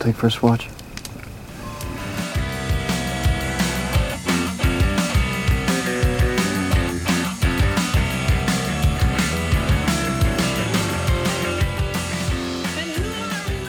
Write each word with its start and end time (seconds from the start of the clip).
take 0.00 0.16
first 0.16 0.42
watch? 0.42 0.68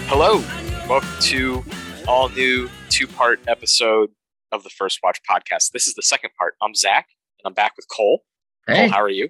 Hello, 0.08 0.44
welcome 0.88 1.10
to 1.20 1.64
all 2.08 2.30
new 2.30 2.70
two 2.90 3.08
part 3.08 3.40
episode 3.48 4.10
of 4.52 4.64
the 4.64 4.70
First 4.70 5.00
Watch 5.04 5.20
podcast. 5.30 5.72
This 5.72 5.88
is 5.88 5.96
the 5.96 6.02
second 6.02 6.30
part. 6.38 6.56
I'm 6.62 6.76
Zach, 6.76 7.08
and 7.40 7.50
I'm 7.50 7.54
back 7.54 7.76
with 7.76 7.88
Cole. 7.90 8.24
Hey, 8.68 8.76
Cole, 8.76 8.90
how 8.90 9.02
are 9.02 9.10
you? 9.10 9.30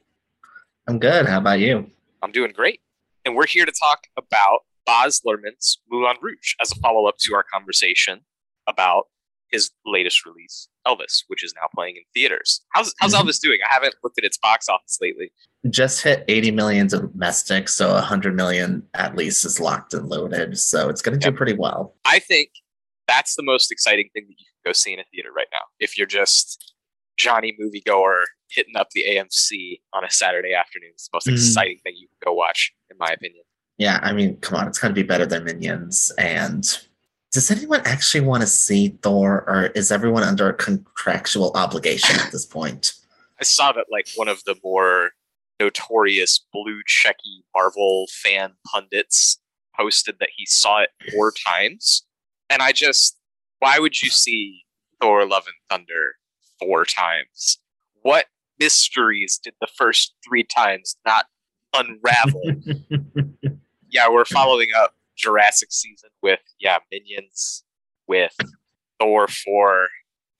I'm 0.87 0.99
good. 0.99 1.25
How 1.25 1.39
about 1.39 1.59
you? 1.59 1.89
I'm 2.21 2.31
doing 2.31 2.51
great. 2.51 2.81
And 3.23 3.35
we're 3.35 3.47
here 3.47 3.65
to 3.65 3.71
talk 3.71 4.07
about 4.17 4.61
Baz 4.91 5.21
Luhrmann's 5.25 5.79
Moulin 5.89 6.17
Rouge 6.21 6.55
as 6.61 6.71
a 6.73 6.75
follow 6.75 7.05
up 7.07 7.15
to 7.19 7.33
our 7.33 7.43
conversation 7.43 8.19
about 8.67 9.05
his 9.49 9.71
latest 9.85 10.25
release, 10.25 10.67
Elvis, 10.85 11.23
which 11.27 11.43
is 11.45 11.53
now 11.55 11.67
playing 11.73 11.95
in 11.95 12.03
theaters. 12.13 12.61
How's, 12.73 12.93
how's 12.99 13.13
Mhm. 13.13 13.21
Elvis 13.21 13.39
doing? 13.39 13.59
I 13.69 13.73
haven't 13.73 13.95
looked 14.03 14.17
at 14.17 14.25
its 14.25 14.37
box 14.37 14.67
office 14.67 14.97
lately. 15.01 15.31
Just 15.69 16.01
hit 16.03 16.25
80 16.27 16.51
million 16.51 16.87
domestic, 16.87 17.69
so 17.69 17.93
100 17.95 18.35
million 18.35 18.85
at 18.93 19.15
least 19.15 19.45
is 19.45 19.59
locked 19.61 19.93
and 19.93 20.07
loaded. 20.09 20.57
So 20.57 20.89
it's 20.89 21.01
going 21.01 21.17
to 21.19 21.25
Yep. 21.25 21.33
do 21.33 21.37
pretty 21.37 21.53
well. 21.53 21.95
I 22.05 22.19
think 22.19 22.49
that's 23.07 23.35
the 23.35 23.43
most 23.43 23.71
exciting 23.71 24.09
thing 24.13 24.25
that 24.27 24.31
you 24.39 24.45
can 24.45 24.69
go 24.69 24.73
see 24.73 24.91
in 24.93 24.99
a 24.99 25.05
theater 25.05 25.31
right 25.31 25.47
now. 25.53 25.63
If 25.79 25.97
you're 25.97 26.07
just 26.07 26.73
Johnny 27.17 27.55
moviegoer 27.61 28.23
hitting 28.49 28.75
up 28.75 28.89
the 28.91 29.03
AMC 29.05 29.81
on 29.93 30.03
a 30.03 30.09
Saturday 30.09 30.53
afternoon, 30.53 30.91
it's 30.93 31.07
the 31.07 31.15
most 31.15 31.27
Mhm. 31.27 31.33
exciting 31.33 31.79
thing 31.83 31.95
you 31.95 32.07
can 32.09 32.17
go 32.25 32.33
watch, 32.33 32.73
in 32.89 32.97
my 32.97 33.09
opinion. 33.11 33.43
Yeah, 33.77 33.99
I 34.01 34.13
mean, 34.13 34.37
come 34.37 34.59
on, 34.59 34.67
it's 34.67 34.79
got 34.79 34.89
to 34.89 34.93
be 34.93 35.03
better 35.03 35.25
than 35.25 35.43
Minions. 35.43 36.11
And 36.17 36.65
does 37.31 37.49
anyone 37.49 37.81
actually 37.85 38.21
want 38.21 38.41
to 38.41 38.47
see 38.47 38.89
Thor, 39.01 39.43
or 39.47 39.67
is 39.67 39.91
everyone 39.91 40.23
under 40.23 40.49
a 40.49 40.53
contractual 40.53 41.51
obligation 41.55 42.19
at 42.19 42.31
this 42.31 42.45
point? 42.45 42.93
I 43.39 43.43
saw 43.43 43.71
that 43.71 43.87
like 43.89 44.07
one 44.15 44.27
of 44.27 44.43
the 44.43 44.55
more 44.63 45.11
notorious 45.59 46.45
blue 46.51 46.81
checky 46.83 47.43
Marvel 47.55 48.07
fan 48.11 48.53
pundits 48.67 49.39
posted 49.75 50.17
that 50.19 50.29
he 50.35 50.45
saw 50.45 50.81
it 50.81 50.89
four 51.11 51.31
times. 51.31 52.03
And 52.49 52.61
I 52.61 52.71
just 52.71 53.17
why 53.59 53.79
would 53.79 54.01
you 54.01 54.09
see 54.09 54.63
Thor 54.99 55.25
Love 55.25 55.45
and 55.47 55.55
Thunder 55.69 56.15
four 56.59 56.83
times? 56.83 57.59
What 58.01 58.25
mysteries 58.59 59.39
did 59.41 59.53
the 59.61 59.67
first 59.75 60.13
three 60.27 60.43
times 60.43 60.97
not 61.05 61.25
unravel? 61.73 62.41
yeah, 63.91 64.09
we're 64.09 64.25
following 64.25 64.69
up 64.77 64.95
Jurassic 65.15 65.71
season 65.71 66.09
with 66.21 66.39
yeah, 66.59 66.79
Minions 66.91 67.63
with 68.07 68.35
Thor 68.99 69.27
4. 69.27 69.87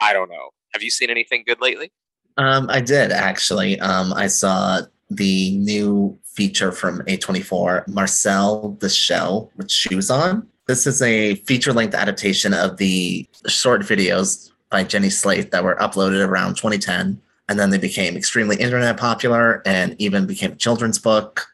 I 0.02 0.14
don't 0.14 0.30
know. 0.30 0.50
Have 0.74 0.82
you 0.82 0.90
seen 0.90 1.10
anything 1.10 1.44
good 1.46 1.62
lately? 1.62 1.92
Um, 2.38 2.68
I 2.70 2.82
did 2.82 3.12
actually. 3.12 3.80
Um, 3.80 4.14
I 4.14 4.28
saw 4.28 4.82
the 5.10 5.58
new 5.58 6.18
feature 6.24 6.72
from 6.72 7.02
A24, 7.02 7.88
Marcel 7.90 8.78
the 8.80 8.90
Shell 8.90 9.52
with 9.58 9.70
Shoes 9.70 10.10
On. 10.10 10.48
This 10.68 10.88
is 10.88 11.02
a 11.02 11.36
feature 11.36 11.74
length 11.74 11.94
adaptation 11.94 12.54
of 12.54 12.78
the 12.78 13.28
short 13.48 13.82
videos 13.82 14.52
by 14.70 14.86
Jenny 14.86 15.10
Slate 15.10 15.52
that 15.52 15.64
were 15.64 15.76
uploaded 15.76 16.26
around 16.26 16.56
2010. 16.56 17.22
And 17.50 17.60
then 17.60 17.70
they 17.70 17.78
became 17.78 18.16
extremely 18.16 18.56
internet 18.56 18.96
popular 18.96 19.62
and 19.66 19.96
even 20.00 20.26
became 20.26 20.54
a 20.54 20.56
children's 20.56 20.98
book. 20.98 21.48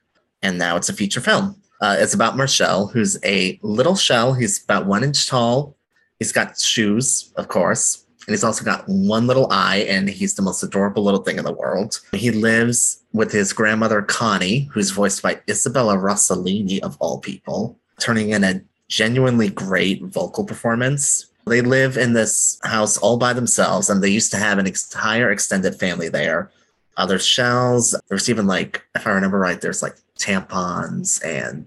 And 0.44 0.60
now 0.60 0.76
it's 0.78 0.90
a 0.90 0.94
feature 0.94 1.22
film. 1.22 1.60
Uh, 1.80 1.96
it's 2.00 2.14
about 2.14 2.38
Marcel, 2.38 2.88
who's 2.88 3.18
a 3.24 3.60
little 3.62 3.96
shell. 3.96 4.34
He's 4.34 4.64
about 4.64 4.86
one 4.86 5.04
inch 5.04 5.28
tall. 5.28 5.76
He's 6.20 6.32
got 6.32 6.60
shoes, 6.60 7.32
of 7.38 7.48
course, 7.48 8.04
and 8.26 8.34
he's 8.34 8.44
also 8.44 8.66
got 8.66 8.88
one 8.88 9.28
little 9.28 9.48
eye, 9.52 9.86
and 9.88 10.10
he's 10.10 10.34
the 10.34 10.42
most 10.42 10.64
adorable 10.64 11.04
little 11.04 11.22
thing 11.22 11.38
in 11.38 11.46
the 11.46 11.54
world. 11.54 12.00
He 12.14 12.32
lives 12.32 13.04
with 13.14 13.32
his 13.32 13.54
grandmother, 13.54 14.02
Connie, 14.02 14.70
who's 14.74 14.90
voiced 14.90 15.22
by 15.22 15.40
Isabella 15.48 15.96
Rossellini, 15.96 16.80
of 16.80 16.98
all 17.00 17.20
people, 17.20 17.78
turning 18.00 18.32
in 18.32 18.44
a 18.44 18.62
genuinely 18.90 19.50
great 19.50 20.02
vocal 20.04 20.44
performance. 20.46 21.28
They 21.46 21.62
live 21.62 21.98
in 21.98 22.14
this 22.14 22.60
house 22.64 22.98
all 22.98 23.18
by 23.18 23.34
themselves, 23.34 23.90
and 23.90 24.02
they 24.04 24.10
used 24.10 24.32
to 24.32 24.38
have 24.38 24.58
an 24.58 24.66
entire 24.66 25.32
extended 25.32 25.76
family 25.76 26.10
there. 26.10 26.52
Other 26.98 27.20
shells, 27.20 27.96
there's 28.10 28.28
even 28.28 28.48
like, 28.48 28.84
if 28.96 29.06
I 29.06 29.12
remember 29.12 29.38
right, 29.38 29.62
there's 29.62 29.84
like 29.84 29.96
tampons 30.18 31.24
and 31.24 31.66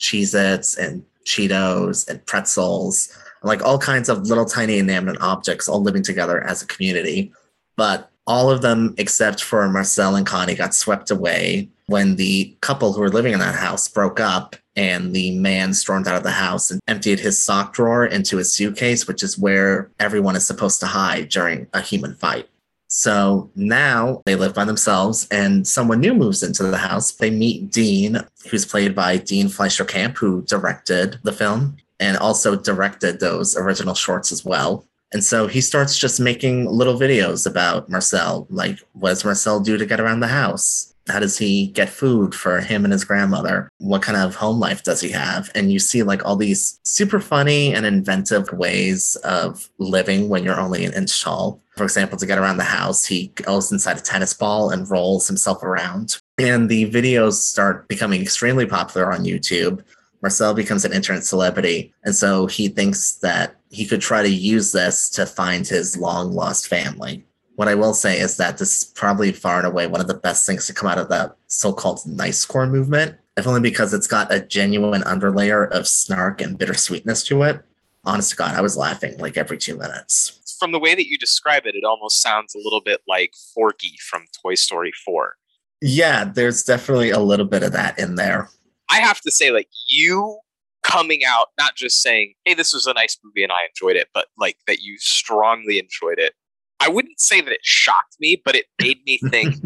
Cheez 0.00 0.34
Its 0.34 0.76
and 0.76 1.04
Cheetos 1.24 2.08
and 2.08 2.24
pretzels 2.26 3.16
like 3.42 3.62
all 3.62 3.78
kinds 3.78 4.08
of 4.08 4.26
little 4.26 4.44
tiny 4.44 4.78
inanimate 4.78 5.20
objects 5.20 5.68
all 5.68 5.82
living 5.82 6.02
together 6.02 6.42
as 6.44 6.62
a 6.62 6.66
community. 6.66 7.32
But 7.76 8.10
all 8.26 8.50
of 8.50 8.62
them, 8.62 8.94
except 8.96 9.42
for 9.42 9.68
Marcel 9.68 10.16
and 10.16 10.26
Connie, 10.26 10.54
got 10.54 10.74
swept 10.74 11.10
away 11.10 11.68
when 11.86 12.16
the 12.16 12.56
couple 12.62 12.92
who 12.92 13.00
were 13.00 13.10
living 13.10 13.34
in 13.34 13.40
that 13.40 13.54
house 13.54 13.86
broke 13.88 14.18
up 14.18 14.56
and 14.76 15.14
the 15.14 15.38
man 15.38 15.74
stormed 15.74 16.08
out 16.08 16.16
of 16.16 16.22
the 16.22 16.30
house 16.30 16.70
and 16.70 16.80
emptied 16.88 17.20
his 17.20 17.38
sock 17.38 17.74
drawer 17.74 18.06
into 18.06 18.38
his 18.38 18.52
suitcase, 18.52 19.06
which 19.06 19.22
is 19.22 19.38
where 19.38 19.90
everyone 20.00 20.36
is 20.36 20.46
supposed 20.46 20.80
to 20.80 20.86
hide 20.86 21.28
during 21.28 21.66
a 21.74 21.80
human 21.80 22.14
fight. 22.14 22.48
So 22.96 23.50
now 23.56 24.22
they 24.24 24.36
live 24.36 24.54
by 24.54 24.64
themselves, 24.64 25.26
and 25.32 25.66
someone 25.66 25.98
new 25.98 26.14
moves 26.14 26.44
into 26.44 26.62
the 26.62 26.78
house. 26.78 27.10
They 27.10 27.28
meet 27.28 27.72
Dean, 27.72 28.20
who's 28.48 28.64
played 28.64 28.94
by 28.94 29.16
Dean 29.16 29.48
Fleischer 29.48 29.84
Camp, 29.84 30.16
who 30.16 30.42
directed 30.42 31.18
the 31.24 31.32
film 31.32 31.76
and 31.98 32.16
also 32.16 32.54
directed 32.54 33.18
those 33.18 33.56
original 33.56 33.96
shorts 33.96 34.30
as 34.30 34.44
well. 34.44 34.86
And 35.12 35.24
so 35.24 35.48
he 35.48 35.60
starts 35.60 35.98
just 35.98 36.20
making 36.20 36.66
little 36.66 36.94
videos 36.94 37.48
about 37.48 37.90
Marcel, 37.90 38.46
like 38.48 38.78
what 38.92 39.08
does 39.08 39.24
Marcel 39.24 39.58
do 39.58 39.76
to 39.76 39.86
get 39.86 39.98
around 39.98 40.20
the 40.20 40.28
house? 40.28 40.94
How 41.08 41.18
does 41.18 41.36
he 41.36 41.66
get 41.66 41.88
food 41.88 42.32
for 42.32 42.60
him 42.60 42.84
and 42.84 42.92
his 42.92 43.04
grandmother? 43.04 43.68
What 43.78 44.02
kind 44.02 44.16
of 44.16 44.36
home 44.36 44.60
life 44.60 44.84
does 44.84 45.00
he 45.00 45.10
have? 45.10 45.50
And 45.56 45.72
you 45.72 45.80
see 45.80 46.04
like 46.04 46.24
all 46.24 46.36
these 46.36 46.78
super 46.84 47.18
funny 47.18 47.74
and 47.74 47.84
inventive 47.84 48.52
ways 48.52 49.16
of 49.16 49.68
living 49.78 50.28
when 50.28 50.44
you're 50.44 50.60
only 50.60 50.84
an 50.84 50.94
inch 50.94 51.22
tall. 51.22 51.60
For 51.76 51.84
example, 51.84 52.16
to 52.18 52.26
get 52.26 52.38
around 52.38 52.58
the 52.58 52.64
house, 52.64 53.04
he 53.04 53.28
goes 53.28 53.72
inside 53.72 53.98
a 53.98 54.00
tennis 54.00 54.32
ball 54.32 54.70
and 54.70 54.88
rolls 54.88 55.26
himself 55.26 55.62
around. 55.62 56.18
And 56.38 56.68
the 56.68 56.90
videos 56.90 57.34
start 57.34 57.88
becoming 57.88 58.22
extremely 58.22 58.66
popular 58.66 59.12
on 59.12 59.24
YouTube. 59.24 59.82
Marcel 60.22 60.54
becomes 60.54 60.84
an 60.84 60.92
internet 60.92 61.24
celebrity. 61.24 61.92
And 62.04 62.14
so 62.14 62.46
he 62.46 62.68
thinks 62.68 63.14
that 63.16 63.56
he 63.70 63.86
could 63.86 64.00
try 64.00 64.22
to 64.22 64.28
use 64.28 64.72
this 64.72 65.10
to 65.10 65.26
find 65.26 65.66
his 65.66 65.96
long 65.96 66.32
lost 66.32 66.68
family. 66.68 67.24
What 67.56 67.68
I 67.68 67.74
will 67.74 67.94
say 67.94 68.18
is 68.18 68.36
that 68.36 68.58
this 68.58 68.78
is 68.78 68.84
probably 68.84 69.32
far 69.32 69.58
and 69.58 69.66
away 69.66 69.86
one 69.86 70.00
of 70.00 70.08
the 70.08 70.14
best 70.14 70.46
things 70.46 70.66
to 70.66 70.72
come 70.72 70.88
out 70.88 70.98
of 70.98 71.08
the 71.08 71.34
so 71.46 71.72
called 71.72 72.00
nice 72.06 72.44
core 72.44 72.66
movement, 72.66 73.16
if 73.36 73.46
only 73.46 73.60
because 73.60 73.92
it's 73.92 74.06
got 74.06 74.32
a 74.32 74.40
genuine 74.40 75.02
underlayer 75.02 75.70
of 75.70 75.86
snark 75.86 76.40
and 76.40 76.58
bittersweetness 76.58 77.24
to 77.26 77.42
it. 77.42 77.62
Honest 78.04 78.30
to 78.30 78.36
God, 78.36 78.54
I 78.54 78.60
was 78.60 78.76
laughing 78.76 79.18
like 79.18 79.36
every 79.36 79.58
two 79.58 79.76
minutes. 79.76 80.40
From 80.64 80.72
the 80.72 80.78
way 80.78 80.94
that 80.94 81.08
you 81.08 81.18
describe 81.18 81.66
it, 81.66 81.74
it 81.74 81.84
almost 81.84 82.22
sounds 82.22 82.54
a 82.54 82.58
little 82.58 82.80
bit 82.80 83.02
like 83.06 83.34
Forky 83.54 83.98
from 84.08 84.24
Toy 84.42 84.54
Story 84.54 84.92
4. 85.04 85.34
Yeah, 85.82 86.24
there's 86.24 86.62
definitely 86.62 87.10
a 87.10 87.18
little 87.18 87.44
bit 87.44 87.62
of 87.62 87.72
that 87.72 87.98
in 87.98 88.14
there. 88.14 88.48
I 88.88 89.00
have 89.00 89.20
to 89.20 89.30
say, 89.30 89.50
like, 89.50 89.68
you 89.90 90.38
coming 90.82 91.20
out, 91.22 91.48
not 91.58 91.76
just 91.76 92.00
saying, 92.00 92.32
hey, 92.46 92.54
this 92.54 92.72
was 92.72 92.86
a 92.86 92.94
nice 92.94 93.18
movie 93.22 93.42
and 93.42 93.52
I 93.52 93.66
enjoyed 93.68 93.96
it, 93.96 94.08
but 94.14 94.28
like 94.38 94.56
that 94.66 94.78
you 94.80 94.96
strongly 94.96 95.78
enjoyed 95.78 96.18
it. 96.18 96.32
I 96.80 96.88
wouldn't 96.88 97.20
say 97.20 97.42
that 97.42 97.52
it 97.52 97.60
shocked 97.62 98.16
me, 98.18 98.40
but 98.42 98.56
it 98.56 98.64
made 98.80 99.00
me 99.04 99.18
think, 99.28 99.56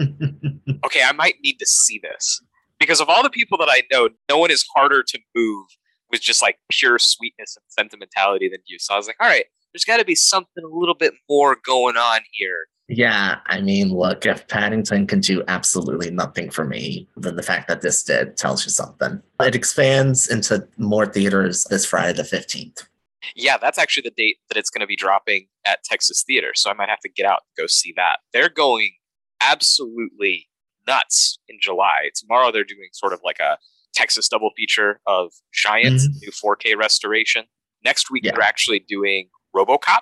okay, 0.84 1.02
I 1.04 1.12
might 1.12 1.36
need 1.44 1.58
to 1.58 1.66
see 1.66 2.00
this. 2.02 2.42
Because 2.80 3.00
of 3.00 3.08
all 3.08 3.22
the 3.22 3.30
people 3.30 3.56
that 3.58 3.68
I 3.70 3.84
know, 3.92 4.08
no 4.28 4.38
one 4.38 4.50
is 4.50 4.66
harder 4.74 5.04
to 5.04 5.18
move 5.36 5.66
with 6.10 6.22
just 6.22 6.42
like 6.42 6.58
pure 6.72 6.98
sweetness 6.98 7.56
and 7.56 7.64
sentimentality 7.68 8.48
than 8.48 8.62
you. 8.66 8.80
So 8.80 8.94
I 8.94 8.96
was 8.96 9.06
like, 9.06 9.16
all 9.20 9.28
right, 9.28 9.44
there's 9.78 9.84
got 9.84 9.98
to 9.98 10.04
be 10.04 10.16
something 10.16 10.64
a 10.64 10.76
little 10.76 10.94
bit 10.94 11.14
more 11.30 11.56
going 11.64 11.96
on 11.96 12.20
here. 12.32 12.66
Yeah, 12.88 13.38
I 13.46 13.60
mean, 13.60 13.92
look, 13.92 14.26
if 14.26 14.48
Paddington 14.48 15.06
can 15.06 15.20
do 15.20 15.44
absolutely 15.46 16.10
nothing 16.10 16.50
for 16.50 16.64
me, 16.64 17.06
then 17.16 17.36
the 17.36 17.42
fact 17.42 17.68
that 17.68 17.80
this 17.82 18.02
did 18.02 18.36
tells 18.36 18.64
you 18.64 18.70
something. 18.70 19.22
It 19.40 19.54
expands 19.54 20.26
into 20.28 20.66
more 20.78 21.06
theaters 21.06 21.64
this 21.64 21.84
Friday 21.86 22.14
the 22.14 22.22
15th. 22.24 22.88
Yeah, 23.36 23.56
that's 23.58 23.78
actually 23.78 24.02
the 24.04 24.14
date 24.16 24.38
that 24.48 24.56
it's 24.56 24.70
going 24.70 24.80
to 24.80 24.86
be 24.86 24.96
dropping 24.96 25.46
at 25.66 25.84
Texas 25.84 26.24
Theater. 26.26 26.52
So 26.54 26.70
I 26.70 26.74
might 26.74 26.88
have 26.88 27.00
to 27.00 27.10
get 27.10 27.26
out 27.26 27.42
and 27.56 27.62
go 27.62 27.66
see 27.68 27.92
that. 27.96 28.18
They're 28.32 28.48
going 28.48 28.92
absolutely 29.40 30.48
nuts 30.88 31.38
in 31.48 31.58
July. 31.60 32.10
Tomorrow 32.14 32.50
they're 32.52 32.64
doing 32.64 32.88
sort 32.92 33.12
of 33.12 33.20
like 33.22 33.38
a 33.38 33.58
Texas 33.94 34.28
double 34.28 34.50
feature 34.56 35.00
of 35.06 35.32
Giant, 35.52 36.00
Mhm. 36.00 36.22
new 36.22 36.30
4K 36.32 36.74
restoration. 36.74 37.44
Next 37.84 38.10
week 38.10 38.24
Yeah. 38.24 38.32
they're 38.32 38.42
actually 38.42 38.78
doing 38.80 39.28
RoboCop. 39.54 40.00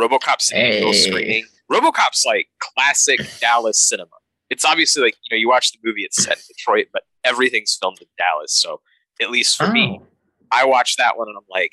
RoboCop's 0.00 0.50
Hey. 0.50 0.92
screening. 0.92 1.46
RoboCop's 1.70 2.24
like 2.26 2.48
classic 2.60 3.20
Dallas 3.40 3.80
cinema. 3.88 4.10
It's 4.50 4.64
obviously 4.64 5.02
like 5.02 5.14
you 5.24 5.36
know 5.36 5.40
you 5.40 5.48
watch 5.48 5.72
the 5.72 5.78
movie, 5.84 6.02
it's 6.02 6.22
set 6.22 6.36
in 6.36 6.42
Detroit, 6.48 6.86
but 6.92 7.02
everything's 7.24 7.76
filmed 7.80 7.98
in 8.00 8.06
Dallas. 8.18 8.52
So 8.54 8.80
at 9.20 9.30
least 9.30 9.56
for 9.56 9.68
me, 9.68 10.00
Oh, 10.02 10.06
I 10.52 10.64
watched 10.64 10.98
that 10.98 11.16
one 11.18 11.28
and 11.28 11.36
I'm 11.36 11.44
like, 11.50 11.72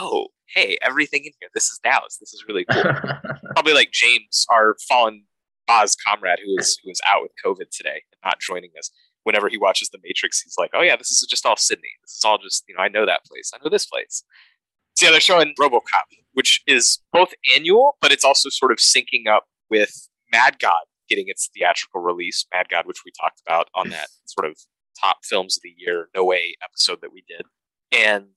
oh, 0.00 0.28
hey, 0.54 0.78
everything 0.80 1.24
in 1.26 1.32
here, 1.40 1.50
this 1.52 1.64
is 1.68 1.78
Dallas. 1.84 2.16
This 2.18 2.32
is 2.32 2.44
really 2.48 2.64
cool. 2.64 2.82
Probably 3.54 3.74
like 3.74 3.90
James, 3.92 4.46
our 4.50 4.76
fallen 4.88 5.24
Oz 5.68 5.94
comrade 5.96 6.38
who 6.44 6.56
is 6.58 6.78
who 6.82 6.90
is 6.90 7.00
out 7.06 7.22
with 7.22 7.32
COVID 7.44 7.68
today 7.70 8.02
and 8.12 8.18
not 8.24 8.40
joining 8.40 8.70
us. 8.78 8.90
Whenever 9.24 9.48
he 9.48 9.56
watches 9.58 9.88
The 9.90 9.98
Matrix, 10.02 10.40
he's 10.42 10.56
like, 10.58 10.70
"Oh 10.74 10.82
yeah, 10.82 10.96
this 10.96 11.10
is 11.10 11.26
just 11.28 11.46
all 11.46 11.56
Sydney. 11.56 11.88
This 12.02 12.12
is 12.12 12.22
all 12.24 12.36
just 12.38 12.64
you 12.68 12.74
know 12.74 12.82
I 12.82 12.88
know 12.88 13.04
that 13.06 13.24
place. 13.24 13.50
I 13.54 13.58
know 13.64 13.70
this 13.70 13.86
place." 13.86 14.22
So 14.94 15.06
yeah, 15.06 15.12
they're 15.12 15.20
showing 15.20 15.54
RoboCop, 15.60 15.80
which 16.34 16.62
is 16.66 17.00
both 17.12 17.30
annual, 17.56 17.96
but 18.00 18.12
it's 18.12 18.24
also 18.24 18.48
sort 18.48 18.72
of 18.72 18.78
syncing 18.78 19.26
up 19.28 19.44
with 19.70 20.08
Mad 20.32 20.58
God 20.58 20.82
getting 21.08 21.24
its 21.28 21.48
theatrical 21.54 22.00
release. 22.00 22.46
Mad 22.52 22.68
God, 22.68 22.86
which 22.86 22.98
we 23.04 23.12
talked 23.20 23.40
about 23.46 23.68
on 23.74 23.90
that 23.90 24.08
sort 24.26 24.48
of 24.50 24.56
top 25.00 25.18
films 25.24 25.56
of 25.56 25.62
the 25.62 25.74
year 25.76 26.08
No 26.14 26.24
Way 26.24 26.54
episode 26.62 27.00
that 27.02 27.12
we 27.12 27.22
did, 27.28 27.42
and 27.92 28.28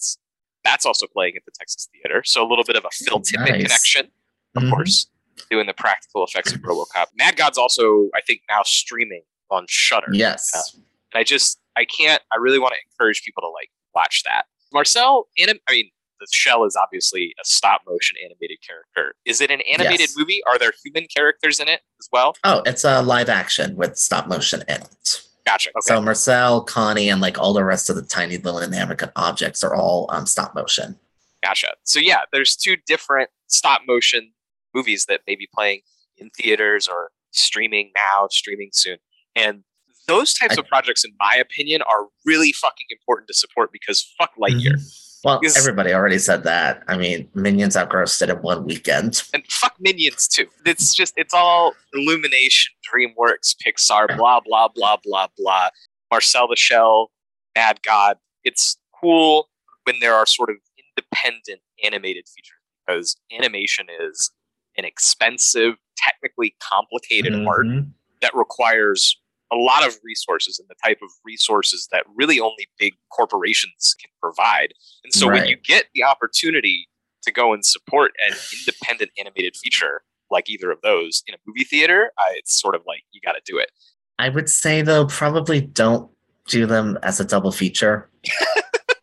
that's 0.64 0.86
also 0.86 1.06
playing 1.08 1.36
at 1.38 1.44
the 1.46 1.52
Texas 1.58 1.88
Theater. 1.94 2.24
So 2.26 2.46
a 2.46 2.48
little 2.48 2.64
bit 2.66 2.76
of 2.76 2.84
a 2.86 2.90
Phil 2.92 3.20
Tippett 3.22 3.50
Nice. 3.52 3.62
connection, 3.64 4.12
of 4.56 4.64
Mhm. 4.64 4.70
course, 4.72 5.08
doing 5.50 5.68
the 5.68 5.74
practical 5.74 6.24
effects 6.26 6.52
of 6.52 6.60
RoboCop. 6.62 7.06
Mad 7.16 7.38
God's 7.38 7.58
also, 7.58 8.10
I 8.16 8.22
think, 8.26 8.42
now 8.50 8.64
streaming 8.64 9.22
on 9.50 9.66
Shudder. 9.70 10.08
Yes. 10.12 10.74
And 10.74 10.84
I 11.14 11.24
just, 11.24 11.60
I 11.78 11.86
can't, 11.86 12.22
I 12.34 12.38
really 12.38 12.60
want 12.60 12.74
to 12.74 12.80
encourage 12.92 13.24
people 13.24 13.42
to 13.44 13.48
like 13.50 13.70
watch 13.96 14.24
that. 14.26 14.46
Marcel, 14.74 15.30
anim- 15.40 15.60
I 15.70 15.72
mean, 15.72 15.90
the 16.20 16.28
shell 16.32 16.64
is 16.66 16.76
obviously 16.82 17.34
a 17.42 17.46
stop 17.46 17.82
motion 17.88 18.16
animated 18.24 18.58
character. 18.68 19.16
Is 19.26 19.42
it 19.42 19.52
an 19.52 19.62
animated 19.72 20.00
Yes. 20.02 20.18
movie? 20.18 20.42
Are 20.50 20.58
there 20.60 20.74
human 20.84 21.08
characters 21.16 21.60
in 21.60 21.68
it 21.68 21.82
as 22.00 22.08
well? 22.12 22.36
Oh, 22.44 22.62
it's 22.66 22.84
a 22.84 23.02
live 23.02 23.30
action 23.30 23.76
with 23.76 23.98
stop 23.98 24.28
motion 24.28 24.62
in 24.68 24.82
it. 24.82 25.22
Gotcha. 25.46 25.70
Okay. 25.70 25.80
So 25.82 26.02
Marcel, 26.02 26.62
Connie, 26.64 27.10
and 27.10 27.22
like 27.22 27.38
all 27.38 27.54
the 27.54 27.64
rest 27.64 27.90
of 27.90 27.96
the 27.96 28.02
tiny 28.02 28.38
little 28.38 28.60
inanimate 28.60 29.12
objects 29.16 29.64
are 29.64 29.74
all 29.76 30.08
um, 30.12 30.26
stop 30.26 30.54
motion. 30.56 30.98
Gotcha. 31.44 31.70
So 31.84 32.00
yeah, 32.00 32.22
there's 32.34 32.56
two 32.56 32.76
different 32.86 33.30
stop 33.48 33.82
motion 33.88 34.34
movies 34.74 35.06
that 35.08 35.22
may 35.28 35.36
be 35.36 35.48
playing 35.54 35.82
in 36.18 36.30
theaters 36.32 36.88
or 36.88 37.12
streaming 37.32 37.92
now, 37.96 38.28
streaming 38.30 38.70
soon. 38.74 38.98
And 39.36 39.64
those 40.08 40.34
types 40.34 40.58
I- 40.58 40.62
of 40.62 40.68
projects, 40.68 41.06
in 41.06 41.12
my 41.20 41.36
opinion, 41.36 41.82
are 41.84 42.08
really 42.26 42.52
fucking 42.52 42.88
important 42.90 43.28
to 43.30 43.34
support 43.34 43.72
because 43.72 44.14
fuck 44.18 44.32
Lightyear 44.38 44.76
Well, 45.24 45.40
Is- 45.44 45.58
everybody 45.58 45.94
already 45.94 46.20
said 46.20 46.44
that. 46.44 46.84
I 46.88 46.98
mean, 46.98 47.30
Minions 47.34 47.76
outgrossed 47.76 48.22
it 48.22 48.30
in 48.30 48.38
one 48.38 48.66
weekend. 48.66 49.24
and 49.34 49.44
fuck 49.50 49.76
Minions 49.80 50.28
too. 50.28 50.48
It's 50.66 50.94
just 50.94 51.14
it's 51.18 51.34
all 51.34 51.74
Illumination, 51.94 52.74
DreamWorks, 52.94 53.56
Pixar, 53.66 54.16
blah 54.18 54.40
blah 54.46 54.68
blah 54.70 54.98
blah 55.04 55.28
blah. 55.38 55.70
Marcel 56.12 56.48
the 56.48 56.56
Shell, 56.56 57.12
Mad 57.56 57.80
God. 57.84 58.18
It's 58.44 58.78
cool 59.02 59.50
when 59.84 60.00
there 60.00 60.14
are 60.14 60.26
sort 60.26 60.50
of 60.50 60.58
independent 60.96 61.62
animated 61.84 62.26
features 62.28 62.54
because 62.86 63.18
animation 63.38 63.88
is 64.02 64.32
an 64.78 64.86
expensive, 64.86 65.76
technically 65.98 66.56
complicated 66.62 67.34
art 67.48 67.66
Mhm. 67.66 67.92
that 68.22 68.34
requires 68.36 69.20
a 69.52 69.56
lot 69.56 69.88
of 69.88 69.98
resources 70.04 70.60
and 70.60 70.68
the 70.68 70.76
type 70.84 71.00
of 71.02 71.10
resources 71.24 71.88
that 71.92 72.04
really 72.16 72.40
only 72.40 72.68
big 72.78 72.94
corporations 73.12 73.96
can 74.00 74.10
provide. 74.22 74.74
And 75.04 75.14
so 75.14 75.28
when 75.28 75.48
you 75.48 75.56
get 75.56 75.86
the 75.94 76.04
opportunity 76.04 76.88
to 77.24 77.32
go 77.32 77.54
and 77.54 77.66
support 77.66 78.12
an 78.28 78.36
independent 78.60 79.12
animated 79.20 79.56
feature 79.56 80.04
like 80.30 80.50
either 80.50 80.72
of 80.72 80.82
those 80.82 81.24
in 81.28 81.34
a 81.34 81.38
movie 81.48 81.64
theater, 81.64 82.12
uh, 82.18 82.34
it's 82.34 82.60
sort 82.60 82.76
of 82.76 82.82
like 82.86 83.04
you 83.12 83.22
got 83.22 83.34
to 83.34 83.42
do 83.46 83.58
it. 83.58 83.72
I 84.20 84.30
would 84.30 84.50
say 84.50 84.82
though, 84.82 85.06
probably 85.06 85.62
don't 85.62 86.10
do 86.48 86.66
them 86.66 86.98
as 87.04 87.20
a 87.20 87.26
double 87.26 87.52
feature. 87.52 88.10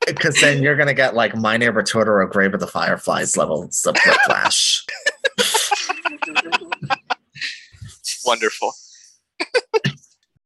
Because 0.07 0.39
then 0.41 0.63
you're 0.63 0.77
gonna 0.77 0.95
get 0.95 1.15
like 1.15 1.35
My 1.35 1.57
Neighbor 1.57 1.83
Totoro, 1.83 2.31
Grave 2.31 2.53
of 2.53 2.61
the 2.61 2.67
Fireflies 2.67 3.37
level 3.37 3.63
of 3.63 3.97
whiplash. 4.05 4.85
Wonderful. 8.27 8.73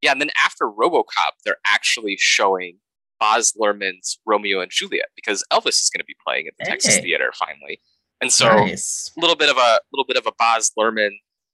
yeah, 0.02 0.12
and 0.12 0.20
then 0.20 0.30
after 0.44 0.66
RoboCop, 0.66 1.32
they're 1.44 1.56
actually 1.66 2.16
showing 2.18 2.78
Baz 3.20 3.52
Luhrmann's 3.60 4.18
Romeo 4.26 4.60
and 4.60 4.70
Juliet 4.70 5.06
because 5.16 5.44
Elvis 5.52 5.80
is 5.82 5.90
going 5.92 6.00
to 6.00 6.04
be 6.04 6.16
playing 6.26 6.46
at 6.46 6.54
the 6.58 6.64
Texas 6.64 6.98
Theater 6.98 7.32
finally. 7.38 7.80
And 8.20 8.32
so 8.32 8.48
nice. 8.48 9.12
a 9.16 9.20
little 9.20 9.36
bit 9.36 9.48
of 9.50 9.56
a 9.56 9.80
little 9.92 10.04
bit 10.06 10.16
of 10.16 10.26
a 10.26 10.32
Baz 10.38 10.72
Luhrmann 10.78 11.10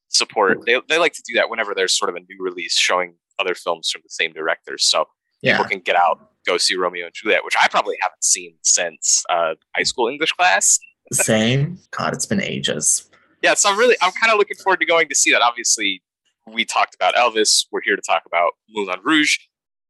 support. 0.08 0.64
They, 0.66 0.80
they 0.88 0.98
like 0.98 1.12
to 1.14 1.22
do 1.26 1.34
that 1.34 1.50
whenever 1.50 1.74
there's 1.74 1.92
sort 1.96 2.08
of 2.10 2.16
a 2.16 2.20
new 2.20 2.36
release 2.40 2.76
showing 2.76 3.14
other 3.38 3.54
films 3.54 3.90
from 3.90 4.02
the 4.04 4.10
same 4.10 4.32
directors. 4.32 4.84
So 4.84 5.06
Yeah. 5.42 5.56
people 5.56 5.68
can 5.70 5.80
get 5.80 5.96
out, 5.96 6.30
go 6.46 6.56
see 6.56 6.76
Romeo 6.76 7.06
and 7.06 7.14
Juliet, 7.14 7.44
which 7.44 7.54
I 7.60 7.68
probably 7.68 7.96
haven't 8.00 8.22
seen 8.24 8.54
since 8.62 9.24
uh, 9.28 9.54
high 9.76 9.82
school 9.82 10.08
English 10.08 10.32
class. 10.32 10.78
Same. 11.12 11.78
God, 11.90 12.14
it's 12.14 12.26
been 12.26 12.42
ages. 12.42 13.10
Yeah, 13.42 13.54
so 13.54 13.70
I'm 13.70 13.78
really 13.78 13.96
I'm 14.00 14.12
kind 14.12 14.32
of 14.32 14.38
looking 14.38 14.56
forward 14.56 14.80
to 14.80 14.86
going 14.86 15.08
to 15.08 15.14
see 15.14 15.30
that. 15.32 15.42
Obviously, 15.42 16.02
we 16.52 16.64
talked 16.64 16.94
about 16.94 17.14
Elvis. 17.14 17.66
We're 17.72 17.80
here 17.82 17.96
to 17.96 18.02
talk 18.02 18.22
about 18.26 18.52
Moulin 18.68 19.00
Rouge. 19.02 19.38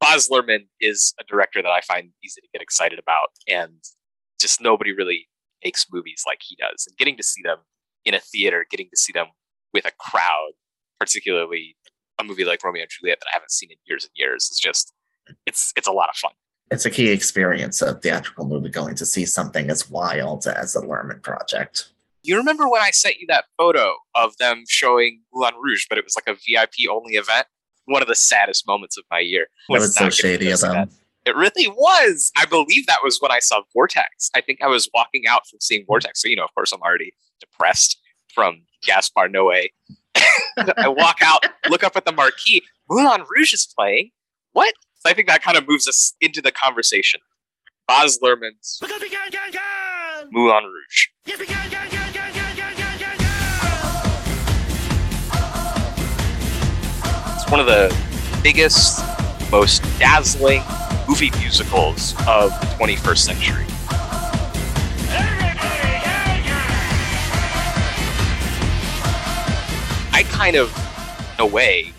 Baz 0.00 0.28
Luhrmann 0.28 0.66
is 0.80 1.14
a 1.20 1.24
director 1.24 1.62
that 1.62 1.70
I 1.70 1.80
find 1.80 2.10
easy 2.24 2.40
to 2.40 2.48
get 2.52 2.62
excited 2.62 2.98
about, 2.98 3.28
and 3.48 3.82
just 4.40 4.60
nobody 4.60 4.92
really 4.92 5.28
makes 5.64 5.86
movies 5.90 6.24
like 6.26 6.40
he 6.42 6.56
does. 6.56 6.86
And 6.86 6.96
getting 6.96 7.16
to 7.16 7.22
see 7.22 7.42
them 7.42 7.58
in 8.04 8.14
a 8.14 8.20
theater, 8.20 8.66
getting 8.70 8.88
to 8.90 8.96
see 8.96 9.12
them 9.12 9.28
with 9.72 9.86
a 9.86 9.92
crowd, 9.98 10.52
particularly 11.00 11.76
a 12.20 12.24
movie 12.24 12.44
like 12.44 12.62
Romeo 12.62 12.82
and 12.82 12.90
Juliet 12.90 13.18
that 13.20 13.28
I 13.32 13.34
haven't 13.34 13.50
seen 13.50 13.70
in 13.70 13.78
years 13.86 14.04
and 14.04 14.12
years, 14.14 14.44
is 14.44 14.58
just 14.58 14.92
it's 15.46 15.72
it's 15.76 15.88
a 15.88 15.92
lot 15.92 16.10
of 16.10 16.16
fun. 16.16 16.32
It's 16.70 16.86
a 16.86 16.90
key 16.90 17.10
experience 17.10 17.82
of 17.82 18.02
theatrical 18.02 18.46
movie 18.46 18.70
going 18.70 18.94
to 18.96 19.06
see 19.06 19.24
something 19.26 19.70
as 19.70 19.90
wild 19.90 20.46
as 20.46 20.72
the 20.72 20.80
Luhrmann 20.80 21.22
project. 21.22 21.90
You 22.24 22.38
remember 22.38 22.68
when 22.68 22.80
I 22.80 22.90
sent 22.90 23.18
you 23.18 23.26
that 23.28 23.44
photo 23.58 23.96
of 24.14 24.34
them 24.38 24.64
showing 24.66 25.20
Moulin 25.32 25.54
Rouge, 25.62 25.84
but 25.90 25.98
it 25.98 26.04
was 26.04 26.16
like 26.16 26.26
a 26.26 26.38
VIP 26.48 26.90
only 26.90 27.14
event? 27.14 27.46
One 27.84 28.00
of 28.00 28.08
the 28.08 28.14
saddest 28.14 28.66
moments 28.66 28.96
of 28.96 29.04
my 29.10 29.18
year. 29.18 29.48
That 29.68 29.74
was 29.80 29.94
so 29.94 30.04
not 30.04 30.12
getting 30.16 30.38
to 30.38 30.38
shady 30.38 30.46
go 30.46 30.54
of 30.54 30.60
them. 30.60 30.72
that. 30.72 30.88
It 31.26 31.36
really 31.36 31.68
was. 31.68 32.32
I 32.34 32.46
believe 32.46 32.86
that 32.86 33.00
was 33.04 33.18
when 33.20 33.30
I 33.30 33.40
saw 33.40 33.60
Vortex. 33.74 34.30
I 34.34 34.40
think 34.40 34.62
I 34.62 34.68
was 34.68 34.88
walking 34.94 35.26
out 35.28 35.46
from 35.46 35.60
seeing 35.60 35.84
Vortex. 35.86 36.22
So, 36.22 36.28
you 36.28 36.36
know, 36.36 36.44
of 36.44 36.54
course, 36.54 36.72
I'm 36.72 36.80
already 36.80 37.12
depressed 37.40 38.00
from 38.34 38.62
Gaspar 38.86 39.28
Noé. 39.28 39.68
I 40.78 40.88
walk 40.88 41.18
out, 41.22 41.44
look 41.68 41.84
up 41.84 41.94
at 41.94 42.06
the 42.06 42.12
marquee. 42.12 42.62
Moulin 42.88 43.22
Rouge 43.36 43.52
is 43.52 43.66
playing. 43.78 44.10
What? 44.52 44.72
So 44.94 45.10
I 45.10 45.12
think 45.12 45.28
that 45.28 45.42
kind 45.42 45.58
of 45.58 45.68
moves 45.68 45.86
us 45.86 46.14
into 46.22 46.40
the 46.40 46.52
conversation. 46.52 47.20
Baz 47.86 48.18
Luhrmann's 48.22 48.78
Moulin 50.32 50.64
Rouge. 50.64 51.08
One 57.54 57.60
of 57.60 57.66
the 57.66 57.96
biggest, 58.42 59.00
most 59.52 59.84
dazzling 60.00 60.60
movie 61.08 61.30
musicals 61.38 62.14
of 62.26 62.50
the 62.50 62.66
21st 62.80 63.18
century. 63.18 63.64
I 70.12 70.24
kind 70.32 70.56
of, 70.56 70.76
in 71.38 71.44
a 71.44 71.46
way, 71.46 71.92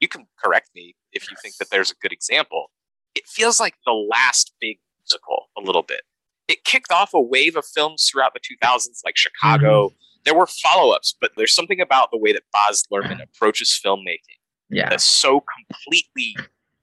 you 0.00 0.08
can 0.08 0.26
correct 0.42 0.70
me 0.74 0.96
if 1.12 1.30
you 1.30 1.36
think 1.42 1.56
that 1.58 1.68
there's 1.70 1.90
a 1.90 1.94
good 2.00 2.12
example. 2.12 2.70
It 3.14 3.26
feels 3.26 3.60
like 3.60 3.74
the 3.84 3.92
last 3.92 4.54
big 4.62 4.78
musical 5.02 5.50
a 5.58 5.60
little 5.60 5.82
bit. 5.82 6.04
It 6.48 6.64
kicked 6.64 6.90
off 6.90 7.12
a 7.12 7.20
wave 7.20 7.54
of 7.54 7.66
films 7.66 8.08
throughout 8.10 8.32
the 8.32 8.40
2000s, 8.40 9.00
like 9.04 9.18
Chicago. 9.18 9.88
Mm-hmm. 9.88 9.96
There 10.24 10.34
were 10.34 10.46
follow 10.46 10.94
ups, 10.94 11.14
but 11.20 11.32
there's 11.36 11.54
something 11.54 11.82
about 11.82 12.10
the 12.10 12.16
way 12.16 12.32
that 12.32 12.44
Baz 12.50 12.84
Luhrmann 12.90 13.22
approaches 13.34 13.78
filmmaking 13.84 14.39
Yeah. 14.70 14.88
that 14.90 15.00
so 15.00 15.42
completely 15.68 16.36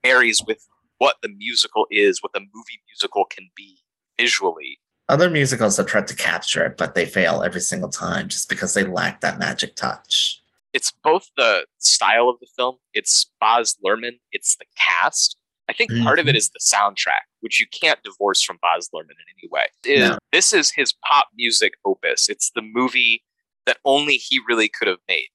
marries 0.04 0.42
with 0.46 0.66
what 0.98 1.16
the 1.22 1.28
musical 1.28 1.86
is, 1.90 2.22
what 2.22 2.32
the 2.32 2.40
movie 2.40 2.82
musical 2.88 3.24
can 3.24 3.48
be 3.56 3.78
visually. 4.18 4.78
Other 5.08 5.30
musicals 5.30 5.76
have 5.78 5.86
tried 5.86 6.06
to 6.08 6.14
capture 6.14 6.64
it, 6.66 6.76
but 6.76 6.94
they 6.94 7.06
fail 7.06 7.42
every 7.42 7.60
single 7.60 7.88
time 7.88 8.28
just 8.28 8.48
because 8.48 8.74
they 8.74 8.84
lack 8.84 9.20
that 9.20 9.38
magic 9.38 9.74
touch. 9.74 10.42
It's 10.74 10.92
both 11.02 11.30
the 11.36 11.66
style 11.78 12.28
of 12.28 12.38
the 12.40 12.46
film, 12.56 12.76
it's 12.92 13.30
Baz 13.40 13.76
Luhrmann, 13.84 14.18
it's 14.32 14.56
the 14.56 14.66
cast. 14.76 15.36
I 15.68 15.72
think 15.72 15.90
part 16.02 16.18
of 16.18 16.26
it 16.26 16.30
mm-hmm. 16.30 16.36
is 16.36 16.50
the 16.50 16.60
soundtrack, 16.60 17.26
which 17.40 17.60
you 17.60 17.66
can't 17.68 18.02
divorce 18.02 18.42
from 18.42 18.58
Baz 18.62 18.88
Luhrmann 18.94 19.10
in 19.10 19.16
any 19.38 19.48
way. 19.50 19.66
Is- 19.84 20.10
No. 20.10 20.18
This 20.32 20.52
is 20.52 20.70
his 20.70 20.94
pop 21.04 21.28
music 21.36 21.74
opus. 21.84 22.28
It's 22.28 22.50
the 22.54 22.62
movie 22.62 23.22
that 23.66 23.78
only 23.84 24.14
he 24.14 24.40
really 24.48 24.68
could 24.68 24.88
have 24.88 24.98
made. 25.08 25.28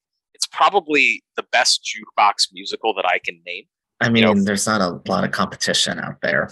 It's 0.44 0.56
probably 0.56 1.22
the 1.36 1.44
best 1.52 1.80
jukebox 1.82 2.48
musical 2.52 2.92
that 2.94 3.06
I 3.06 3.18
can 3.18 3.40
name. 3.46 3.64
I 4.02 4.10
mean, 4.10 4.24
know- 4.24 4.34
there's 4.34 4.66
not 4.66 4.82
a 4.82 5.00
lot 5.10 5.24
of 5.24 5.30
competition 5.30 5.98
out 5.98 6.20
there. 6.20 6.50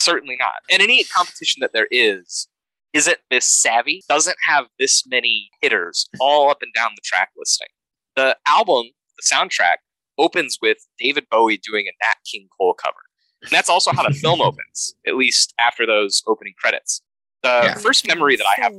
certainly 0.00 0.36
not. 0.38 0.62
And 0.70 0.80
any 0.82 1.02
competition 1.04 1.60
that 1.60 1.72
there 1.72 1.88
is 1.90 2.46
isn't 2.92 3.18
this 3.30 3.46
savvy, 3.46 4.04
doesn't 4.08 4.36
have 4.46 4.66
this 4.78 5.04
many 5.06 5.48
hitters 5.60 6.08
all 6.20 6.48
up 6.50 6.58
and 6.62 6.72
down 6.74 6.90
the 6.94 7.00
track 7.02 7.30
listing. 7.36 7.66
The 8.14 8.36
album, 8.46 8.84
the 9.16 9.22
soundtrack, 9.34 9.76
opens 10.16 10.58
with 10.62 10.76
David 10.98 11.26
Bowie 11.28 11.56
doing 11.56 11.86
a 11.86 12.04
Nat 12.04 12.18
King 12.30 12.46
Cole 12.56 12.74
cover. 12.74 12.98
And 13.42 13.50
that's 13.50 13.68
also 13.68 13.90
how 13.92 14.06
the 14.06 14.14
film 14.14 14.40
opens, 14.42 14.94
at 15.08 15.16
least 15.16 15.54
after 15.58 15.86
those 15.86 16.22
opening 16.28 16.54
credits. 16.56 17.02
The 17.44 17.60
Yeah. 17.62 17.74
first 17.74 18.06
memory 18.06 18.36
that 18.36 18.46
I 18.46 18.62
have 18.62 18.72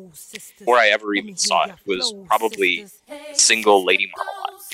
before 0.57 0.77
I 0.79 0.87
ever 0.87 1.13
even 1.13 1.37
saw 1.37 1.65
it 1.65 1.75
was 1.85 2.15
probably 2.25 2.87
single 3.33 3.85
Lady 3.85 4.11
Marmalade. 4.17 4.65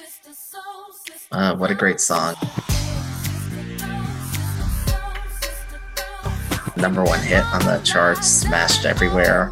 Uh, 1.30 1.56
what 1.58 1.72
a 1.72 1.76
great 1.76 2.00
song. 2.00 2.36
Number 6.78 7.04
one 7.04 7.20
hit 7.20 7.44
on 7.48 7.66
the 7.66 7.82
charts, 7.84 8.28
smashed 8.28 8.86
everywhere. 8.86 9.52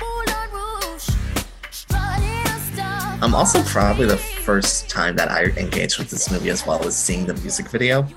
I'm 3.21 3.35
also 3.35 3.61
probably 3.63 4.05
the 4.05 4.15
first 4.17 4.89
time 4.89 5.17
that 5.17 5.29
I 5.29 5.47
engaged 5.57 5.99
with 5.99 6.09
this 6.09 6.31
movie 6.31 6.49
as 6.49 6.65
well 6.65 6.81
as 6.87 6.95
seeing 6.97 7.25
the 7.25 7.33
music 7.35 7.67
video. 7.69 8.07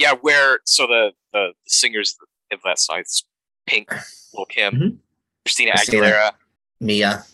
Yeah, 0.00 0.14
where 0.22 0.58
so 0.64 0.88
the 0.88 1.12
the, 1.32 1.52
the 1.64 1.70
singers 1.70 2.16
of 2.50 2.58
that 2.64 2.80
song, 2.80 2.98
it's 2.98 3.24
Pink, 3.66 3.88
Lil 4.34 4.46
Kim, 4.46 4.74
Mhm. 4.74 4.96
Christina 5.44 5.72
Christina. 5.72 6.02
Aguilera. 6.06 6.30
Mya. 6.80 7.24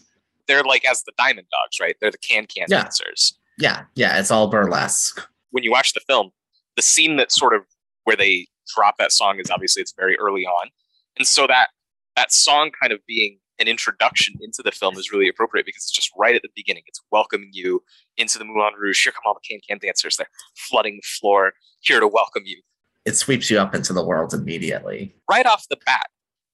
They're 0.47 0.63
like 0.65 0.85
as 0.85 1.03
the 1.05 1.13
Diamond 1.17 1.47
Dogs, 1.51 1.79
right? 1.81 1.97
They're 2.01 2.11
the 2.11 2.19
can 2.19 2.47
can 2.47 2.67
Yeah. 2.69 2.83
dancers. 2.83 3.35
Yeah, 3.59 3.85
yeah, 3.95 4.19
it's 4.19 4.31
all 4.31 4.49
burlesque. 4.49 5.21
When 5.51 5.63
you 5.65 5.71
watch 5.71 5.93
the 5.93 6.01
film, 6.01 6.31
the 6.77 6.83
scene 6.83 7.17
that 7.17 7.31
sort 7.31 7.55
of 7.55 7.63
where 8.05 8.17
they 8.17 8.49
drop 8.75 8.97
that 8.99 9.13
song 9.13 9.39
is 9.39 9.51
obviously 9.51 9.83
it's 9.83 9.93
very 9.97 10.17
early 10.19 10.47
on, 10.47 10.71
and 11.19 11.27
so 11.27 11.47
that 11.47 11.69
that 12.17 12.33
song 12.33 12.71
kind 12.81 12.93
of 12.93 13.01
being 13.07 13.39
an 13.59 13.69
introduction 13.69 14.35
into 14.41 14.63
the 14.63 14.73
film 14.73 14.97
is 14.97 15.13
really 15.13 15.29
appropriate 15.29 15.67
because 15.67 15.83
it's 15.85 15.93
just 15.93 16.11
right 16.17 16.35
at 16.35 16.43
the 16.43 16.49
beginning. 16.57 16.83
It's 16.87 17.01
welcoming 17.13 17.51
you 17.53 17.83
into 18.17 18.39
the 18.39 18.45
Moulin 18.45 18.73
Rouge. 18.79 19.03
Here 19.03 19.13
come 19.13 19.23
all 19.27 19.35
the 19.35 19.41
can 19.47 19.61
can 19.69 19.79
dancers. 19.79 20.17
They're 20.17 20.27
flooding 20.57 20.97
the 20.97 21.07
floor 21.21 21.53
here 21.81 22.01
to 22.01 22.09
welcome 22.09 22.43
you. 22.47 22.63
It 23.05 23.17
sweeps 23.17 23.51
you 23.51 23.59
up 23.59 23.75
into 23.75 23.93
the 23.93 24.05
world 24.05 24.33
immediately. 24.35 25.15
right 25.31 25.47
off 25.47 25.67
the 25.69 25.77
bat, 25.85 26.07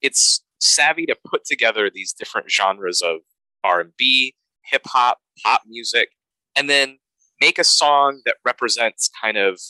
it's 0.03 0.43
savvy 0.61 1.07
to 1.07 1.17
put 1.29 1.45
together 1.45 1.91
these 1.93 2.13
different 2.13 2.51
genres 2.51 3.03
of 3.03 3.19
R&B, 3.65 4.35
hip 4.65 4.83
hop, 4.87 5.19
pop 5.43 5.63
music, 5.67 6.11
and 6.55 6.71
then 6.71 6.99
make 7.41 7.59
a 7.59 7.65
song 7.65 8.23
that 8.25 8.37
represents 8.45 9.11
kind 9.21 9.37
of 9.37 9.61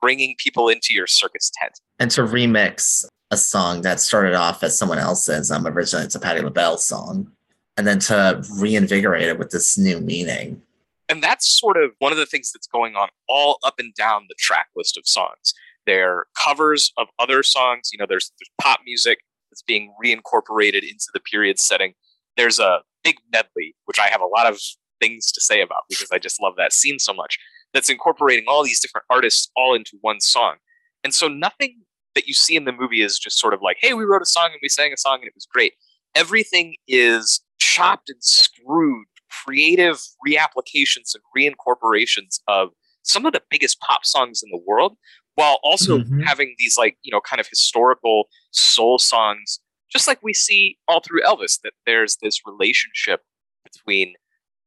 bringing 0.00 0.34
people 0.38 0.68
into 0.68 0.88
your 0.92 1.06
circus 1.06 1.50
tent. 1.60 1.72
And 1.98 2.10
to 2.12 2.22
remix 2.22 3.04
a 3.30 3.36
song 3.36 3.82
that 3.82 4.00
started 4.00 4.34
off 4.34 4.62
as 4.62 4.78
someone 4.78 4.98
else's, 4.98 5.50
um, 5.50 5.66
originally 5.66 6.06
it's 6.06 6.14
a 6.14 6.20
Patti 6.20 6.40
LaBelle 6.40 6.78
song, 6.78 7.32
and 7.76 7.86
then 7.86 7.98
to 8.00 8.42
reinvigorate 8.58 9.28
it 9.28 9.38
with 9.38 9.50
this 9.50 9.76
new 9.76 10.00
meaning. 10.00 10.62
And 11.08 11.22
that's 11.22 11.48
sort 11.48 11.76
of 11.76 11.92
one 11.98 12.12
of 12.12 12.18
the 12.18 12.26
things 12.26 12.52
that's 12.52 12.66
going 12.66 12.94
on 12.94 13.08
all 13.28 13.58
up 13.64 13.74
and 13.78 13.94
down 13.94 14.26
the 14.28 14.34
track 14.38 14.68
list 14.76 14.98
of 14.98 15.06
songs. 15.06 15.54
They're 15.86 16.26
covers 16.44 16.92
of 16.98 17.08
other 17.18 17.42
songs. 17.42 17.90
You 17.92 17.98
know, 17.98 18.06
there's, 18.06 18.30
there's 18.38 18.50
pop 18.60 18.80
music 18.84 19.20
that's 19.58 19.62
being 19.62 19.92
reincorporated 20.02 20.82
into 20.82 21.06
the 21.12 21.20
period 21.20 21.58
setting. 21.58 21.94
There's 22.36 22.58
a 22.58 22.80
big 23.02 23.16
medley, 23.32 23.74
which 23.86 23.98
I 23.98 24.08
have 24.08 24.20
a 24.20 24.26
lot 24.26 24.46
of 24.46 24.60
things 25.00 25.32
to 25.32 25.40
say 25.40 25.60
about 25.60 25.82
because 25.88 26.08
I 26.12 26.18
just 26.18 26.40
love 26.40 26.54
that 26.56 26.72
scene 26.72 26.98
so 26.98 27.12
much, 27.12 27.38
that's 27.72 27.90
incorporating 27.90 28.44
all 28.48 28.64
these 28.64 28.80
different 28.80 29.06
artists 29.10 29.50
all 29.56 29.74
into 29.74 29.98
one 30.00 30.20
song. 30.20 30.56
And 31.04 31.14
so 31.14 31.28
nothing 31.28 31.82
that 32.14 32.26
you 32.26 32.34
see 32.34 32.56
in 32.56 32.64
the 32.64 32.72
movie 32.72 33.02
is 33.02 33.18
just 33.18 33.38
sort 33.38 33.54
of 33.54 33.60
like, 33.62 33.76
hey, 33.80 33.94
we 33.94 34.04
wrote 34.04 34.22
a 34.22 34.26
song 34.26 34.46
and 34.46 34.58
we 34.62 34.68
sang 34.68 34.92
a 34.92 34.96
song 34.96 35.18
and 35.20 35.28
it 35.28 35.34
was 35.34 35.46
great. 35.52 35.74
Everything 36.14 36.74
is 36.88 37.40
chopped 37.60 38.08
and 38.08 38.22
screwed, 38.22 39.06
creative 39.44 40.00
reapplications 40.26 41.14
and 41.14 41.22
reincorporations 41.36 42.40
of 42.48 42.70
some 43.02 43.24
of 43.24 43.32
the 43.32 43.42
biggest 43.50 43.78
pop 43.80 44.04
songs 44.04 44.42
in 44.42 44.50
the 44.50 44.62
world, 44.66 44.96
while 45.38 45.60
also 45.62 45.98
Mhm. 45.98 46.24
having 46.26 46.56
these 46.58 46.76
like, 46.76 46.98
you 47.02 47.12
know, 47.12 47.20
kind 47.20 47.38
of 47.38 47.46
historical 47.46 48.28
soul 48.50 48.98
songs, 48.98 49.60
just 49.88 50.08
like 50.08 50.20
we 50.20 50.34
see 50.34 50.76
all 50.88 50.98
through 51.00 51.22
Elvis, 51.22 51.60
that 51.62 51.74
there's 51.86 52.16
this 52.16 52.40
relationship 52.44 53.22
between 53.62 54.16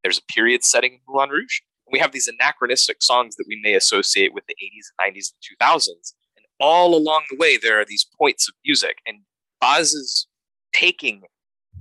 there's 0.01 0.17
a 0.19 0.33
period 0.33 0.63
setting 0.63 0.93
in 0.93 0.99
Moulin 1.05 1.29
Rouge. 1.29 1.59
And 1.85 1.91
we 1.91 1.99
have 1.99 2.13
these 2.13 2.29
anachronistic 2.29 3.03
songs 3.03 3.35
that 3.35 3.45
we 3.49 3.59
may 3.61 3.73
associate 3.73 4.33
with 4.33 4.45
the 4.47 4.55
80s, 4.63 4.91
90s, 4.97 5.33
and 5.33 5.41
2000s. 5.41 6.15
And 6.37 6.45
all 6.61 6.95
along 6.95 7.25
the 7.29 7.35
way, 7.35 7.57
there 7.57 7.77
are 7.81 7.85
these 7.85 8.05
points 8.17 8.47
of 8.47 8.55
music. 8.65 8.99
And 9.05 9.25
Baz 9.59 9.93
is 9.93 10.27
taking 10.73 11.23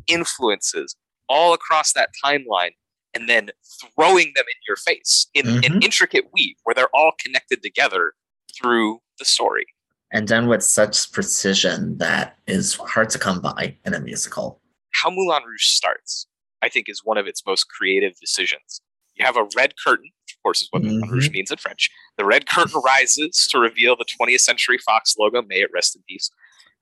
influences 0.09 0.97
all 1.29 1.53
across 1.55 1.93
that 1.93 2.11
timeline 2.25 2.73
and 3.15 3.29
then 3.29 3.51
throwing 3.95 4.33
them 4.35 4.45
in 4.49 4.61
your 4.67 4.77
face 4.77 5.29
in 5.33 5.47
an 5.49 5.63
Mhm. 5.63 5.85
intricate 5.85 6.33
weave 6.33 6.57
where 6.65 6.75
they're 6.75 6.95
all 6.95 7.13
connected 7.19 7.63
together 7.63 8.15
through 8.61 9.01
the 9.19 9.25
story. 9.25 9.67
And 10.13 10.27
done 10.27 10.49
with 10.49 10.63
such 10.63 11.13
precision 11.13 11.99
that 11.99 12.37
is 12.47 12.75
hard 12.75 13.11
to 13.11 13.19
come 13.19 13.41
by 13.41 13.77
in 13.85 13.95
a 13.95 14.01
musical. 14.01 14.61
How 14.93 15.11
Moulin 15.11 15.45
Rouge 15.45 15.67
starts, 15.67 16.27
I 16.63 16.69
think, 16.69 16.89
is 16.89 17.03
one 17.05 17.17
of 17.17 17.27
its 17.29 17.45
most 17.47 17.65
creative 17.69 18.19
decisions. 18.19 18.81
You 19.15 19.25
have 19.25 19.37
a 19.37 19.47
red 19.57 19.75
curtain, 19.85 20.11
which 20.25 20.35
of 20.37 20.43
course 20.43 20.61
is 20.63 20.69
what 20.73 20.83
Moulin 20.83 21.09
Rouge 21.09 21.31
means 21.31 21.51
in 21.53 21.59
French. 21.59 21.91
The 22.19 22.25
red 22.25 22.49
curtain 22.49 22.81
rises 22.85 23.47
to 23.53 23.59
reveal 23.61 23.95
the 23.97 24.05
20th 24.21 24.41
Century 24.41 24.79
Fox 24.79 25.15
logo, 25.19 25.43
may 25.43 25.61
it 25.61 25.71
rest 25.73 25.95
in 25.95 26.03
peace. 26.09 26.31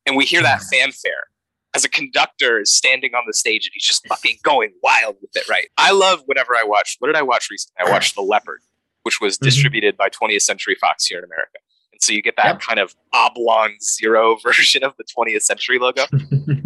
And 0.07 0.17
we 0.17 0.25
hear 0.25 0.43
that 0.43 0.63
fanfare 0.63 1.25
as 1.75 1.85
a 1.85 1.89
conductor 1.91 2.59
is 2.61 2.73
standing 2.73 3.15
on 3.15 3.25
the 3.27 3.35
stage 3.35 3.67
and 3.67 3.73
he's 3.75 3.85
just 3.85 4.07
fucking 4.09 4.39
going 4.43 4.71
wild 4.83 5.17
with 5.21 5.37
it, 5.37 5.47
right? 5.51 5.69
I 5.77 5.93
love 5.93 6.23
whenever 6.25 6.57
I 6.57 6.63
watch, 6.65 6.97
what 6.99 7.09
did 7.09 7.17
I 7.17 7.23
watch 7.23 7.49
recently? 7.51 7.87
I 7.87 7.93
watched 7.93 8.15
The 8.15 8.23
Leopard, 8.23 8.61
which 9.03 9.21
was 9.21 9.37
Mhm. 9.37 9.43
distributed 9.43 9.97
by 9.99 10.09
20th 10.09 10.43
Century 10.43 10.77
Fox 10.81 11.05
here 11.05 11.19
in 11.19 11.25
America. 11.25 11.59
So 12.01 12.13
you 12.13 12.23
get 12.23 12.37
that 12.37 12.47
Yep. 12.47 12.61
kind 12.61 12.79
of 12.79 12.95
oblong 13.13 13.75
zero 13.83 14.37
version 14.43 14.85
of 14.85 14.95
the 14.99 15.05
20th 15.05 15.43
Century 15.43 15.79
logo. 15.79 16.05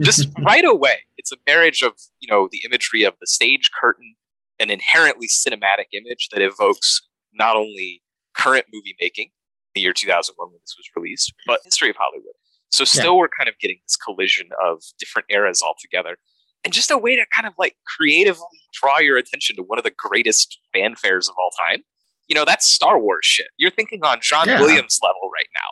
Just 0.01 0.29
right 0.43 0.65
away 0.65 0.99
it's 1.19 1.33
a 1.33 1.37
marriage 1.47 1.83
of 1.83 1.93
you 2.21 2.29
know 2.31 2.49
the 2.51 2.61
imagery 2.65 3.03
of 3.05 3.15
the 3.21 3.27
stage 3.27 3.71
curtain 3.81 4.15
an 4.61 4.71
inherently 4.71 5.27
cinematic 5.29 5.87
image 5.93 6.29
that 6.33 6.43
evokes 6.43 7.01
not 7.33 7.57
only 7.57 8.03
current 8.37 8.67
movie 8.73 8.95
making 9.01 9.31
the 9.75 9.81
year 9.81 9.93
2001 9.93 10.49
when 10.51 10.59
this 10.63 10.75
was 10.77 10.87
released 10.97 11.33
but 11.47 11.61
history 11.65 11.91
of 11.91 11.97
hollywood. 11.97 12.35
So 12.71 12.85
still 12.85 13.17
we're 13.19 13.29
kind 13.29 13.49
of 13.49 13.59
getting 13.61 13.79
this 13.87 13.97
collision 13.97 14.49
of 14.65 14.83
different 14.99 15.27
eras 15.31 15.63
all 15.63 15.75
together 15.81 16.17
and 16.65 16.73
just 16.73 16.91
a 16.91 16.99
way 16.99 17.17
to 17.17 17.25
kind 17.35 17.47
of 17.47 17.55
like 17.59 17.77
creatively 17.87 18.43
draw 18.73 18.99
your 18.99 19.17
attention 19.19 19.57
to 19.57 19.63
one 19.63 19.79
of 19.79 19.85
the 19.85 19.93
greatest 19.97 20.59
fanfares 20.75 21.29
of 21.29 21.35
all 21.39 21.51
time 21.69 21.83
you 22.29 22.35
know 22.35 22.45
that's 22.45 22.67
star 22.67 22.99
wars 22.99 23.25
shit 23.25 23.49
you're 23.57 23.71
thinking 23.71 24.03
on 24.05 24.19
john 24.21 24.47
Yeah. 24.49 24.61
williams 24.61 24.99
level 25.03 25.31
right 25.35 25.49
now 25.55 25.71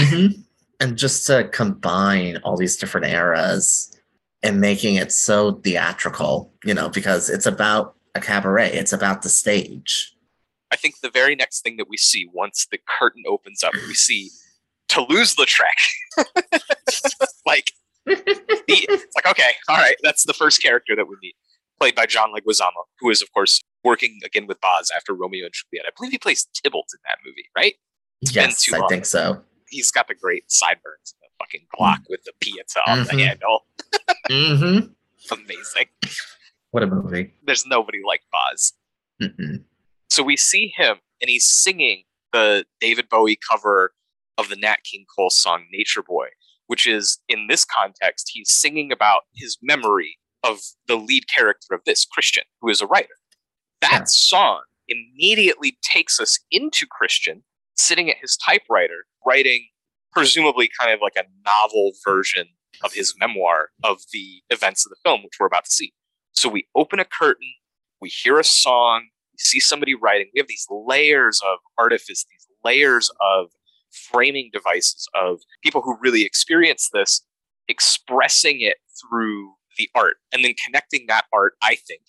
Mhm. 0.00 0.44
And 0.80 0.96
just 0.98 1.26
to 1.26 1.48
combine 1.48 2.36
all 2.44 2.56
these 2.56 2.76
different 2.76 3.06
eras 3.08 3.96
and 4.42 4.60
making 4.60 4.94
it 4.96 5.10
so 5.12 5.52
theatrical, 5.52 6.52
you 6.64 6.72
know, 6.74 6.88
because 6.88 7.28
it's 7.30 7.46
about 7.46 7.94
a 8.14 8.20
cabaret, 8.20 8.72
it's 8.72 8.92
about 8.92 9.22
the 9.22 9.28
stage. 9.28 10.14
I 10.70 10.76
think 10.76 11.00
the 11.00 11.10
very 11.10 11.34
next 11.34 11.62
thing 11.62 11.76
that 11.78 11.88
we 11.88 11.96
see 11.96 12.28
once 12.32 12.66
the 12.70 12.78
curtain 12.88 13.24
opens 13.26 13.62
up, 13.64 13.72
we 13.74 13.94
see 13.94 14.30
Toulouse-Lautrec. 14.88 15.78
like, 17.46 17.72
the, 18.06 18.20
it's 18.68 19.14
like 19.16 19.26
okay, 19.26 19.50
all 19.68 19.76
right, 19.76 19.96
that's 20.02 20.24
the 20.24 20.32
first 20.34 20.62
character 20.62 20.94
that 20.96 21.08
we 21.08 21.16
meet, 21.22 21.34
played 21.78 21.94
by 21.94 22.06
John 22.06 22.32
Leguizamo, 22.32 22.84
who 23.00 23.10
is 23.10 23.20
of 23.22 23.32
course 23.32 23.60
working 23.84 24.18
again 24.24 24.46
with 24.46 24.60
Baz 24.60 24.90
after 24.96 25.14
Romeo 25.14 25.44
and 25.46 25.54
Juliet. 25.54 25.86
I 25.86 25.90
believe 25.96 26.12
he 26.12 26.18
plays 26.18 26.46
Tybalt 26.62 26.88
in 26.94 27.00
that 27.06 27.18
movie, 27.24 27.46
right? 27.56 27.74
been 28.22 28.32
Yes, 28.32 28.62
too 28.62 28.74
I 28.74 28.78
long. 28.78 28.88
think 28.88 29.06
so. 29.06 29.42
He's 29.68 29.90
got 29.90 30.08
the 30.08 30.14
great 30.14 30.50
sideburns, 30.50 31.14
and 31.22 31.28
the 31.28 31.44
fucking 31.44 31.66
Glock 31.78 32.00
with 32.08 32.24
the 32.24 32.32
pizza 32.40 32.80
on 32.90 33.04
the 33.04 33.12
Mhm. 33.12 33.18
handle. 33.20 33.66
hmm 34.30 34.78
Amazing. 35.30 35.86
What 36.70 36.82
a 36.82 36.86
movie. 36.86 37.34
There's 37.44 37.66
nobody 37.66 38.00
like 38.06 38.22
Baz. 38.32 38.72
Mm-mm. 39.22 39.64
So 40.10 40.22
we 40.22 40.36
see 40.36 40.72
him 40.76 40.96
and 41.20 41.28
he's 41.28 41.46
singing 41.46 42.04
the 42.32 42.64
David 42.80 43.08
Bowie 43.08 43.38
cover 43.50 43.94
of 44.36 44.48
the 44.48 44.56
Nat 44.56 44.78
King 44.84 45.04
Cole 45.14 45.30
song 45.30 45.64
Nature 45.72 46.02
Boy, 46.02 46.28
which 46.66 46.86
is 46.86 47.18
in 47.28 47.46
this 47.48 47.64
context, 47.64 48.30
he's 48.32 48.52
singing 48.52 48.90
about 48.92 49.22
his 49.34 49.58
memory 49.62 50.18
of 50.44 50.60
the 50.86 50.96
lead 50.96 51.24
character 51.28 51.74
of 51.74 51.80
this, 51.84 52.04
Christian, 52.04 52.44
who 52.60 52.68
is 52.68 52.80
a 52.80 52.86
writer. 52.86 53.08
That 53.80 54.08
song 54.08 54.62
immediately 54.88 55.78
takes 55.82 56.18
us 56.20 56.38
into 56.50 56.86
Christian 56.86 57.42
sitting 57.76 58.10
at 58.10 58.16
his 58.20 58.36
typewriter, 58.36 59.04
writing 59.24 59.68
presumably 60.12 60.68
kind 60.78 60.92
of 60.92 61.00
like 61.00 61.16
a 61.16 61.24
novel 61.44 61.92
version 62.04 62.46
of 62.82 62.92
his 62.92 63.14
memoir 63.20 63.68
of 63.84 64.00
the 64.12 64.42
events 64.50 64.84
of 64.84 64.90
the 64.90 64.96
film, 65.04 65.22
which 65.22 65.34
we're 65.38 65.46
about 65.46 65.64
to 65.64 65.70
see. 65.70 65.92
So 66.32 66.48
we 66.48 66.66
open 66.74 66.98
a 66.98 67.04
curtain, 67.04 67.48
we 68.00 68.08
hear 68.08 68.38
a 68.38 68.44
song, 68.44 69.08
we 69.32 69.38
see 69.38 69.60
somebody 69.60 69.94
writing. 69.94 70.28
We 70.34 70.40
have 70.40 70.48
these 70.48 70.66
layers 70.70 71.40
of 71.44 71.58
artifice, 71.76 72.24
these 72.24 72.46
layers 72.64 73.10
of 73.20 73.48
framing 73.90 74.50
devices 74.52 75.08
of 75.14 75.40
people 75.62 75.82
who 75.82 75.96
really 76.00 76.22
experience 76.22 76.88
this, 76.92 77.22
expressing 77.68 78.60
it 78.60 78.76
through 79.00 79.52
the 79.76 79.88
art, 79.94 80.16
and 80.32 80.44
then 80.44 80.54
connecting 80.64 81.06
that 81.08 81.24
art, 81.32 81.54
I 81.62 81.76
think, 81.86 82.02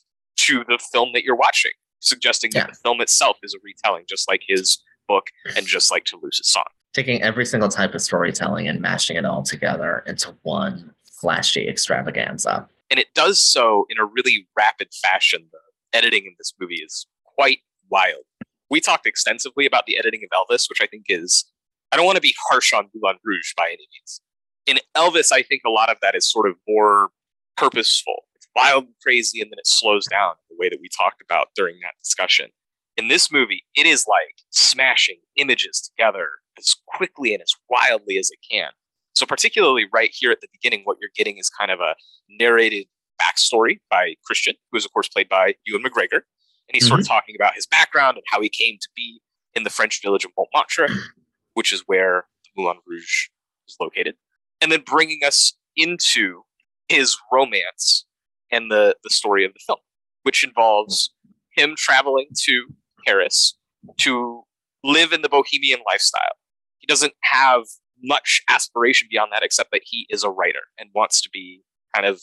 to 0.46 0.63
the 0.67 0.79
film 0.91 1.12
that 1.13 1.24
you're 1.24 1.36
watching, 1.36 1.72
suggesting 2.00 2.51
that 2.53 2.69
the 2.69 2.75
film 2.75 3.01
itself 3.01 3.38
is 3.43 3.53
a 3.53 3.58
retelling, 3.63 4.05
just 4.08 4.29
like 4.29 4.41
his 4.48 4.81
book 5.08 5.27
and 5.55 5.65
mm. 5.65 5.69
just 5.69 5.91
like 5.91 6.05
Toulouse's 6.05 6.50
song. 6.50 6.63
Taking 6.93 7.22
every 7.22 7.46
single 7.46 7.69
type 7.69 7.93
of 7.93 8.01
storytelling 8.01 8.67
and 8.67 8.81
mashing 8.81 9.17
it 9.17 9.25
all 9.25 9.43
together 9.43 10.03
into 10.08 10.36
one 10.43 10.93
flashy 11.19 11.67
extravaganza. 11.67 12.67
And 12.89 13.00
it 13.00 13.08
does 13.13 13.41
so 13.41 13.86
in 13.89 14.00
a 14.00 14.05
really 14.05 14.48
rapid 14.55 14.88
fashion. 14.93 15.48
The 15.51 15.98
editing 15.98 16.25
in 16.25 16.34
this 16.38 16.53
movie 16.60 16.75
is 16.75 17.05
quite 17.24 17.60
wild. 17.89 18.24
We 18.69 18.79
talked 18.79 19.05
extensively 19.05 19.65
about 19.65 19.86
the 19.86 19.98
editing 19.98 20.22
of 20.24 20.29
Elvis, 20.38 20.69
which 20.69 20.81
I 20.81 20.88
think 20.88 21.05
is, 21.10 21.46
I 21.91 21.98
don't 21.98 22.05
want 22.05 22.17
to 22.17 22.22
be 22.22 22.36
harsh 22.50 22.74
on 22.74 22.89
Moulin 22.93 23.17
Rouge 23.24 23.53
by 23.58 23.67
any 23.67 23.88
means. 23.93 24.22
In 24.65 24.77
Elvis, 24.96 25.31
I 25.31 25.41
think 25.41 25.63
a 25.65 25.69
lot 25.69 25.89
of 25.89 25.98
that 26.01 26.15
is 26.15 26.29
sort 26.29 26.48
of 26.48 26.55
more 26.67 27.10
purposeful. 27.58 28.25
Wild 28.62 28.86
and 28.86 28.94
crazy, 29.01 29.42
and 29.42 29.51
then 29.51 29.60
it 29.60 29.68
slows 29.68 30.06
down 30.08 30.34
the 30.50 30.56
way 30.60 30.70
that 30.70 30.80
we 30.82 30.89
talked 30.89 31.22
about 31.22 31.48
during 31.56 31.80
that 31.82 31.94
discussion. 32.01 32.50
In 32.98 33.08
this 33.08 33.32
movie, 33.32 33.63
it 33.75 33.86
is 33.86 34.06
like 34.08 34.36
smashing 34.50 35.20
images 35.38 35.82
together 35.82 36.30
as 36.58 36.75
quickly 36.88 37.34
and 37.34 37.42
as 37.42 37.54
wildly 37.70 38.18
as 38.18 38.30
it 38.30 38.39
can. 38.51 38.72
So, 39.16 39.25
particularly 39.25 39.86
right 39.94 40.10
here 40.13 40.32
at 40.32 40.42
the 40.42 40.48
beginning, 40.51 40.82
what 40.84 40.98
you're 41.00 41.12
getting 41.16 41.38
is 41.38 41.50
kind 41.50 41.72
of 41.72 41.80
a 41.80 41.96
narrated 42.30 42.88
backstory 43.22 43.80
by 43.89 44.16
Christian, 44.25 44.56
who 44.72 44.78
is, 44.78 44.86
of 44.86 44.94
course, 44.94 45.08
played 45.08 45.30
by 45.30 45.56
Ewan 45.66 45.84
McGregor. 45.84 46.22
And 46.68 46.74
he's 46.74 46.84
mm-hmm. 46.84 46.89
sort 46.89 47.00
of 47.00 47.06
mm-hmm. 47.06 47.13
talking 47.13 47.36
about 47.38 47.56
his 47.56 47.68
background 47.68 48.18
and 48.18 48.24
how 48.32 48.42
he 48.42 48.50
came 48.50 48.78
to 48.80 48.89
be 48.96 49.22
in 49.54 49.63
the 49.63 49.70
French 49.70 50.01
village 50.01 50.25
of 50.25 50.32
Montmartre, 50.38 50.88
which 51.54 51.72
is 51.72 51.84
where 51.86 52.25
the 52.44 52.62
Moulin 52.62 52.78
Rouge 52.86 53.28
is 53.68 53.78
located. 53.80 54.16
And 54.62 54.72
then 54.72 54.84
bringing 54.86 55.22
us 55.25 55.54
into 55.75 56.44
his 56.89 57.18
romance 57.32 58.06
and 58.51 58.72
the, 58.72 58.96
the 59.03 59.10
story 59.10 59.46
of 59.46 59.53
the 59.53 59.60
film, 59.65 59.79
which 60.24 60.44
involves 60.44 61.13
him 61.56 61.75
traveling 61.77 62.27
to 62.46 62.68
Paris 63.06 63.58
to 63.98 64.44
live 64.84 65.13
in 65.13 65.22
the 65.22 65.29
bohemian 65.29 65.79
lifestyle. 65.86 66.38
He 66.77 66.88
doesn't 66.88 67.13
have 67.24 67.63
much 68.03 68.44
aspiration 68.50 69.08
beyond 69.12 69.32
that, 69.34 69.44
except 69.44 69.72
that 69.72 69.82
he 69.84 70.08
is 70.10 70.24
a 70.24 70.29
writer 70.29 70.62
and 70.79 70.89
wants 70.94 71.22
to 71.22 71.29
be 71.32 71.62
kind 71.94 72.06
of 72.06 72.22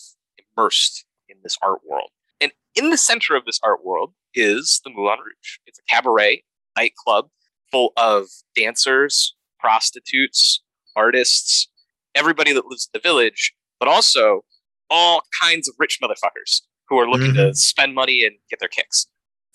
immersed 0.57 1.05
in 1.29 1.37
this 1.43 1.59
art 1.63 1.81
world. 1.89 2.11
And 2.41 2.53
in 2.75 2.91
the 2.91 2.97
center 2.97 3.37
of 3.37 3.45
this 3.45 3.61
art 3.63 3.85
world 3.85 4.15
is 4.35 4.81
the 4.85 4.91
Moulin 4.91 5.19
Rouge. 5.19 5.59
It's 5.67 5.79
a 5.79 5.95
cabaret 5.95 6.45
nightclub 6.77 7.27
full 7.71 7.93
of 7.97 8.27
dancers, 8.55 9.35
prostitutes, 9.59 10.63
artists, 10.95 11.69
everybody 12.15 12.53
that 12.53 12.67
lives 12.67 12.89
in 12.93 12.99
the 12.99 13.07
village, 13.07 13.55
but 13.79 13.89
also 13.89 14.43
all 14.91 15.23
kinds 15.41 15.69
of 15.69 15.75
rich 15.79 15.99
motherfuckers 16.03 16.63
who 16.89 16.99
are 16.99 17.09
looking 17.09 17.33
mm-hmm. 17.33 17.49
to 17.49 17.55
spend 17.55 17.95
money 17.95 18.25
and 18.25 18.37
get 18.49 18.61
their 18.61 18.69
kicks 18.69 19.07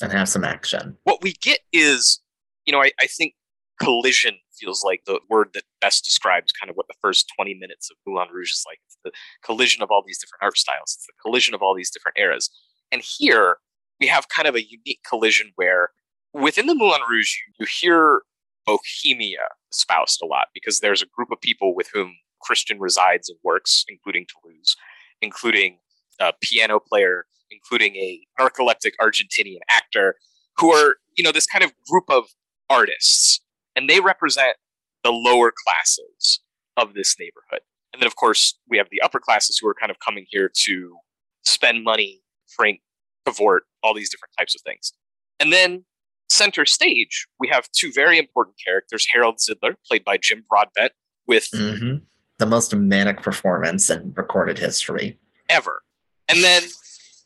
and 0.01 0.11
have 0.11 0.29
some 0.29 0.43
action. 0.43 0.97
What 1.03 1.21
we 1.21 1.33
get 1.33 1.59
is, 1.71 2.19
you 2.65 2.73
know, 2.73 2.81
I, 2.81 2.91
I 2.99 3.07
think 3.07 3.33
collision 3.81 4.35
feels 4.51 4.83
like 4.83 5.03
the 5.05 5.19
word 5.29 5.49
that 5.53 5.63
best 5.79 6.05
describes 6.05 6.51
kind 6.51 6.69
of 6.69 6.75
what 6.75 6.87
the 6.87 6.95
first 7.01 7.31
20 7.35 7.55
minutes 7.55 7.89
of 7.89 7.97
Moulin 8.05 8.27
Rouge 8.31 8.51
is 8.51 8.63
like. 8.67 8.79
It's 8.85 8.97
the 9.03 9.11
collision 9.43 9.81
of 9.81 9.89
all 9.89 10.03
these 10.05 10.19
different 10.19 10.43
art 10.43 10.57
styles, 10.57 10.97
it's 10.97 11.07
the 11.07 11.13
collision 11.21 11.53
of 11.53 11.61
all 11.61 11.75
these 11.75 11.91
different 11.91 12.17
eras. 12.19 12.49
And 12.91 13.01
here 13.01 13.57
we 13.99 14.07
have 14.07 14.27
kind 14.29 14.47
of 14.47 14.55
a 14.55 14.63
unique 14.63 15.01
collision 15.07 15.51
where 15.55 15.89
within 16.33 16.65
the 16.65 16.75
Moulin 16.75 17.01
Rouge, 17.09 17.33
you, 17.35 17.65
you 17.65 17.67
hear 17.81 18.21
Bohemia 18.65 19.47
espoused 19.71 20.21
a 20.21 20.25
lot 20.25 20.47
because 20.53 20.79
there's 20.79 21.01
a 21.01 21.07
group 21.07 21.31
of 21.31 21.41
people 21.41 21.75
with 21.75 21.89
whom 21.93 22.15
Christian 22.41 22.79
resides 22.79 23.29
and 23.29 23.37
works, 23.43 23.85
including 23.87 24.25
Toulouse, 24.27 24.75
including 25.21 25.77
a 26.19 26.33
piano 26.41 26.79
player, 26.79 27.25
including 27.49 27.95
a 27.95 28.21
narcoleptic 28.39 28.91
Argentinian 29.01 29.59
actor, 29.69 30.15
who 30.57 30.71
are, 30.71 30.97
you 31.17 31.23
know, 31.23 31.31
this 31.31 31.45
kind 31.45 31.63
of 31.63 31.71
group 31.89 32.05
of 32.09 32.25
artists 32.69 33.41
and 33.75 33.89
they 33.89 33.99
represent 33.99 34.55
the 35.03 35.11
lower 35.11 35.51
classes 35.65 36.41
of 36.77 36.93
this 36.93 37.15
neighborhood. 37.19 37.61
And 37.93 38.01
then, 38.01 38.07
of 38.07 38.15
course, 38.15 38.57
we 38.69 38.77
have 38.77 38.87
the 38.91 39.01
upper 39.01 39.19
classes 39.19 39.57
who 39.57 39.67
are 39.67 39.73
kind 39.73 39.91
of 39.91 39.97
coming 39.99 40.25
here 40.29 40.49
to 40.65 40.97
spend 41.43 41.83
money, 41.83 42.21
drink, 42.57 42.81
cavort, 43.25 43.61
all 43.83 43.93
these 43.93 44.09
different 44.09 44.33
types 44.37 44.55
of 44.55 44.61
things. 44.61 44.93
And 45.39 45.51
then, 45.51 45.85
center 46.29 46.65
stage, 46.65 47.27
we 47.39 47.49
have 47.49 47.69
two 47.71 47.91
very 47.93 48.17
important 48.17 48.55
characters 48.63 49.07
Harold 49.11 49.37
Zidler, 49.37 49.75
played 49.87 50.05
by 50.05 50.17
Jim 50.17 50.45
Broadbent, 50.47 50.93
with 51.27 51.49
mm-hmm. 51.53 51.97
The 52.41 52.45
most 52.47 52.75
manic 52.75 53.21
performance 53.21 53.89
in 53.91 54.11
recorded 54.17 54.57
history 54.57 55.15
ever. 55.47 55.83
And 56.27 56.43
then 56.43 56.63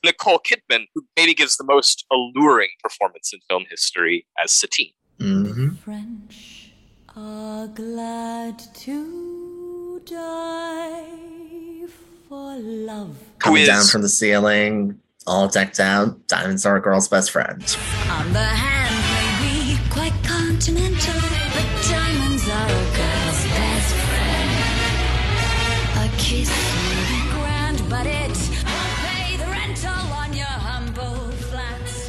Nicole 0.04 0.39
Kidman, 0.39 0.88
who 0.93 1.06
maybe 1.15 1.34
gives 1.34 1.56
the 1.56 1.63
most 1.63 2.06
alluring 2.12 2.71
performance 2.84 3.32
in 3.34 3.39
film 3.49 3.63
history 3.69 4.28
as 4.43 4.51
Satine. 4.51 4.91
Mm-hmm. 5.19 5.75
French 5.75 6.71
are 7.15 7.67
glad 7.67 8.60
to 8.60 10.01
die 10.06 11.88
for 12.28 12.58
love. 12.58 13.17
Coming 13.39 13.62
is, 13.62 13.69
down 13.69 13.86
from 13.86 14.01
the 14.01 14.10
ceiling, 14.10 14.99
all 15.25 15.47
decked 15.47 15.80
out, 15.80 16.28
diamonds 16.28 16.65
are 16.65 16.75
a 16.75 16.82
girl's 16.82 17.08
best 17.08 17.32
friend. 17.32 17.63
On 18.10 18.34
the 18.34 18.43
hand 18.43 18.93
may 19.41 19.75
be 19.78 19.89
quite 19.89 20.13
continental, 20.25 21.25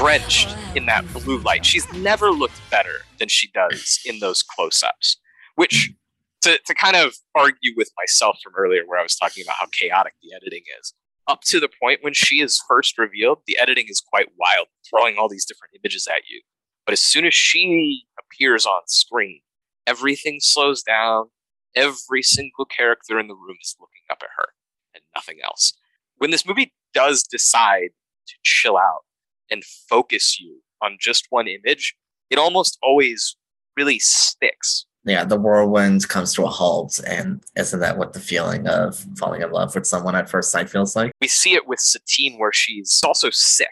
Drenched 0.06 0.56
in 0.76 0.86
that 0.86 1.04
blue 1.12 1.38
light. 1.38 1.66
She's 1.66 1.92
never 1.94 2.30
looked 2.30 2.60
better 2.70 2.98
than 3.18 3.26
she 3.26 3.50
does 3.50 3.98
in 4.06 4.20
those 4.20 4.40
close 4.40 4.80
ups, 4.84 5.16
which 5.56 5.92
to, 6.42 6.60
to 6.64 6.74
kind 6.74 6.94
of 6.94 7.16
argue 7.34 7.72
with 7.76 7.90
myself 7.98 8.38
from 8.40 8.52
earlier, 8.56 8.82
where 8.86 9.00
I 9.00 9.02
was 9.02 9.16
talking 9.16 9.42
about 9.42 9.56
how 9.58 9.66
chaotic 9.72 10.14
the 10.22 10.32
editing 10.32 10.62
is, 10.80 10.94
up 11.26 11.40
to 11.46 11.58
the 11.58 11.68
point 11.82 12.04
when 12.04 12.14
she 12.14 12.40
is 12.40 12.62
first 12.68 12.98
revealed, 12.98 13.40
the 13.48 13.58
editing 13.58 13.86
is 13.88 14.00
quite 14.00 14.28
wild, 14.38 14.68
throwing 14.88 15.18
all 15.18 15.28
these 15.28 15.44
different 15.44 15.74
images 15.74 16.06
at 16.06 16.22
you. 16.30 16.40
But 16.84 16.92
as 16.92 17.00
soon 17.00 17.26
as 17.26 17.34
she 17.34 18.04
appears 18.16 18.64
on 18.64 18.82
screen, 18.86 19.40
everything 19.88 20.38
slows 20.38 20.84
down. 20.84 21.30
Every 21.74 22.22
single 22.22 22.64
character 22.64 23.18
in 23.18 23.26
the 23.26 23.34
room 23.34 23.56
is 23.60 23.74
looking 23.80 24.04
up 24.08 24.18
at 24.22 24.28
her 24.36 24.50
and 24.94 25.02
nothing 25.16 25.38
else. 25.42 25.72
When 26.18 26.30
this 26.30 26.46
movie 26.46 26.72
does 26.94 27.24
decide 27.24 27.88
to 28.28 28.34
chill 28.44 28.76
out 28.76 29.02
and 29.50 29.64
focus 29.88 30.38
you 30.40 30.61
on 30.82 30.96
just 31.00 31.26
one 31.30 31.48
image, 31.48 31.94
it 32.30 32.38
almost 32.38 32.78
always 32.82 33.37
really 33.76 33.98
sticks. 33.98 34.87
Yeah, 35.04 35.24
the 35.24 35.38
whirlwind 35.38 36.09
comes 36.09 36.35
to 36.35 36.44
a 36.44 36.48
halt. 36.48 37.00
And 37.06 37.42
isn't 37.56 37.78
that 37.78 37.96
what 37.96 38.12
the 38.12 38.20
feeling 38.20 38.66
of 38.66 39.04
falling 39.16 39.42
in 39.42 39.52
love 39.52 39.74
with 39.74 39.87
someone 39.87 40.16
at 40.16 40.28
first 40.28 40.50
sight 40.50 40.68
feels 40.68 40.96
like? 40.96 41.12
We 41.20 41.28
see 41.28 41.54
it 41.54 41.68
with 41.68 41.78
Satine, 41.78 42.38
where 42.38 42.52
she's 42.52 43.00
also 43.04 43.30
sick. 43.30 43.70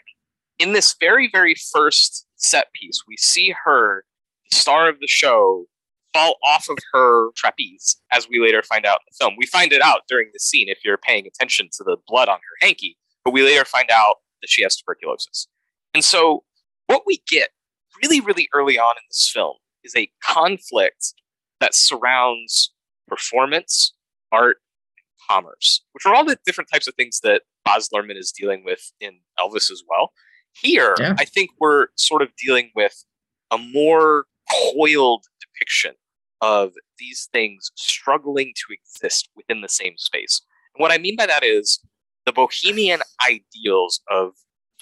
In 0.59 0.71
this 0.71 0.95
very, 0.97 1.29
very 1.29 1.55
first 1.73 2.25
set 2.37 2.71
piece, 2.73 3.03
we 3.05 3.17
see 3.17 3.53
her, 3.65 4.05
the 4.49 4.55
star 4.55 4.87
of 4.87 5.01
the 5.01 5.07
show, 5.07 5.65
fall 6.13 6.35
off 6.45 6.69
of 6.69 6.77
her 6.93 7.31
trapeze, 7.35 7.97
as 8.13 8.29
we 8.29 8.39
later 8.39 8.63
find 8.63 8.85
out 8.85 8.99
in 9.01 9.11
the 9.11 9.17
film. 9.19 9.35
We 9.37 9.45
find 9.45 9.73
it 9.73 9.81
out 9.81 10.03
during 10.07 10.29
the 10.31 10.39
scene 10.39 10.69
if 10.69 10.79
you're 10.85 10.97
paying 10.97 11.27
attention 11.27 11.67
to 11.73 11.83
the 11.83 11.97
blood 12.07 12.29
on 12.29 12.37
her 12.37 12.65
hanky, 12.65 12.97
but 13.25 13.33
we 13.33 13.43
later 13.43 13.65
find 13.65 13.91
out 13.91 14.15
that 14.41 14.49
she 14.49 14.63
has 14.63 14.77
tuberculosis. 14.77 15.49
And 15.95 16.03
so 16.03 16.43
what 16.87 17.03
we 17.05 17.21
get 17.25 17.49
really, 18.03 18.19
really 18.19 18.49
early 18.53 18.77
on 18.77 18.95
in 18.97 19.03
this 19.09 19.31
film 19.33 19.55
is 19.85 19.95
a 19.95 20.11
conflict 20.21 21.13
that 21.61 21.73
surrounds 21.73 22.73
performance, 23.07 23.93
art, 24.29 24.57
and 24.97 25.05
commerce, 25.29 25.85
which 25.93 26.05
are 26.05 26.13
all 26.13 26.25
the 26.25 26.37
different 26.45 26.69
types 26.69 26.85
of 26.85 26.95
things 26.95 27.21
that 27.23 27.43
Baz 27.63 27.87
Luhrmann 27.95 28.17
is 28.17 28.33
dealing 28.37 28.65
with 28.65 28.91
in 28.99 29.19
Elvis 29.39 29.71
as 29.71 29.83
well. 29.89 30.11
Here, 30.51 30.95
yeah. 30.99 31.15
I 31.17 31.23
think 31.23 31.51
we're 31.61 31.87
sort 31.95 32.21
of 32.21 32.27
dealing 32.35 32.71
with 32.75 33.05
a 33.49 33.57
more 33.57 34.25
coiled 34.73 35.23
depiction 35.39 35.93
of 36.41 36.73
these 36.99 37.29
things 37.31 37.71
struggling 37.75 38.51
to 38.55 38.73
exist 38.73 39.29
within 39.33 39.61
the 39.61 39.69
same 39.69 39.93
space. 39.95 40.41
And 40.75 40.81
what 40.81 40.91
I 40.91 40.97
mean 40.97 41.15
by 41.15 41.25
that 41.25 41.45
is 41.45 41.79
the 42.25 42.33
bohemian 42.33 42.99
ideals 43.25 44.01
of 44.11 44.33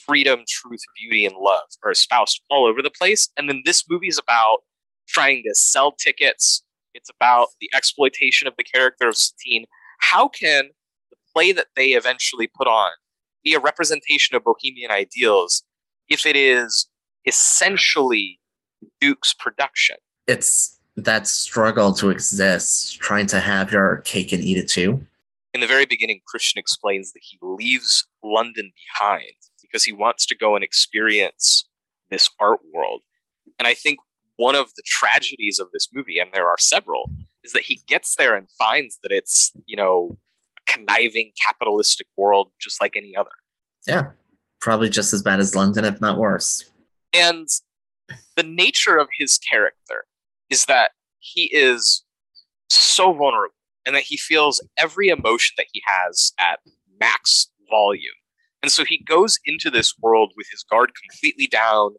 freedom, 0.05 0.43
truth, 0.47 0.81
beauty, 0.99 1.25
and 1.25 1.35
love 1.35 1.67
are 1.83 1.91
espoused 1.91 2.41
all 2.49 2.65
over 2.65 2.81
the 2.81 2.91
place. 2.91 3.29
And 3.37 3.49
then 3.49 3.61
this 3.65 3.83
movie 3.89 4.07
is 4.07 4.19
about 4.19 4.59
trying 5.07 5.43
to 5.43 5.55
sell 5.55 5.91
tickets. 5.91 6.63
It's 6.93 7.09
about 7.09 7.49
the 7.59 7.69
exploitation 7.75 8.47
of 8.47 8.55
the 8.57 8.63
character 8.63 9.07
of 9.07 9.17
Satine. 9.17 9.65
How 9.99 10.27
can 10.27 10.69
the 11.09 11.17
play 11.33 11.51
that 11.51 11.67
they 11.75 11.89
eventually 11.89 12.49
put 12.55 12.67
on 12.67 12.91
be 13.43 13.53
a 13.53 13.59
representation 13.59 14.35
of 14.35 14.43
bohemian 14.43 14.91
ideals 14.91 15.63
if 16.07 16.25
it 16.25 16.35
is 16.35 16.87
essentially 17.25 18.39
Duke's 18.99 19.33
production? 19.33 19.97
It's 20.27 20.79
that 20.95 21.27
struggle 21.27 21.93
to 21.93 22.09
exist, 22.09 22.99
trying 22.99 23.25
to 23.27 23.39
have 23.39 23.71
your 23.71 23.97
cake 24.05 24.31
and 24.31 24.43
eat 24.43 24.57
it 24.57 24.69
too. 24.69 25.05
In 25.53 25.61
the 25.61 25.67
very 25.67 25.85
beginning, 25.85 26.21
Christian 26.27 26.59
explains 26.59 27.13
that 27.13 27.21
he 27.21 27.37
leaves 27.41 28.07
London 28.23 28.71
behind 28.99 29.33
because 29.73 29.83
he 29.83 29.91
wants 29.91 30.27
to 30.27 30.38
go 30.38 30.53
and 30.55 30.63
experience 30.63 31.67
this 32.12 32.29
art 32.39 32.59
world. 32.71 33.01
And 33.57 33.67
I 33.67 33.73
think 33.73 33.99
one 34.36 34.55
of 34.55 34.67
the 34.75 34.83
tragedies 34.86 35.59
of 35.59 35.69
this 35.73 35.89
movie, 35.91 36.19
and 36.19 36.29
there 36.31 36.47
are 36.47 36.59
several, 36.59 37.09
is 37.43 37.53
that 37.53 37.63
he 37.63 37.81
gets 37.88 38.15
there 38.15 38.36
and 38.36 38.47
finds 38.51 38.99
that 39.01 39.12
it's, 39.12 39.51
you 39.65 39.75
know, 39.75 40.17
a 40.57 40.71
conniving 40.71 41.31
capitalistic 41.43 42.05
world 42.15 42.51
just 42.62 42.79
like 42.79 42.95
any 42.95 43.15
other. 43.15 43.31
Yeah. 43.88 44.12
Probably 44.62 44.89
just 44.89 45.12
as 45.12 45.23
bad 45.23 45.39
as 45.39 45.55
London, 45.55 45.86
if 45.86 45.99
not 45.99 46.19
worse. 46.19 46.69
And 47.12 47.47
the 48.36 48.43
nature 48.43 48.97
of 48.97 49.07
his 49.17 49.39
character 49.39 50.05
is 50.49 50.65
that 50.65 50.91
he 51.19 51.49
is 51.53 52.03
so 52.69 53.12
vulnerable 53.12 53.55
and 53.86 53.95
that 53.95 54.03
he 54.03 54.17
feels 54.17 54.65
every 54.77 55.09
emotion 55.09 55.55
that 55.57 55.67
he 55.73 55.81
has 55.86 56.31
at 56.39 56.59
max 56.99 57.49
volume. 57.69 58.13
And 58.63 58.71
so 58.71 58.86
he 58.86 59.04
goes 59.04 59.38
into 59.45 59.69
this 59.69 59.93
world 59.99 60.32
with 60.38 60.47
his 60.49 60.63
guard 60.63 60.93
completely 60.95 61.47
down, 61.47 61.95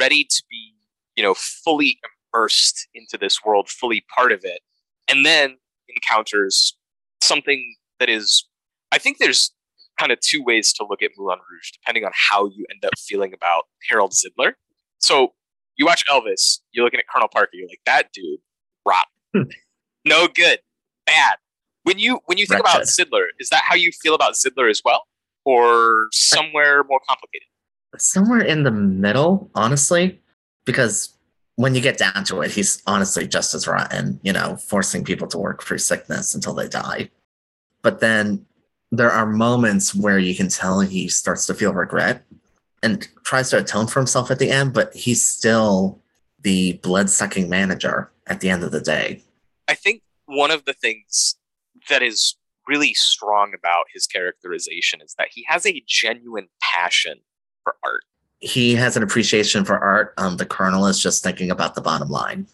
ready 0.00 0.24
to 0.24 0.42
be, 0.50 0.74
you 1.14 1.22
know, 1.22 1.34
fully 1.34 2.00
immersed 2.34 2.88
into 2.94 3.18
this 3.18 3.44
world, 3.44 3.68
fully 3.68 4.02
part 4.14 4.32
of 4.32 4.40
it, 4.42 4.60
and 5.08 5.26
then 5.26 5.58
encounters 5.88 6.76
something 7.20 7.76
that 8.00 8.08
is, 8.08 8.46
I 8.92 8.98
think 8.98 9.18
there's 9.18 9.52
kind 9.98 10.10
of 10.10 10.18
two 10.20 10.42
ways 10.42 10.72
to 10.74 10.86
look 10.88 11.02
at 11.02 11.10
Moulin 11.18 11.38
Rouge, 11.50 11.70
depending 11.72 12.04
on 12.04 12.12
how 12.14 12.46
you 12.46 12.64
end 12.70 12.84
up 12.84 12.92
feeling 12.98 13.32
about 13.34 13.64
Harold 13.88 14.12
Zidler. 14.12 14.52
So 14.98 15.34
you 15.76 15.84
watch 15.84 16.04
Elvis, 16.10 16.60
you're 16.72 16.84
looking 16.84 17.00
at 17.00 17.06
Colonel 17.12 17.28
Parker, 17.28 17.50
you're 17.52 17.68
like, 17.68 17.80
that 17.84 18.12
dude, 18.12 18.40
rot. 18.86 19.06
Hmm. 19.34 19.42
no 20.06 20.28
good, 20.28 20.60
bad. 21.04 21.36
When 21.82 21.98
you 21.98 22.20
when 22.24 22.38
you 22.38 22.46
think 22.46 22.60
about. 22.60 22.82
Zidler, 22.82 23.26
is 23.38 23.50
that 23.50 23.62
how 23.64 23.74
you 23.74 23.92
feel 23.92 24.14
about 24.14 24.32
Zidler 24.32 24.68
as 24.70 24.80
well? 24.84 25.04
Or 25.46 26.08
somewhere 26.12 26.84
more 26.84 27.00
complicated? 27.08 27.46
Somewhere 27.96 28.42
in 28.42 28.64
the 28.64 28.70
middle, 28.70 29.50
honestly, 29.54 30.20
because 30.64 31.16
when 31.54 31.74
you 31.74 31.80
get 31.80 31.98
down 31.98 32.24
to 32.24 32.42
it, 32.42 32.50
he's 32.50 32.82
honestly 32.86 33.26
just 33.26 33.54
as 33.54 33.66
rotten, 33.66 34.20
you 34.22 34.32
know, 34.32 34.56
forcing 34.56 35.04
people 35.04 35.28
to 35.28 35.38
work 35.38 35.62
through 35.62 35.78
sickness 35.78 36.34
until 36.34 36.52
they 36.52 36.68
die. 36.68 37.10
But 37.82 38.00
then 38.00 38.44
there 38.90 39.10
are 39.10 39.24
moments 39.24 39.94
where 39.94 40.18
you 40.18 40.34
can 40.34 40.48
tell 40.48 40.80
he 40.80 41.08
starts 41.08 41.46
to 41.46 41.54
feel 41.54 41.72
regret 41.72 42.24
and 42.82 43.06
tries 43.24 43.50
to 43.50 43.58
atone 43.58 43.86
for 43.86 44.00
himself 44.00 44.30
at 44.30 44.38
the 44.38 44.50
end, 44.50 44.74
but 44.74 44.94
he's 44.94 45.24
still 45.24 46.02
the 46.42 46.74
blood 46.82 47.08
sucking 47.08 47.48
manager 47.48 48.10
at 48.26 48.40
the 48.40 48.50
end 48.50 48.62
of 48.62 48.72
the 48.72 48.80
day. 48.80 49.22
I 49.68 49.74
think 49.74 50.02
one 50.26 50.50
of 50.50 50.64
the 50.64 50.72
things 50.72 51.36
that 51.88 52.02
is 52.02 52.36
really 52.68 52.94
strong 52.94 53.52
about 53.56 53.86
his 53.92 54.06
characterization 54.06 55.00
is 55.00 55.14
that 55.18 55.28
he 55.32 55.44
has 55.48 55.66
a 55.66 55.82
genuine 55.86 56.48
passion 56.60 57.18
for 57.62 57.74
art. 57.84 58.02
He 58.40 58.74
has 58.74 58.96
an 58.96 59.02
appreciation 59.02 59.64
for 59.64 59.78
art. 59.78 60.14
Um, 60.18 60.36
the 60.36 60.46
colonel 60.46 60.86
is 60.86 61.00
just 61.00 61.22
thinking 61.22 61.50
about 61.50 61.74
the 61.74 61.80
bottom 61.80 62.08
line. 62.08 62.46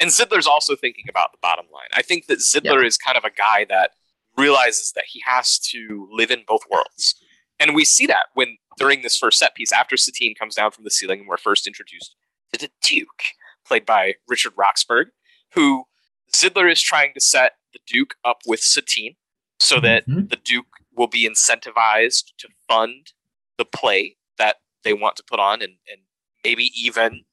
And 0.00 0.10
Zidler's 0.10 0.46
also 0.46 0.76
thinking 0.76 1.06
about 1.08 1.32
the 1.32 1.38
bottom 1.42 1.66
line. 1.72 1.88
I 1.92 2.02
think 2.02 2.26
that 2.26 2.38
Zidler 2.38 2.84
is 2.84 2.96
kind 2.96 3.18
of 3.18 3.24
a 3.24 3.30
guy 3.30 3.66
that 3.68 3.90
realizes 4.36 4.92
that 4.92 5.04
he 5.08 5.20
has 5.26 5.58
to 5.58 6.08
live 6.12 6.30
in 6.30 6.44
both 6.46 6.62
worlds. 6.70 7.16
And 7.58 7.74
we 7.74 7.84
see 7.84 8.06
that 8.06 8.26
when 8.34 8.56
during 8.78 9.02
this 9.02 9.18
first 9.18 9.38
set 9.40 9.56
piece, 9.56 9.72
after 9.72 9.96
Satine 9.96 10.36
comes 10.36 10.54
down 10.54 10.70
from 10.70 10.84
the 10.84 10.90
ceiling 10.90 11.20
and 11.20 11.28
we're 11.28 11.36
first 11.36 11.66
introduced 11.66 12.14
to 12.52 12.60
the 12.60 12.70
Duke, 12.82 13.24
played 13.66 13.84
by 13.84 14.14
Richard 14.28 14.52
Roxburgh, 14.56 15.08
who 15.54 15.84
Zidler 16.32 16.70
is 16.70 16.80
trying 16.80 17.12
to 17.14 17.20
set 17.20 17.54
the 17.72 17.80
Duke 17.86 18.14
up 18.24 18.38
with 18.46 18.60
Satine 18.60 19.16
so 19.58 19.80
that 19.80 20.06
Mhm. 20.06 20.30
the 20.30 20.36
Duke 20.36 20.66
will 20.92 21.06
be 21.06 21.28
incentivized 21.28 22.32
to 22.38 22.48
fund 22.68 23.12
the 23.56 23.64
play 23.64 24.16
that 24.36 24.60
they 24.84 24.92
want 24.92 25.16
to 25.16 25.22
put 25.24 25.40
on 25.40 25.62
and, 25.62 25.78
and 25.90 26.02
maybe 26.44 26.64
even 26.80 27.24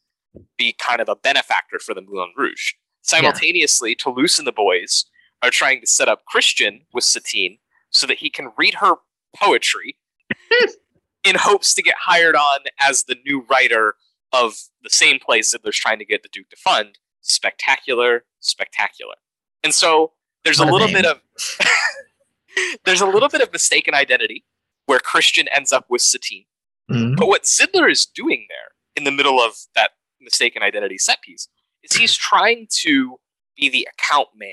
be 0.58 0.74
kind 0.74 1.00
of 1.02 1.08
a 1.10 1.16
benefactor 1.16 1.80
for 1.80 1.94
the 1.94 2.02
Moulin 2.02 2.34
Rouge. 2.36 2.74
Simultaneously, 3.02 3.96
Toulouse 3.96 4.38
and 4.40 4.48
the 4.48 4.52
boys 4.52 5.06
are 5.42 5.50
trying 5.52 5.80
to 5.82 5.88
set 5.88 6.10
up 6.10 6.26
Christian 6.26 6.86
with 6.94 7.04
Satine 7.04 7.60
so 7.92 8.08
that 8.08 8.18
he 8.18 8.30
can 8.30 8.52
read 8.58 8.76
her 8.76 8.96
poetry 9.36 9.98
in 11.24 11.36
hopes 11.36 11.74
to 11.76 11.82
get 11.84 11.96
hired 12.00 12.36
on 12.36 12.60
as 12.80 13.04
the 13.04 13.16
new 13.26 13.42
writer 13.50 13.96
of 14.34 14.58
the 14.82 14.90
same 14.90 15.20
play 15.20 15.40
Zidler's 15.40 15.78
trying 15.78 16.00
to 16.00 16.06
get 16.06 16.24
the 16.24 16.30
Duke 16.30 16.50
to 16.50 16.58
fund. 16.58 16.98
Spectacular, 17.22 18.26
spectacular. 18.40 19.16
And 19.64 19.74
so 19.74 20.14
there's 20.44 20.60
What 20.60 20.68
a 20.68 20.72
a 20.72 20.74
little 20.74 20.88
name. 20.88 20.96
bit 21.04 21.06
of 21.06 21.22
there's 22.86 23.02
a 23.02 23.06
little 23.06 23.30
bit 23.30 23.42
of 23.42 23.52
mistaken 23.52 23.94
identity 23.94 24.46
where 24.86 25.00
Christian 25.00 25.48
ends 25.50 25.72
up 25.72 25.86
with 25.90 26.02
Satine. 26.02 26.46
Mhm. 26.92 27.18
But 27.18 27.28
what 27.28 27.44
Zidler 27.44 27.90
is 27.92 28.06
doing 28.06 28.46
there 28.50 28.76
in 28.96 29.04
the 29.04 29.12
middle 29.12 29.42
of 29.42 29.56
that 29.76 29.92
mistaken 30.20 30.62
identity 30.64 30.98
set 30.98 31.22
piece 31.22 31.48
is 31.84 31.98
he's 31.98 32.16
trying 32.18 32.68
to 32.82 33.20
be 33.58 33.70
the 33.70 33.88
account 33.92 34.30
man 34.36 34.52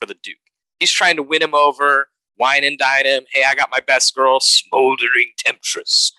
for 0.00 0.06
the 0.06 0.14
Duke. 0.14 0.36
He's 0.80 0.92
trying 0.92 1.16
to 1.16 1.22
win 1.22 1.42
him 1.42 1.54
over, 1.54 2.08
wine 2.38 2.64
and 2.64 2.78
dine 2.78 3.04
him. 3.06 3.24
Hey, 3.32 3.44
I 3.46 3.54
got 3.54 3.70
my 3.70 3.80
best 3.80 4.14
girl, 4.14 4.40
smoldering 4.40 5.32
temptress. 5.38 6.12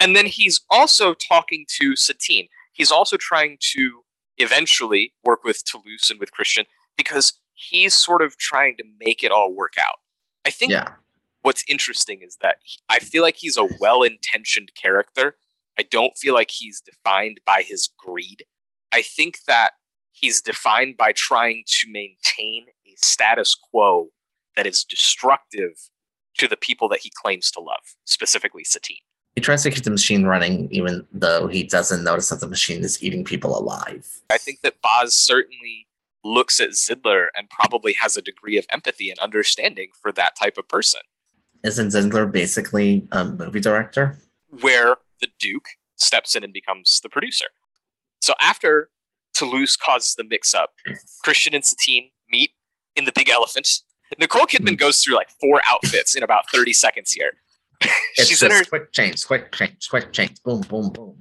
And 0.00 0.16
then 0.16 0.26
he's 0.26 0.60
also 0.70 1.14
talking 1.14 1.66
to 1.80 1.94
Satine. 1.96 2.48
He's 2.72 2.90
also 2.90 3.16
trying 3.16 3.58
to 3.74 4.02
eventually 4.38 5.14
work 5.24 5.44
with 5.44 5.64
Toulouse 5.64 6.10
and 6.10 6.18
with 6.18 6.32
Christian 6.32 6.64
because 6.96 7.34
he's 7.54 7.94
sort 7.94 8.22
of 8.22 8.36
trying 8.38 8.76
to 8.78 8.84
make 8.98 9.22
it 9.22 9.30
all 9.30 9.52
work 9.54 9.74
out. 9.78 9.96
I 10.44 10.50
think 10.50 10.72
Yeah. 10.72 10.94
what's 11.42 11.64
interesting 11.68 12.22
is 12.22 12.36
that 12.40 12.58
he- 12.64 12.78
I 12.88 12.98
feel 12.98 13.22
like 13.22 13.36
he's 13.36 13.56
a 13.56 13.64
well 13.80 14.02
intentioned 14.02 14.72
character. 14.74 15.36
I 15.78 15.82
don't 15.82 16.16
feel 16.18 16.34
like 16.34 16.50
he's 16.50 16.80
defined 16.80 17.40
by 17.46 17.62
his 17.62 17.88
greed. 17.96 18.44
I 18.92 19.02
think 19.02 19.44
that 19.46 19.72
he's 20.12 20.40
defined 20.42 20.96
by 20.96 21.12
trying 21.12 21.64
to 21.66 21.90
maintain 21.90 22.66
a 22.86 22.94
status 23.02 23.54
quo 23.54 24.10
that 24.56 24.66
is 24.66 24.84
destructive 24.84 25.88
to 26.38 26.46
the 26.46 26.56
people 26.56 26.88
that 26.90 27.00
he 27.00 27.10
claims 27.10 27.50
to 27.52 27.60
love, 27.60 27.96
specifically 28.04 28.64
Satine. 28.64 28.98
He 29.34 29.40
tries 29.40 29.62
to 29.62 29.70
keep 29.70 29.84
the 29.84 29.90
machine 29.90 30.24
running, 30.24 30.68
even 30.70 31.06
though 31.10 31.46
he 31.46 31.62
doesn't 31.62 32.04
notice 32.04 32.28
that 32.28 32.40
the 32.40 32.48
machine 32.48 32.84
is 32.84 33.02
eating 33.02 33.24
people 33.24 33.56
alive. 33.58 34.06
I 34.28 34.36
think 34.36 34.60
that 34.60 34.82
Baz 34.82 35.14
certainly 35.14 35.86
looks 36.24 36.60
at 36.60 36.70
Zidler 36.70 37.26
and 37.36 37.50
probably 37.50 37.94
has 37.94 38.16
a 38.16 38.22
degree 38.22 38.56
of 38.58 38.66
empathy 38.70 39.10
and 39.10 39.18
understanding 39.18 39.88
for 40.00 40.12
that 40.12 40.36
type 40.36 40.56
of 40.58 40.68
person. 40.68 41.00
Isn't 41.64 41.88
Zidler 41.88 42.30
basically 42.30 43.06
a 43.12 43.24
movie 43.24 43.60
director? 43.60 44.18
where 44.60 44.96
the 45.20 45.28
Duke 45.38 45.66
steps 45.96 46.36
in 46.36 46.44
and 46.44 46.52
becomes 46.52 47.00
the 47.02 47.08
producer. 47.08 47.46
So 48.20 48.34
after 48.40 48.90
Toulouse 49.34 49.76
causes 49.76 50.14
the 50.14 50.24
mix 50.24 50.54
up, 50.54 50.70
Christian 51.24 51.54
and 51.54 51.64
Satine 51.64 52.10
meet 52.30 52.50
in 52.94 53.04
the 53.04 53.12
Big 53.14 53.28
Elephant. 53.28 53.68
Nicole 54.18 54.46
Kidman 54.46 54.76
goes 54.76 55.02
through 55.02 55.14
like 55.14 55.30
four 55.40 55.62
outfits 55.68 56.14
in 56.14 56.22
about 56.22 56.50
30 56.50 56.72
seconds 56.72 57.12
here. 57.12 57.32
It's 58.14 58.28
she's 58.28 58.42
in 58.42 58.50
her 58.50 58.62
quick 58.64 58.92
change, 58.92 59.26
quick 59.26 59.50
change, 59.52 59.88
quick 59.88 60.12
change, 60.12 60.40
boom, 60.44 60.60
boom, 60.60 60.90
boom. 60.90 61.16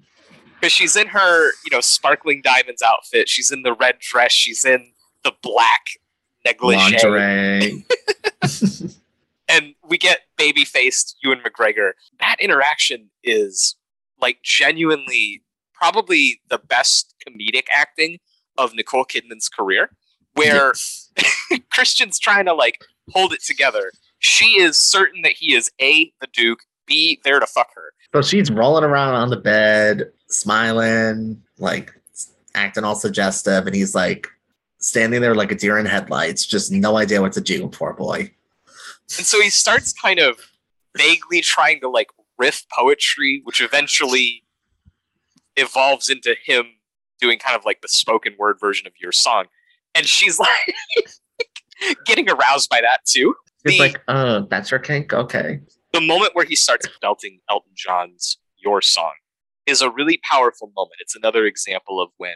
Because 0.62 0.72
she's 0.72 0.96
in 0.96 1.08
her, 1.08 1.48
you 1.66 1.72
know, 1.72 1.82
sparkling 1.82 2.42
diamonds 2.44 2.84
outfit. 2.84 3.28
She's 3.28 3.52
in 3.52 3.64
the 3.64 3.74
red 3.74 3.98
dress. 4.00 4.32
She's 4.32 4.64
in 4.64 4.94
the 5.24 5.34
black 5.42 5.86
negligee. 6.46 6.98
And 9.52 9.76
we 9.86 9.98
get 9.98 10.22
baby 10.38 10.64
faced 10.64 11.18
Ewan 11.22 11.40
McGregor. 11.40 11.92
That 12.22 12.38
interaction 12.40 13.10
is 13.22 13.76
like 14.22 14.42
genuinely 14.44 15.44
probably 15.74 16.40
the 16.50 16.58
best 16.58 17.14
comedic 17.28 17.66
acting 17.74 18.20
of 18.58 18.74
Nicole 18.74 19.04
Kidman's 19.04 19.50
career, 19.50 19.92
where 20.36 20.74
Christian's 21.70 22.18
trying 22.18 22.46
to 22.46 22.54
like 22.54 22.80
hold 23.10 23.34
it 23.34 23.44
together. 23.44 23.92
She 24.20 24.62
is 24.62 24.78
certain 24.78 25.22
that 25.24 25.34
he 25.34 25.54
is 25.54 25.70
A, 25.82 26.14
the 26.22 26.28
Duke, 26.32 26.62
B, 26.86 27.20
there 27.26 27.42
to 27.42 27.48
fuck 27.48 27.72
her. 27.76 27.92
So 28.14 28.22
she's 28.22 28.52
rolling 28.52 28.84
around 28.84 29.16
on 29.16 29.30
the 29.30 29.38
bed, 29.38 30.12
smiling, 30.28 31.42
like 31.60 31.92
acting 32.56 32.84
all 32.84 32.96
suggestive, 32.96 33.66
and 33.68 33.76
he's 33.76 33.96
like 33.96 34.28
standing 34.80 35.22
there 35.22 35.36
like 35.36 35.52
a 35.52 35.56
deer 35.56 35.78
in 35.78 35.86
headlights, 35.86 36.46
just 36.46 36.72
no 36.72 36.98
idea 36.98 37.22
what 37.22 37.32
to 37.34 37.42
do, 37.42 37.68
poor 37.70 37.94
boy. 37.94 38.32
And 39.18 39.26
so 39.26 39.42
he 39.42 39.50
starts 39.50 39.94
kind 39.94 40.20
of 40.20 40.38
vaguely 40.98 41.42
trying 41.42 41.80
to 41.82 41.90
like 41.90 42.10
riff 42.38 42.66
poetry, 42.76 43.42
which 43.46 43.62
eventually 43.62 44.44
evolves 45.56 46.10
into 46.10 46.36
him 46.44 46.66
doing 47.20 47.38
kind 47.38 47.56
of 47.58 47.64
like 47.66 47.82
the 47.82 47.88
spoken 47.88 48.34
word 48.38 48.58
version 48.60 48.88
of 48.88 48.94
your 49.00 49.12
song. 49.12 49.46
And 49.96 50.06
she's 50.06 50.40
like 50.40 50.50
getting 52.06 52.30
aroused 52.30 52.70
by 52.70 52.82
that 52.82 53.06
too. 53.06 53.36
He's 53.64 53.74
The- 53.78 53.80
like, 53.80 54.02
oh, 54.08 54.48
that's 54.50 54.72
your 54.72 54.80
kink? 54.80 55.14
Okay. 55.14 55.60
The 55.94 56.02
moment 56.02 56.36
where 56.36 56.46
he 56.46 56.56
starts 56.56 56.88
belting 57.02 57.40
Elton 57.50 57.74
John's 57.76 58.38
Your 58.58 58.82
Song 58.82 59.14
is 59.66 59.82
a 59.82 59.90
really 59.90 60.20
powerful 60.30 60.72
moment. 60.76 60.96
It's 61.00 61.16
another 61.16 61.46
example 61.46 62.02
of 62.02 62.10
when 62.18 62.36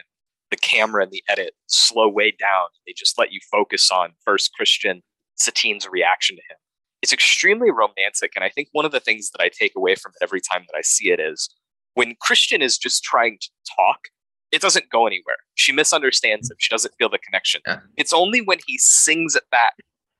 the 0.50 0.56
camera 0.56 1.02
and 1.02 1.10
the 1.10 1.22
edit 1.28 1.54
slow 1.66 2.08
way 2.08 2.30
down. 2.30 2.68
They 2.86 2.92
just 2.96 3.18
let 3.18 3.32
you 3.32 3.40
focus 3.50 3.90
on 3.90 4.12
first 4.24 4.52
Christian 4.52 5.02
Satine's 5.36 5.88
reaction 5.88 6.36
to 6.36 6.42
him. 6.42 6.58
It's 7.02 7.12
extremely 7.12 7.70
romantic. 7.70 8.32
And 8.34 8.44
I 8.44 8.50
think 8.50 8.68
one 8.72 8.84
of 8.84 8.92
the 8.92 9.00
things 9.00 9.30
that 9.30 9.42
I 9.42 9.48
take 9.48 9.72
away 9.76 9.94
from 9.94 10.12
it 10.20 10.24
every 10.24 10.40
time 10.40 10.64
that 10.68 10.76
I 10.76 10.82
see 10.82 11.10
it 11.10 11.20
is 11.20 11.48
when 11.94 12.14
Christian 12.20 12.62
is 12.62 12.76
just 12.78 13.02
trying 13.02 13.38
to 13.40 13.48
talk, 13.76 14.08
it 14.52 14.60
doesn't 14.60 14.90
go 14.90 15.06
anywhere. 15.06 15.36
She 15.54 15.72
misunderstands 15.72 16.50
him. 16.50 16.56
She 16.60 16.70
doesn't 16.70 16.94
feel 16.98 17.08
the 17.08 17.18
connection. 17.18 17.62
Yeah. 17.66 17.78
It's 17.96 18.12
only 18.12 18.40
when 18.42 18.58
he 18.66 18.78
sings 18.78 19.34
at 19.34 19.44
that 19.50 19.70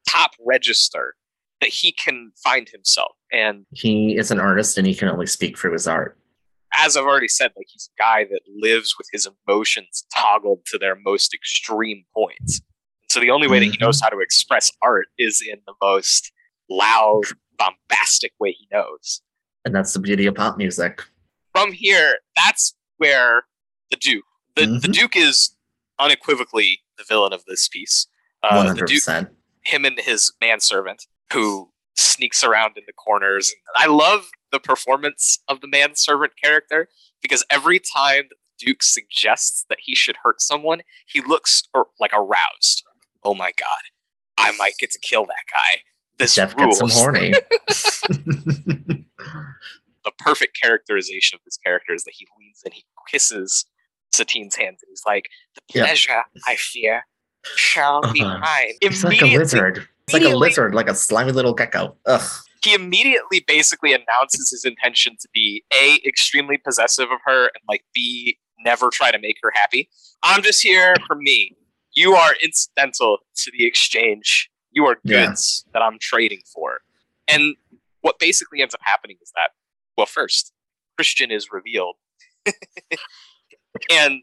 top 0.08 0.32
register 0.44 1.14
that 1.60 1.70
he 1.70 1.92
can 1.92 2.32
find 2.42 2.68
himself. 2.68 3.12
And 3.32 3.64
He 3.72 4.16
is 4.16 4.30
an 4.30 4.38
artist 4.40 4.76
and 4.78 4.86
he 4.86 4.94
can 4.94 5.08
only 5.08 5.26
speak 5.26 5.58
through 5.58 5.72
his 5.72 5.86
art. 5.88 6.18
as 6.78 6.96
I've 6.96 7.04
already 7.04 7.28
said, 7.28 7.52
like 7.56 7.66
he's 7.70 7.88
a 7.98 8.02
guy 8.02 8.24
that 8.24 8.40
lives 8.54 8.94
with 8.98 9.06
his 9.12 9.26
emotions 9.48 10.04
toggled 10.14 10.66
to 10.66 10.78
their 10.78 10.94
most 11.04 11.32
extreme 11.32 12.04
points. 12.14 12.60
So 13.08 13.20
the 13.20 13.30
only 13.30 13.48
way 13.48 13.60
that 13.60 13.64
he 13.66 13.78
knows 13.80 14.00
how 14.00 14.08
to 14.10 14.18
express 14.18 14.70
art 14.82 15.06
is 15.16 15.42
in 15.46 15.58
the 15.66 15.72
most 15.80 16.32
loud, 16.68 17.22
bombastic 17.56 18.32
way 18.38 18.52
he 18.52 18.68
knows. 18.70 19.22
And 19.64 19.74
that's 19.74 19.92
the 19.94 20.00
beauty 20.00 20.26
of 20.26 20.34
pop 20.34 20.58
music. 20.58 21.02
From 21.52 21.72
here, 21.72 22.16
that's 22.34 22.74
where 22.98 23.44
the 23.90 23.96
Duke, 23.96 24.24
the, 24.56 24.66
the 24.66 24.88
Mhm. 24.88 24.92
Duke 24.92 25.16
is 25.16 25.56
unequivocally 25.98 26.80
the 26.98 27.04
villain 27.04 27.32
of 27.32 27.44
this 27.46 27.68
piece. 27.68 28.06
Uh, 28.42 28.74
the 28.74 28.84
Duke 28.84 29.02
100%. 29.02 29.30
him 29.64 29.84
and 29.84 29.98
his 29.98 30.32
manservant 30.40 31.06
who 31.32 31.70
sneaks 31.96 32.44
around 32.44 32.76
in 32.76 32.84
the 32.86 32.92
corners. 32.92 33.52
And 33.74 33.84
I 33.84 33.92
love 33.92 34.26
the 34.52 34.60
performance 34.60 35.38
of 35.48 35.60
the 35.60 35.68
manservant 35.68 36.32
character 36.42 36.88
because 37.22 37.44
every 37.50 37.78
time 37.80 38.24
Duke 38.58 38.82
suggests 38.82 39.64
that 39.68 39.78
he 39.82 39.94
should 39.94 40.16
hurt 40.22 40.40
someone, 40.40 40.80
he 41.06 41.20
looks 41.20 41.62
or, 41.74 41.86
like 42.00 42.12
aroused. 42.12 42.82
Oh 43.24 43.34
my 43.34 43.52
god, 43.58 43.82
I 44.38 44.52
might 44.56 44.74
get 44.78 44.90
to 44.92 44.98
kill 45.00 45.24
that 45.26 45.44
guy. 45.52 45.80
This 46.18 46.34
Jeff 46.34 46.54
rules. 46.56 46.80
gets 46.80 46.96
him 46.96 47.02
horny. 47.02 47.32
The 50.04 50.12
perfect 50.18 50.56
characterization 50.62 51.34
of 51.36 51.40
this 51.44 51.56
character 51.56 51.92
is 51.92 52.04
that 52.04 52.14
he 52.16 52.28
leans 52.38 52.60
and 52.64 52.72
he 52.72 52.84
kisses 53.10 53.66
Satine's 54.12 54.54
hands 54.54 54.78
and 54.82 54.88
he's 54.88 55.02
like, 55.04 55.24
"The 55.56 55.62
pleasure 55.80 56.22
I 56.46 56.54
fear 56.54 57.04
shall 57.56 58.02
be 58.12 58.22
Uh-huh. 58.22 58.38
mine." 58.38 58.74
It's 58.80 59.02
like 59.02 59.20
a 59.20 59.26
lizard. 59.26 59.88
It's 60.08 60.14
like 60.14 60.22
a 60.22 60.36
lizard, 60.36 60.74
like 60.74 60.88
a 60.88 60.94
slimy 60.94 61.32
little 61.32 61.52
gecko. 61.54 61.96
Ugh. 62.06 62.30
he 62.62 62.74
immediately 62.74 63.44
basically 63.46 63.92
announces 63.92 64.50
his 64.50 64.64
intention 64.64 65.16
to 65.20 65.28
be 65.34 65.64
a 65.72 66.00
extremely 66.06 66.58
possessive 66.58 67.10
of 67.10 67.18
her 67.24 67.44
and 67.46 67.62
like 67.68 67.84
b 67.94 68.38
never 68.64 68.88
try 68.90 69.10
to 69.10 69.18
make 69.18 69.36
her 69.42 69.52
happy 69.54 69.88
i'm 70.22 70.42
just 70.42 70.62
here 70.62 70.94
for 71.06 71.14
me 71.16 71.52
you 71.94 72.14
are 72.14 72.32
incidental 72.42 73.18
to 73.36 73.50
the 73.56 73.66
exchange 73.66 74.48
you 74.72 74.84
are 74.86 74.96
Yeah. 75.04 75.26
goods 75.26 75.64
that 75.74 75.82
i'm 75.82 75.98
trading 76.00 76.40
for 76.52 76.80
and 77.28 77.54
what 78.00 78.18
basically 78.18 78.62
ends 78.62 78.74
up 78.74 78.80
happening 78.82 79.16
is 79.22 79.30
that 79.34 79.50
well 79.96 80.06
first 80.06 80.52
christian 80.96 81.30
is 81.30 81.48
revealed 81.52 81.96
and 83.90 84.22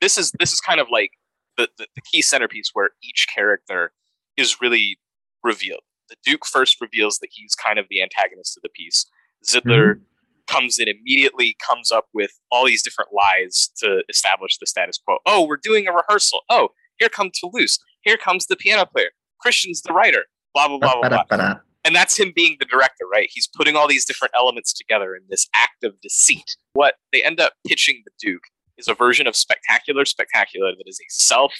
this 0.00 0.18
is 0.18 0.32
this 0.38 0.52
is 0.52 0.60
kind 0.60 0.78
of 0.80 0.88
like 0.90 1.12
the, 1.56 1.68
the, 1.78 1.86
the 1.96 2.02
key 2.02 2.20
centerpiece 2.22 2.70
where 2.74 2.90
each 3.02 3.26
character 3.34 3.92
is 4.36 4.60
really 4.60 4.98
revealed 5.42 5.82
the 6.08 6.16
Duke 6.24 6.46
first 6.46 6.80
reveals 6.80 7.18
that 7.18 7.28
he's 7.32 7.54
kind 7.54 7.78
of 7.78 7.86
the 7.90 8.02
antagonist 8.02 8.56
of 8.56 8.62
the 8.62 8.68
piece. 8.68 9.06
Zidler 9.44 9.94
mm-hmm. 9.94 10.00
comes 10.46 10.78
in 10.78 10.88
immediately, 10.88 11.56
comes 11.66 11.90
up 11.90 12.06
with 12.14 12.32
all 12.50 12.66
these 12.66 12.82
different 12.82 13.10
lies 13.12 13.70
to 13.78 14.02
establish 14.08 14.58
the 14.58 14.66
status 14.66 14.98
quo. 14.98 15.18
Oh, 15.26 15.46
we're 15.46 15.58
doing 15.58 15.86
a 15.86 15.92
rehearsal. 15.92 16.40
Oh, 16.48 16.68
here 16.98 17.08
comes 17.08 17.38
Toulouse. 17.38 17.78
Here 18.02 18.16
comes 18.16 18.46
the 18.46 18.56
piano 18.56 18.86
player. 18.86 19.10
Christian's 19.40 19.82
the 19.82 19.92
writer. 19.92 20.24
Blah 20.54 20.68
blah 20.68 20.78
blah 20.78 21.08
blah 21.08 21.24
blah. 21.28 21.54
And 21.84 21.94
that's 21.94 22.18
him 22.18 22.32
being 22.34 22.56
the 22.58 22.64
director, 22.64 23.04
right? 23.10 23.28
He's 23.30 23.46
putting 23.46 23.76
all 23.76 23.86
these 23.86 24.04
different 24.04 24.34
elements 24.36 24.72
together 24.72 25.14
in 25.14 25.22
this 25.28 25.48
act 25.54 25.84
of 25.84 26.00
deceit. 26.00 26.56
What 26.72 26.94
they 27.12 27.22
end 27.22 27.38
up 27.38 27.52
pitching 27.64 28.02
the 28.04 28.10
Duke 28.18 28.42
is 28.76 28.88
a 28.88 28.94
version 28.94 29.28
of 29.28 29.36
Spectacular 29.36 30.04
Spectacular 30.04 30.72
that 30.72 30.84
is 30.86 30.98
a 30.98 31.06
self 31.08 31.52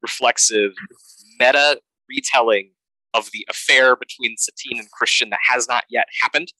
reflexive, 0.00 0.72
meta 1.38 1.80
retelling 2.08 2.70
of 3.12 3.30
the 3.32 3.46
affair 3.48 3.94
between 3.96 4.36
Satine 4.36 4.78
and 4.78 4.90
Christian 4.90 5.30
that 5.30 5.40
has 5.48 5.68
not 5.68 5.84
yet 5.88 6.06
happened. 6.20 6.52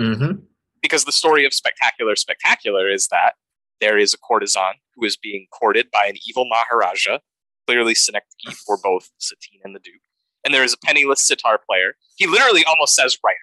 Mhm. 0.00 0.42
Because 0.82 1.04
the 1.04 1.12
story 1.12 1.44
of 1.46 1.54
Spectacular 1.54 2.16
Spectacular 2.16 2.90
is 2.90 3.08
that 3.08 3.34
there 3.80 3.98
is 3.98 4.12
a 4.14 4.18
courtesan 4.18 4.74
who 4.94 5.04
is 5.04 5.16
being 5.16 5.46
courted 5.52 5.90
by 5.90 6.06
an 6.06 6.16
evil 6.28 6.44
Maharaja, 6.48 7.18
clearly 7.66 7.94
synecdoche 7.94 8.54
for 8.66 8.76
both 8.82 9.10
Satine 9.18 9.60
and 9.64 9.74
the 9.74 9.80
Duke. 9.80 10.00
And 10.44 10.52
there 10.52 10.64
is 10.64 10.72
a 10.74 10.78
penniless 10.78 11.22
sitar 11.26 11.58
player. 11.68 11.94
He 12.16 12.26
literally 12.26 12.64
almost 12.64 12.94
says 12.94 13.16
writer. 13.24 13.38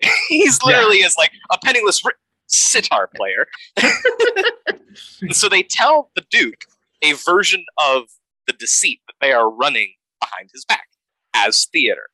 He's 0.28 0.58
Yeah. 0.62 0.66
literally 0.76 0.98
is 0.98 1.16
like 1.16 1.32
a 1.50 1.58
penniless 1.58 2.04
ri- 2.04 2.12
sitar 2.46 3.08
player. 3.16 3.46
so 5.30 5.48
they 5.48 5.62
tell 5.62 6.10
the 6.14 6.24
Duke 6.30 6.64
a 7.02 7.12
version 7.14 7.64
of 7.78 8.04
the 8.46 8.52
deceit 8.52 9.00
that 9.06 9.14
they 9.20 9.32
are 9.32 9.50
running 9.50 9.94
behind 10.20 10.50
his 10.52 10.64
back 10.64 10.86
as 11.34 11.66
theater. 11.66 12.04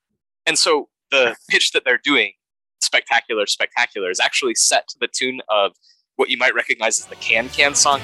And 0.47 0.59
so 0.59 0.89
the 1.11 1.37
pitch 1.49 1.73
that 1.73 1.85
they're 1.85 2.01
doing, 2.03 2.33
Spectacular 2.81 3.47
Spectacular, 3.47 4.11
is 4.11 4.21
actually 4.21 4.55
set 4.55 4.89
to 4.89 4.97
the 5.01 5.09
tune 5.09 5.41
of 5.49 5.73
what 6.17 6.31
you 6.31 6.39
might 6.39 6.55
recognize 6.55 6.99
as 6.99 7.07
the 7.07 7.17
Can 7.17 7.49
Can 7.49 7.75
song. 7.75 8.01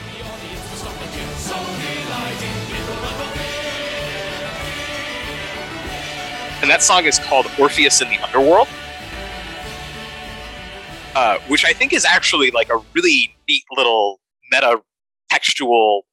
And 6.63 6.71
that 6.71 6.83
song 6.83 7.05
is 7.05 7.19
called 7.19 7.47
Orpheus 7.59 8.01
in 8.01 8.09
the 8.09 8.19
Underworld. 8.19 8.69
Uh, 11.15 11.39
which 11.47 11.65
I 11.65 11.73
think 11.73 11.93
is 11.93 12.05
actually 12.05 12.51
like 12.51 12.71
a 12.71 12.79
really 12.93 13.37
neat 13.49 13.63
little 13.77 14.19
meta 14.51 14.81
textual 15.31 16.07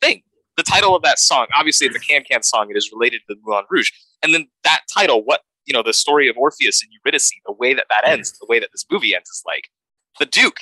thing. 0.00 0.22
The 0.58 0.64
title 0.64 0.94
of 0.96 1.02
that 1.02 1.18
song, 1.20 1.46
obviously, 1.56 1.86
it's 1.86 1.94
a 1.96 2.00
Can 2.00 2.24
Can 2.24 2.42
song. 2.42 2.68
It 2.70 2.76
is 2.76 2.90
related 2.92 3.20
to 3.28 3.34
the 3.34 3.40
Moulin 3.44 3.64
Rouge, 3.70 3.90
and 4.22 4.34
then 4.34 4.48
that 4.64 4.82
title, 4.92 5.22
what 5.24 5.42
you 5.66 5.72
know, 5.72 5.82
the 5.84 5.92
story 5.92 6.28
of 6.28 6.36
Orpheus 6.36 6.82
and 6.82 6.90
Eurydice, 6.92 7.30
the 7.46 7.52
way 7.52 7.74
that 7.74 7.86
that 7.90 8.06
ends, 8.08 8.32
the 8.38 8.46
way 8.48 8.58
that 8.58 8.70
this 8.72 8.84
movie 8.90 9.14
ends, 9.14 9.28
is 9.30 9.42
like 9.46 9.68
the 10.18 10.26
Duke 10.26 10.58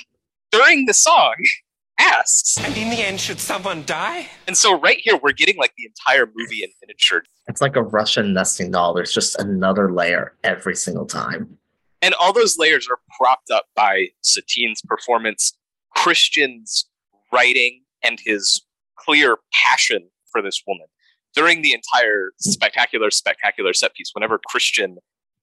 during 0.51 0.85
the 0.85 0.93
song 0.93 1.33
asks, 1.99 2.57
And 2.63 2.77
in 2.77 2.89
the 2.91 2.97
end, 3.01 3.19
should 3.19 3.39
someone 3.39 3.83
die? 3.85 4.27
and 4.45 4.55
so 4.55 4.79
right 4.79 4.99
here 5.01 5.17
we're 5.17 5.31
getting 5.31 5.57
like 5.57 5.73
the 5.77 5.85
entire 5.85 6.27
movie 6.35 6.61
in 6.63 6.69
miniature 6.81 7.23
It's 7.47 7.61
like 7.61 7.75
a 7.75 7.81
Russian 7.81 8.33
nesting 8.33 8.69
doll. 8.71 8.93
There's 8.93 9.13
just 9.13 9.39
another 9.39 9.91
layer 9.91 10.35
every 10.43 10.75
single 10.75 11.05
time. 11.07 11.57
and 12.03 12.13
all 12.19 12.33
those 12.33 12.59
layers 12.59 12.87
are 12.87 12.99
propped 13.17 13.49
up 13.49 13.65
by 13.75 14.09
Satine's 14.21 14.81
performance, 14.83 15.57
Christian's 15.95 16.85
writing, 17.33 17.81
and 18.03 18.19
his 18.23 18.61
clear 18.97 19.37
passion 19.53 20.09
for 20.31 20.41
this 20.41 20.61
woman. 20.67 20.87
During 21.35 21.61
the 21.61 21.73
entire 21.73 22.31
spectacular, 22.39 23.11
spectacular 23.11 23.73
set 23.73 23.93
piece, 23.93 24.11
whenever 24.13 24.39
Christian 24.47 24.97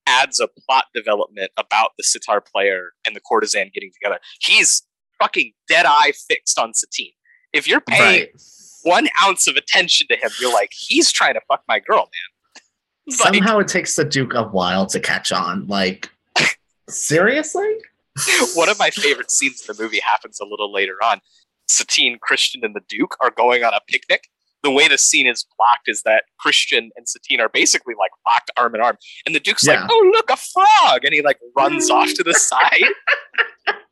adds 0.07 0.39
a 0.39 0.47
plot 0.47 0.85
development 0.93 1.51
about 1.57 1.91
the 1.97 2.03
sitar 2.03 2.41
player 2.41 2.89
and 3.05 3.15
the 3.15 3.21
courtesan 3.21 3.71
getting 3.73 3.91
together, 3.93 4.19
he's 4.39 4.83
fucking 5.19 5.53
dead 5.67 5.85
eye 5.87 6.11
fixed 6.27 6.59
on 6.59 6.73
Satine. 6.73 7.13
If 7.53 7.67
you're 7.67 7.81
paying 7.81 8.21
Right. 8.27 8.41
one 8.83 9.07
ounce 9.23 9.47
of 9.47 9.55
attention 9.55 10.07
to 10.09 10.15
him, 10.17 10.29
you're 10.41 10.53
like, 10.53 10.71
he's 10.73 11.11
trying 11.11 11.35
to 11.35 11.41
fuck 11.47 11.63
my 11.67 11.79
girl, 11.79 12.09
man. 12.09 12.61
Like- 13.07 13.17
Somehow 13.35 13.59
it 13.59 13.67
takes 13.67 13.95
the 13.95 14.03
Duke 14.03 14.33
a 14.33 14.43
while 14.43 14.85
to 14.87 14.99
catch 14.99 15.31
on. 15.31 15.65
Like, 15.67 16.09
seriously? 16.89 17.67
one 18.55 18.69
of 18.69 18.79
my 18.79 18.89
favorite 18.89 19.31
scenes 19.31 19.67
in 19.67 19.75
the 19.75 19.81
movie 19.81 19.99
happens 19.99 20.39
a 20.39 20.45
little 20.45 20.71
later 20.71 20.95
on. 21.03 21.19
Satine, 21.67 22.17
Christian, 22.21 22.63
and 22.63 22.75
the 22.75 22.81
Duke 22.87 23.15
are 23.21 23.31
going 23.31 23.63
on 23.63 23.73
a 23.73 23.79
picnic. 23.87 24.27
The 24.63 24.71
way 24.71 24.87
the 24.87 24.97
scene 24.97 25.27
is 25.27 25.45
blocked 25.57 25.87
is 25.87 26.01
that 26.03 26.23
Christian 26.39 26.89
and 26.95 27.07
Satine 27.07 27.39
are 27.39 27.49
basically 27.49 27.93
like 27.99 28.11
locked 28.27 28.49
arm 28.57 28.73
in 28.75 28.81
arm, 28.81 28.97
and 29.25 29.35
the 29.35 29.39
Duke's 29.39 29.65
Yeah. 29.65 29.81
like, 29.81 29.89
"Oh, 29.91 30.11
look, 30.13 30.29
a 30.31 30.37
frog!" 30.37 31.05
and 31.05 31.13
he 31.13 31.21
like 31.21 31.37
runs 31.55 31.89
off 31.91 32.11
to 32.13 32.23
the 32.23 32.33
side. 32.33 32.81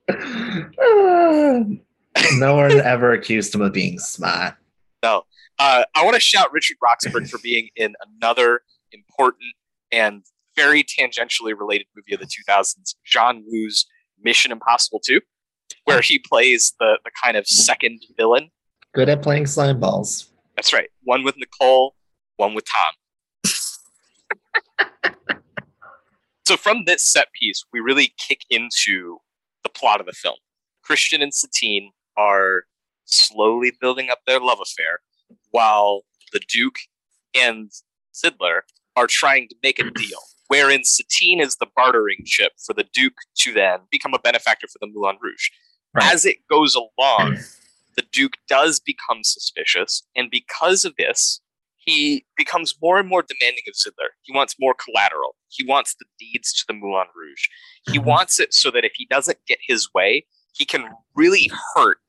no 2.38 2.56
one 2.56 2.72
ever 2.82 3.12
accused 3.14 3.54
him 3.54 3.62
of 3.62 3.74
being 3.74 4.00
smart. 4.00 4.56
No, 5.04 5.24
uh, 5.60 5.84
I 5.96 6.04
want 6.04 6.16
to 6.16 6.20
shout 6.20 6.52
Richard 6.52 6.78
Roxburgh 6.82 7.28
for 7.28 7.38
being 7.40 7.70
in 7.76 7.94
another 8.18 8.62
important 8.92 9.54
and 9.92 10.24
very 10.56 10.84
tangentially 10.84 11.58
related 11.58 11.88
movie 11.96 12.14
of 12.14 12.20
the 12.20 12.28
2000s, 12.28 12.96
John 13.06 13.44
Woo's 13.48 13.86
Mission 14.22 14.52
Impossible 14.52 15.00
2, 15.06 15.20
where 15.86 16.00
ah. 16.00 16.02
he 16.02 16.20
plays 16.20 16.74
the 16.80 17.00
the 17.04 17.12
kind 17.24 17.38
of 17.38 17.48
second 17.48 18.02
villain 18.18 18.50
Good 18.94 19.10
at 19.10 19.24
playing 19.24 19.48
slime 19.48 19.80
balls. 19.80 20.30
That's 20.56 20.72
right. 20.72 20.90
One 21.04 21.24
with 21.24 21.36
Nicole, 21.38 21.96
one 22.38 22.54
with 22.54 22.66
Tom. 22.66 22.94
so 26.48 26.58
from 26.58 26.86
this 26.86 27.04
set 27.04 27.30
piece, 27.34 27.66
we 27.74 27.80
really 27.80 28.14
kick 28.20 28.42
into 28.52 29.18
the 29.64 29.70
plot 29.70 30.00
of 30.00 30.06
the 30.06 30.12
film. 30.12 30.36
Christian 30.84 31.24
and 31.24 31.34
Satine 31.34 31.90
are 32.16 32.66
slowly 33.06 33.72
building 33.82 34.10
up 34.12 34.20
their 34.28 34.40
love 34.40 34.60
affair, 34.62 35.00
while 35.50 36.04
the 36.32 36.42
Duke 36.48 36.78
and 37.34 37.72
Zidler 38.14 38.60
are 38.96 39.08
trying 39.08 39.48
to 39.48 39.56
make 39.64 39.80
a 39.80 39.90
deal, 39.96 40.20
wherein 40.50 40.84
Satine 40.84 41.42
is 41.42 41.56
the 41.56 41.68
bartering 41.76 42.26
chip 42.26 42.52
for 42.64 42.74
the 42.76 42.86
Duke 42.94 43.18
to 43.40 43.54
then 43.54 43.80
become 43.90 44.14
a 44.14 44.20
benefactor 44.20 44.68
for 44.68 44.78
the 44.80 44.88
Moulin 44.94 45.18
Rouge. 45.20 45.50
Right. 45.94 46.12
As 46.12 46.26
it 46.26 46.38
goes 46.50 46.76
along, 46.76 47.38
the 47.96 48.04
Duke 48.12 48.34
does 48.48 48.80
become 48.80 49.24
suspicious, 49.24 50.04
and 50.16 50.30
because 50.32 50.86
of 50.86 50.96
this, 50.98 51.40
he 51.78 52.26
becomes 52.38 52.76
more 52.82 52.98
and 52.98 53.10
more 53.10 53.24
demanding 53.24 53.64
of 53.68 53.74
Zidler. 53.76 54.08
He 54.22 54.34
wants 54.34 54.56
more 54.60 54.74
collateral. 54.74 55.36
He 55.50 55.66
wants 55.66 55.96
the 56.00 56.06
deeds 56.18 56.54
to 56.54 56.64
the 56.68 56.74
Moulin 56.74 57.08
Rouge. 57.14 57.48
He 57.86 58.00
Mhm. 58.00 58.06
wants 58.06 58.40
it 58.40 58.54
so 58.54 58.72
that 58.72 58.86
if 58.86 58.94
he 58.96 59.06
doesn't 59.06 59.38
get 59.48 59.60
his 59.68 59.94
way, 59.94 60.26
he 60.54 60.64
can 60.66 60.90
really 61.14 61.52
hurt 61.76 62.00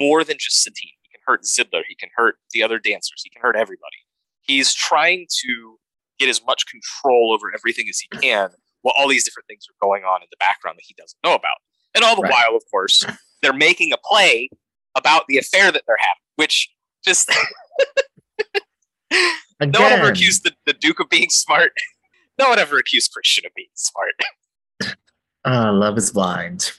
more 0.00 0.22
than 0.22 0.38
just 0.38 0.62
Satine. 0.62 0.92
He 1.02 1.08
can 1.10 1.20
hurt 1.26 1.42
Zidler. 1.42 1.82
He 1.88 1.96
can 1.96 2.10
hurt 2.14 2.38
the 2.52 2.62
other 2.62 2.78
dancers. 2.78 3.22
He 3.24 3.30
can 3.30 3.42
hurt 3.42 3.56
everybody. 3.56 3.96
He's 4.42 4.72
trying 4.72 5.26
to 5.42 5.78
get 6.18 6.28
as 6.28 6.40
much 6.44 6.66
control 6.66 7.32
over 7.32 7.52
everything 7.52 7.88
as 7.88 7.98
he 7.98 8.08
can 8.20 8.50
while 8.82 8.94
all 8.96 9.08
these 9.08 9.24
different 9.24 9.48
things 9.48 9.66
are 9.68 9.74
going 9.84 10.04
on 10.04 10.22
in 10.22 10.28
the 10.30 10.36
background 10.36 10.76
that 10.78 10.84
he 10.86 10.94
doesn't 10.94 11.18
know 11.24 11.34
about. 11.34 11.56
And 11.94 12.04
all 12.04 12.14
the 12.14 12.22
Right. 12.22 12.30
while, 12.32 12.54
of 12.56 12.62
course, 12.70 13.02
they're 13.44 13.52
making 13.52 13.92
a 13.92 13.96
play 13.96 14.48
about 14.96 15.24
the 15.28 15.38
affair 15.38 15.70
that 15.70 15.82
they're 15.86 15.96
having, 15.98 16.22
which 16.36 16.70
just 17.04 17.30
Again, 19.60 19.70
no 19.72 19.80
one 19.82 19.92
ever 19.92 20.08
accused 20.08 20.44
the, 20.44 20.52
the 20.66 20.72
Duke 20.72 21.00
of 21.00 21.08
being 21.08 21.30
smart. 21.30 21.72
No 22.36 22.48
one 22.48 22.58
ever 22.58 22.78
accused 22.78 23.12
Christian 23.12 23.46
of 23.46 23.52
being 23.54 23.68
smart. 23.74 24.96
uh, 25.44 25.72
love 25.72 25.96
is 25.96 26.10
blind. 26.10 26.72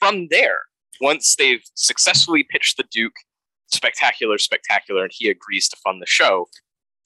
From 0.00 0.26
there, 0.32 0.62
once 1.00 1.36
they've 1.36 1.62
successfully 1.74 2.42
pitched 2.42 2.76
the 2.76 2.82
Duke 2.90 3.14
spectacular, 3.68 4.38
spectacular, 4.38 5.04
and 5.04 5.12
he 5.14 5.28
agrees 5.30 5.68
to 5.68 5.76
fund 5.76 6.02
the 6.02 6.06
show, 6.06 6.48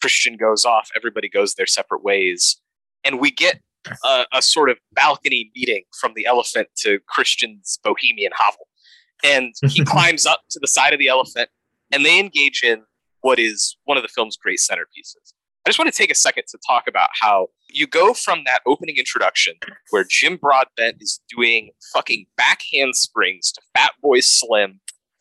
Christian 0.00 0.38
goes 0.38 0.64
off, 0.64 0.88
everybody 0.96 1.28
goes 1.28 1.56
their 1.56 1.66
separate 1.66 2.02
ways, 2.02 2.56
and 3.04 3.20
we 3.20 3.30
get 3.30 3.60
a, 4.04 4.26
a 4.32 4.42
sort 4.42 4.70
of 4.70 4.78
balcony 4.92 5.50
meeting 5.54 5.84
from 6.00 6.12
the 6.14 6.26
elephant 6.26 6.68
to 6.78 6.98
Christian's 7.08 7.78
bohemian 7.82 8.32
hovel. 8.36 8.68
And 9.24 9.54
he 9.68 9.84
climbs 9.84 10.26
up 10.26 10.42
to 10.50 10.58
the 10.60 10.68
side 10.68 10.92
of 10.92 10.98
the 10.98 11.08
elephant, 11.08 11.50
and 11.90 12.04
they 12.04 12.18
engage 12.18 12.62
in 12.62 12.82
what 13.20 13.38
is 13.38 13.76
one 13.84 13.96
of 13.96 14.02
the 14.02 14.08
film's 14.08 14.36
great 14.36 14.58
centerpieces. 14.58 15.32
I 15.66 15.70
just 15.70 15.78
want 15.78 15.92
to 15.92 15.96
take 15.96 16.10
a 16.10 16.14
second 16.14 16.44
to 16.48 16.58
talk 16.66 16.84
about 16.88 17.10
how 17.20 17.48
you 17.68 17.86
go 17.86 18.14
from 18.14 18.44
that 18.46 18.60
opening 18.64 18.96
introduction 18.96 19.54
where 19.90 20.04
Jim 20.08 20.38
Broadbent 20.38 20.96
is 21.00 21.20
doing 21.28 21.70
fucking 21.92 22.26
backhand 22.36 22.96
springs 22.96 23.52
to 23.52 23.60
Fatboy 23.76 24.22
Slim, 24.24 24.80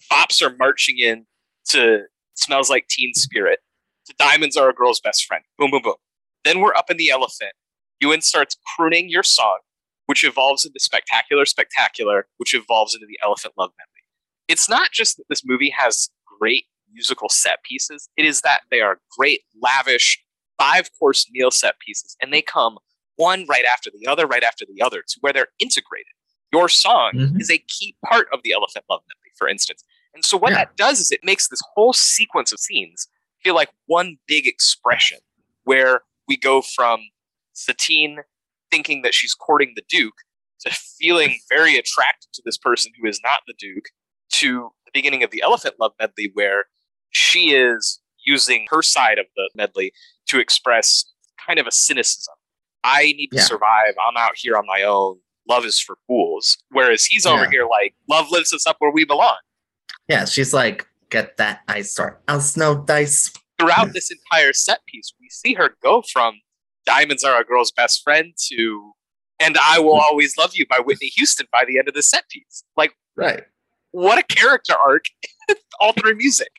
Fops 0.10 0.42
are 0.42 0.56
marching 0.58 1.00
in 1.00 1.26
to 1.72 2.04
Smells 2.36 2.70
Like 2.70 2.88
Teen 2.88 3.14
Spirit, 3.14 3.60
to 4.06 4.16
Diamonds 4.18 4.56
Are 4.56 4.70
a 4.70 4.74
Girl's 4.74 5.02
Best 5.02 5.26
Friend. 5.26 5.44
Boom, 5.58 5.72
boom, 5.72 5.82
boom. 5.84 5.96
Then 6.46 6.62
we're 6.62 6.76
up 6.76 6.90
in 6.90 6.98
the 6.98 7.10
elephant. 7.10 7.52
Ewan 8.02 8.22
starts 8.22 8.58
crooning 8.76 9.10
your 9.10 9.24
song, 9.24 9.60
which 10.06 10.24
evolves 10.24 10.66
into 10.66 10.80
Spectacular, 10.80 11.46
Spectacular, 11.46 12.28
which 12.38 12.54
evolves 12.54 12.94
into 12.94 13.08
the 13.08 13.20
Elephant 13.24 13.54
Love 13.58 13.72
Medley. 13.78 14.04
It's 14.48 14.70
not 14.70 14.92
just 14.92 15.18
that 15.18 15.26
this 15.30 15.44
movie 15.46 15.74
has 15.78 16.10
great 16.40 16.66
musical 16.94 17.30
set 17.30 17.64
pieces, 17.64 18.10
it 18.18 18.26
is 18.26 18.42
that 18.42 18.62
they 18.72 18.82
are 18.82 19.00
great, 19.18 19.42
lavish, 19.62 20.24
five 20.58 20.90
course 20.98 21.28
meal 21.32 21.52
set 21.52 21.80
pieces, 21.80 22.16
and 22.22 22.32
they 22.34 22.42
come 22.42 22.78
one 23.18 23.46
right 23.48 23.66
after 23.66 23.90
the 23.92 24.08
other, 24.08 24.26
right 24.26 24.44
after 24.44 24.66
the 24.66 24.82
other, 24.82 25.02
to 25.08 25.18
where 25.22 25.34
they're 25.34 25.50
integrated. 25.60 26.14
Your 26.54 26.70
song 26.70 27.12
Mhm. 27.14 27.42
is 27.42 27.52
a 27.52 27.58
key 27.58 27.98
part 28.06 28.28
of 28.32 28.42
the 28.44 28.52
Elephant 28.54 28.86
Love 28.90 29.02
Medley, 29.08 29.32
for 29.38 29.50
instance. 29.50 29.84
And 30.14 30.24
so 30.24 30.38
what 30.38 30.52
Yeah. 30.52 30.60
that 30.66 30.78
does 30.78 31.00
is 31.00 31.12
it 31.12 31.24
makes 31.24 31.48
this 31.50 31.62
whole 31.74 31.94
sequence 31.94 32.52
of 32.52 32.60
scenes 32.60 33.08
feel 33.44 33.54
like 33.56 33.70
one 33.86 34.18
big 34.28 34.48
expression 34.48 35.20
where 35.64 36.04
we 36.28 36.38
go 36.38 36.62
from 36.62 37.10
Satine 37.58 38.20
thinking 38.72 39.02
that 39.02 39.14
she's 39.14 39.34
courting 39.34 39.74
the 39.76 39.84
Duke 39.90 40.14
to 40.62 40.72
feeling 41.00 41.38
very 41.50 41.76
attracted 41.78 42.30
to 42.34 42.42
this 42.46 42.58
person 42.58 42.92
who 43.02 43.08
is 43.08 43.20
not 43.24 43.42
the 43.48 43.54
Duke 43.60 43.86
to 44.34 44.70
the 44.86 44.92
beginning 44.94 45.24
of 45.24 45.32
the 45.32 45.42
Elephant 45.42 45.76
Love 45.80 45.94
Medley 46.00 46.32
where 46.34 46.66
she 47.12 47.52
is 47.52 48.00
using 48.26 48.68
her 48.70 48.82
side 48.82 49.18
of 49.18 49.26
the 49.36 49.50
medley 49.56 49.94
to 50.28 50.40
express 50.40 51.06
kind 51.46 51.60
of 51.60 51.66
a 51.66 51.72
cynicism. 51.72 52.34
I 52.84 53.14
need 53.14 53.28
to 53.30 53.38
Yeah. 53.38 53.44
survive. 53.44 53.96
I'm 54.08 54.18
out 54.18 54.34
here 54.36 54.58
on 54.58 54.66
my 54.66 54.84
own. 54.84 55.20
Love 55.50 55.66
is 55.66 55.80
for 55.80 55.98
fools. 56.08 56.58
Whereas 56.70 57.06
he's 57.06 57.26
over 57.26 57.44
Yeah. 57.46 57.50
here 57.52 57.66
like, 57.68 57.96
love 58.10 58.30
lifts 58.32 58.54
us 58.54 58.68
up 58.68 58.76
where 58.80 58.92
we 58.92 59.06
belong. 59.06 59.38
Yeah, 60.10 60.26
she's 60.26 60.54
like, 60.54 60.86
get 61.10 61.38
that 61.38 61.62
ice. 61.70 61.98
I'll 62.28 62.42
snow 62.42 62.76
dice. 62.84 63.32
Throughout 63.58 63.92
this 63.94 64.12
entire 64.12 64.52
set 64.54 64.86
piece, 64.86 65.14
we 65.22 65.30
see 65.30 65.54
her 65.54 65.78
go 65.82 66.02
from 66.02 66.42
Diamonds 66.88 67.24
Are 67.24 67.40
a 67.40 67.44
Girl's 67.44 67.72
Best 67.72 68.02
Friend 68.04 68.34
to 68.50 68.94
And 69.40 69.58
I 69.62 69.78
Will 69.80 70.00
Always 70.00 70.38
Love 70.38 70.56
You 70.56 70.66
by 70.68 70.80
Whitney 70.80 71.08
Houston 71.18 71.46
by 71.54 71.64
the 71.68 71.78
end 71.78 71.88
of 71.88 71.94
the 71.94 72.02
set 72.02 72.28
piece. 72.30 72.64
Like, 72.76 72.94
Right. 73.16 73.44
what 73.92 74.18
a 74.18 74.24
character 74.24 74.74
arc 74.76 75.06
all 75.80 75.94
through 75.94 76.16
music. 76.16 76.50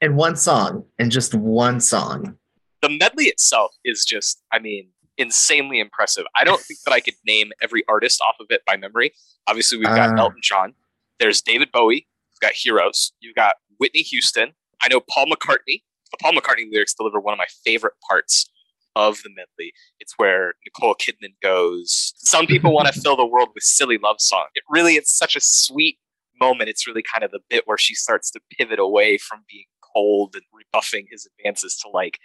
And 0.00 0.16
one 0.16 0.36
song, 0.36 0.84
and 0.98 1.10
just 1.12 1.34
one 1.34 1.80
song. 1.80 2.38
the 2.80 2.88
medley 2.88 3.26
itself 3.26 3.70
is 3.84 4.04
just, 4.04 4.42
I 4.52 4.58
mean, 4.58 4.88
insanely 5.16 5.78
impressive. 5.78 6.24
I 6.36 6.42
don't 6.42 6.60
think 6.60 6.80
that 6.84 6.92
I 6.92 6.98
could 7.00 7.14
name 7.24 7.52
every 7.62 7.84
artist 7.88 8.20
off 8.26 8.34
of 8.40 8.46
it 8.50 8.62
by 8.66 8.76
memory. 8.76 9.12
Obviously, 9.46 9.78
we've 9.78 9.86
got 9.86 10.18
Uh. 10.18 10.20
Elton 10.22 10.40
John. 10.42 10.74
There's 11.20 11.40
David 11.42 11.70
Bowie. 11.70 12.08
You've 12.32 12.40
got 12.40 12.52
Heroes. 12.54 13.12
You've 13.20 13.36
got 13.36 13.54
Whitney 13.78 14.00
Houston. 14.02 14.54
I 14.82 14.88
know 14.88 15.00
Paul 15.00 15.26
McCartney. 15.26 15.84
The 16.10 16.16
Paul 16.20 16.32
McCartney 16.32 16.68
lyrics 16.72 16.92
deliver 16.94 17.20
one 17.20 17.32
of 17.34 17.38
my 17.38 17.46
favorite 17.64 17.94
parts 18.08 18.50
of 18.96 19.18
the 19.22 19.30
medley. 19.30 19.72
It's 20.00 20.14
where 20.16 20.54
Nicole 20.66 20.94
Kidman 20.94 21.34
goes, 21.42 22.12
Some 22.16 22.46
people 22.46 22.72
want 22.72 22.92
to 22.92 23.00
fill 23.02 23.16
the 23.16 23.26
world 23.26 23.50
with 23.54 23.62
silly 23.64 23.98
love 23.98 24.16
song. 24.20 24.46
It 24.54 24.62
really, 24.68 24.94
it's 24.94 25.16
such 25.16 25.36
a 25.36 25.40
sweet 25.40 25.98
moment. 26.40 26.68
It's 26.70 26.86
really 26.86 27.02
kind 27.02 27.24
of 27.24 27.30
the 27.30 27.40
bit 27.48 27.66
where 27.66 27.78
she 27.78 27.94
starts 27.94 28.30
to 28.32 28.40
pivot 28.56 28.78
away 28.78 29.18
from 29.18 29.40
being 29.50 29.64
cold 29.94 30.34
and 30.34 30.42
rebuffing 30.52 31.06
his 31.10 31.26
advances 31.38 31.76
to 31.78 31.88
like, 31.88 32.18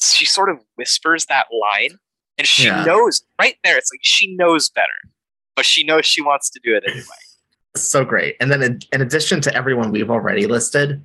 she 0.00 0.24
sort 0.26 0.50
of 0.50 0.58
whispers 0.76 1.26
that 1.26 1.46
line 1.52 1.98
and 2.38 2.46
she 2.46 2.64
Yeah. 2.66 2.84
knows 2.84 3.22
right 3.40 3.56
there. 3.64 3.78
It's 3.78 3.90
like 3.92 4.00
she 4.02 4.34
knows 4.36 4.68
better, 4.68 4.86
but 5.56 5.64
she 5.64 5.84
knows 5.84 6.04
she 6.06 6.20
wants 6.22 6.50
to 6.50 6.60
do 6.62 6.74
it 6.76 6.84
anyway. 6.86 7.04
So 7.76 8.04
great. 8.04 8.36
And 8.38 8.52
then 8.52 8.62
in, 8.62 8.78
in 8.92 9.00
addition 9.00 9.40
to 9.40 9.52
everyone 9.52 9.90
we've 9.90 10.08
already 10.08 10.46
listed, 10.46 11.04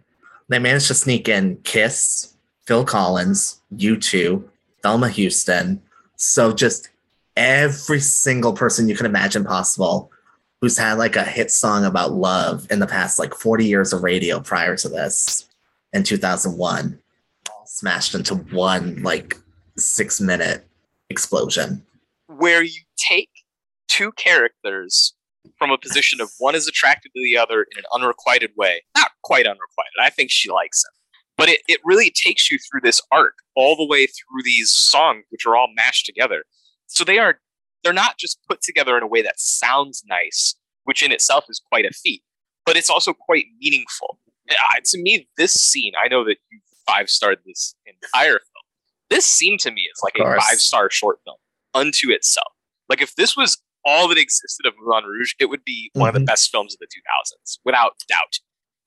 they 0.49 0.60
managed 0.60 0.86
to 0.89 0.93
sneak 0.93 1.27
in 1.27 1.58
Kiss, 1.63 2.36
Phil 2.67 2.86
Collins, 2.86 3.60
U2, 3.75 4.43
Thelma 4.81 5.09
Houston. 5.09 5.81
So 6.15 6.53
just 6.53 6.89
every 7.35 7.99
single 7.99 8.53
person 8.53 8.89
you 8.89 8.95
can 8.95 9.05
imagine 9.05 9.43
possible 9.43 10.11
who's 10.61 10.77
had 10.77 10.97
like 10.97 11.15
a 11.15 11.23
hit 11.23 11.51
song 11.51 11.85
about 11.85 12.11
love 12.11 12.67
in 12.69 12.79
the 12.79 12.87
past 12.87 13.17
like 13.17 13.33
40 13.33 13.65
years 13.65 13.93
of 13.93 14.03
radio 14.03 14.39
prior 14.39 14.75
to 14.77 14.89
this 14.89 15.47
in 15.93 16.03
2001 16.03 16.99
all 17.49 17.65
smashed 17.65 18.13
into 18.13 18.35
one 18.35 19.01
like 19.03 19.37
six 19.77 20.19
minute 20.19 20.67
explosion. 21.09 21.85
Where 22.27 22.63
you 22.63 22.81
take 22.97 23.29
two 23.87 24.11
characters 24.13 25.13
from 25.57 25.71
a 25.71 25.77
position 25.77 26.21
of 26.21 26.29
one 26.37 26.55
is 26.55 26.67
attracted 26.67 27.11
to 27.15 27.23
the 27.23 27.37
other 27.37 27.63
in 27.63 27.77
an 27.77 27.85
unrequited 27.93 28.51
way. 28.57 28.83
Not 28.95 29.11
quite 29.23 29.45
unrequited. 29.45 29.93
I 30.01 30.09
think 30.09 30.31
she 30.31 30.49
likes 30.49 30.83
him. 30.83 30.98
But 31.39 31.49
it, 31.49 31.62
it 31.67 31.80
really 31.84 32.12
takes 32.12 32.52
you 32.52 32.58
through 32.60 32.82
this 32.84 33.02
arc 33.12 33.34
all 33.56 33.75
the 33.75 33.86
way 33.86 34.06
through 34.06 34.43
these 34.43 34.69
songs, 34.71 35.23
which 35.30 35.45
are 35.45 35.56
all 35.56 35.67
mashed 35.73 36.06
together. 36.06 36.43
So 36.88 37.04
they 37.04 37.17
are 37.17 37.39
they're 37.84 37.93
not 37.93 38.17
just 38.17 38.38
put 38.47 38.62
together 38.62 38.97
in 38.97 39.04
a 39.04 39.08
way 39.08 39.21
that 39.21 39.39
sounds 39.39 40.04
nice, 40.06 40.56
which 40.84 41.02
in 41.02 41.12
itself 41.13 41.45
is 41.49 41.62
quite 41.71 41.86
a 41.86 41.91
feat, 41.91 42.21
but 42.65 42.75
it's 42.75 42.89
also 42.89 43.13
quite 43.13 43.45
meaningful. 43.60 44.19
Uh, 44.52 44.56
to 44.84 45.02
me, 45.02 45.28
this 45.38 45.54
scene, 45.54 45.93
I 46.04 46.08
know 46.10 46.25
that 46.25 46.38
you 46.52 46.60
five 46.86 47.10
starred 47.10 47.38
this 47.45 47.73
entire 47.86 48.39
film. 48.39 48.65
This 49.10 49.25
scene 49.25 49.58
to 49.60 49.71
me 49.71 49.82
is 49.84 50.02
like 50.04 50.15
a 50.19 50.23
five 50.41 50.60
star 50.60 50.89
short 50.91 51.19
film 51.23 51.38
unto 51.73 52.12
itself. 52.12 52.52
Like 52.89 53.02
if 53.02 53.15
this 53.15 53.38
was 53.38 53.62
all 53.86 54.08
that 54.10 54.17
existed 54.17 54.65
of 54.65 54.73
Moulin 54.82 55.06
Rouge, 55.06 55.34
it 55.39 55.45
would 55.45 55.63
be 55.63 55.89
one 55.93 56.10
of 56.10 56.13
the 56.15 56.19
Mhm. 56.19 56.25
best 56.25 56.52
films 56.52 56.73
of 56.73 56.80
the 56.80 56.88
2000s, 56.88 57.60
without 57.63 57.93
doubt, 58.10 58.39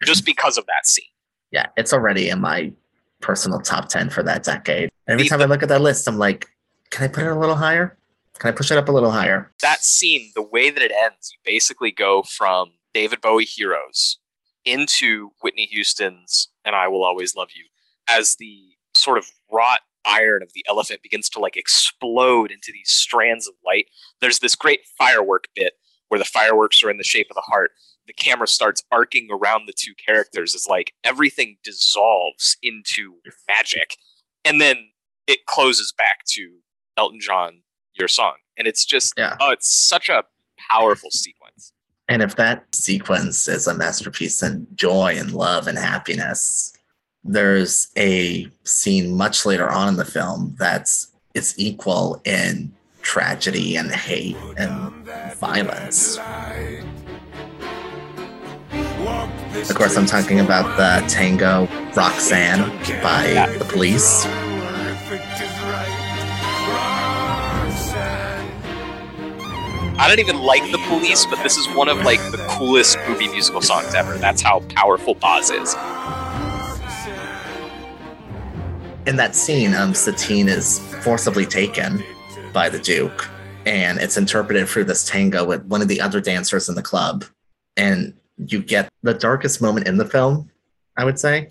just 0.04 0.26
because 0.26 0.58
of 0.58 0.66
that 0.66 0.86
scene. 0.86 1.06
Yeah, 1.52 1.66
it's 1.76 1.92
already 1.92 2.28
in 2.28 2.40
my 2.40 2.72
personal 3.20 3.60
top 3.60 3.88
10 3.88 4.10
for 4.10 4.22
that 4.22 4.42
decade. 4.42 4.90
Every 5.06 5.28
time 5.28 5.40
I 5.40 5.44
look 5.44 5.62
at 5.62 5.68
that 5.68 5.80
list, 5.80 6.08
I'm 6.08 6.18
like, 6.18 6.48
can 6.90 7.04
I 7.04 7.08
put 7.08 7.24
it 7.24 7.30
a 7.30 7.38
little 7.38 7.54
higher? 7.56 7.96
Can 8.38 8.48
I 8.48 8.52
push 8.56 8.70
it 8.70 8.78
up 8.78 8.88
a 8.88 8.92
little 8.92 9.10
higher? 9.10 9.52
that 9.60 9.84
scene, 9.84 10.32
the 10.34 10.42
way 10.42 10.70
that 10.70 10.82
it 10.82 10.90
ends, 10.90 11.30
you 11.32 11.38
basically 11.44 11.92
go 11.92 12.22
from 12.22 12.72
David 12.94 13.20
Bowie 13.20 13.44
Heroes 13.44 14.18
into 14.64 15.30
Whitney 15.42 15.66
Houston's 15.66 16.48
And 16.64 16.74
I 16.74 16.88
Will 16.88 17.04
Always 17.04 17.36
Love 17.36 17.48
You 17.54 17.64
as 18.08 18.36
the 18.36 18.60
sort 18.94 19.18
of 19.18 19.26
wrought 19.50 19.80
iron 20.04 20.42
of 20.42 20.52
the 20.54 20.64
elephant 20.68 21.02
begins 21.02 21.28
to 21.30 21.38
like 21.38 21.56
explode 21.56 22.50
into 22.50 22.72
these 22.72 22.90
strands 22.90 23.46
of 23.46 23.54
light. 23.64 23.86
There's 24.20 24.40
this 24.40 24.56
great 24.56 24.80
firework 24.98 25.48
bit 25.54 25.74
where 26.08 26.18
the 26.18 26.24
fireworks 26.24 26.82
are 26.82 26.90
in 26.90 26.98
the 26.98 27.04
shape 27.04 27.28
of 27.30 27.34
the 27.36 27.42
heart. 27.42 27.70
The 28.06 28.12
camera 28.12 28.48
starts 28.48 28.82
arcing 28.90 29.28
around 29.30 29.66
the 29.66 29.72
two 29.72 29.94
characters 29.94 30.54
as 30.54 30.66
like 30.66 30.92
everything 31.04 31.56
dissolves 31.62 32.56
into 32.62 33.14
magic. 33.48 33.96
And 34.44 34.60
then 34.60 34.88
it 35.26 35.46
closes 35.46 35.92
back 35.92 36.24
to 36.30 36.50
Elton 36.96 37.20
John, 37.20 37.62
your 37.94 38.08
song. 38.08 38.34
And 38.58 38.66
it's 38.66 38.84
just 38.84 39.14
Yeah. 39.16 39.36
oh, 39.40 39.50
it's 39.50 39.72
such 39.72 40.08
a 40.08 40.24
powerful 40.70 41.10
sequence. 41.10 41.72
And 42.08 42.22
if 42.22 42.36
that 42.36 42.74
sequence 42.74 43.48
is 43.48 43.66
a 43.66 43.74
masterpiece 43.74 44.42
in 44.42 44.66
joy 44.74 45.14
and 45.16 45.32
love 45.32 45.66
and 45.66 45.78
happiness, 45.78 46.74
there's 47.24 47.88
a 47.96 48.48
scene 48.64 49.16
much 49.16 49.46
later 49.46 49.70
on 49.70 49.88
in 49.88 49.96
the 49.96 50.04
film 50.04 50.56
that's 50.58 51.08
it's 51.34 51.58
equal 51.58 52.20
in 52.24 52.72
tragedy 53.00 53.76
and 53.76 53.90
hate 53.90 54.36
and 54.56 54.92
violence. 55.36 56.18
Of 59.54 59.74
course, 59.74 59.96
I'm 59.98 60.06
talking 60.06 60.40
about 60.40 60.76
the 60.78 61.06
Tango 61.08 61.66
Roxanne 61.94 62.70
by 63.02 63.54
the 63.58 63.66
police. 63.66 64.24
I 69.98 70.06
don't 70.08 70.18
even 70.18 70.38
like 70.38 70.62
the 70.72 70.78
police, 70.88 71.26
but 71.26 71.42
this 71.42 71.58
is 71.58 71.68
one 71.76 71.88
of 71.88 71.98
like 71.98 72.18
the 72.30 72.42
coolest 72.48 72.98
movie 73.06 73.28
musical 73.28 73.60
songs 73.60 73.94
ever. 73.94 74.16
That's 74.16 74.40
how 74.40 74.60
powerful 74.70 75.14
Baz 75.14 75.50
is. 75.50 75.74
In 79.06 79.16
that 79.16 79.36
scene, 79.36 79.74
um, 79.74 79.92
Satine 79.92 80.48
is 80.48 80.78
forcibly 81.02 81.44
taken 81.44 82.02
by 82.54 82.70
the 82.70 82.78
Duke, 82.78 83.28
and 83.66 83.98
it's 83.98 84.16
interpreted 84.16 84.66
through 84.66 84.84
this 84.84 85.06
tango 85.06 85.44
with 85.44 85.64
one 85.66 85.82
of 85.82 85.88
the 85.88 86.00
other 86.00 86.22
dancers 86.22 86.70
in 86.70 86.74
the 86.74 86.82
club. 86.82 87.26
And 87.76 88.14
you 88.36 88.62
get 88.62 88.88
the 89.02 89.14
darkest 89.14 89.60
moment 89.62 89.86
in 89.86 89.96
the 89.96 90.04
film, 90.04 90.50
I 90.96 91.04
would 91.04 91.18
say. 91.18 91.48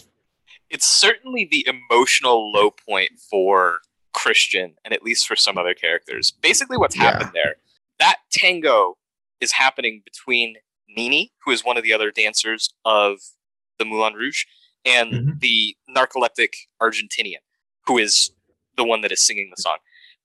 It's 0.70 0.88
certainly 0.88 1.48
the 1.50 1.68
emotional 1.68 2.52
low 2.52 2.72
point 2.72 3.12
for 3.30 3.80
Christian, 4.14 4.76
and 4.84 4.94
at 4.94 5.04
least 5.04 5.28
for 5.28 5.36
some 5.36 5.58
other 5.58 5.74
characters. 5.74 6.32
Basically, 6.32 6.78
what's 6.78 6.96
Yeah. 6.96 7.04
happened 7.04 7.32
there, 7.34 7.56
that 8.00 8.18
tango 8.32 8.98
is 9.40 9.54
happening 9.54 10.02
between 10.04 10.58
Nini, 10.88 11.32
who 11.46 11.52
is 11.52 11.64
one 11.64 11.78
of 11.78 11.84
the 11.84 11.94
other 11.94 12.12
dancers 12.12 12.74
of 12.86 13.20
the 13.78 13.86
Moulin 13.86 14.14
Rouge, 14.14 14.46
and 14.86 15.12
Mhm. 15.14 15.40
the 15.40 15.76
narcoleptic 15.90 16.54
Argentinian, 16.82 17.40
who 17.86 17.98
is 17.98 18.32
the 18.76 18.84
one 18.84 19.02
that 19.02 19.12
is 19.12 19.26
singing 19.26 19.52
the 19.56 19.62
song. 19.62 19.78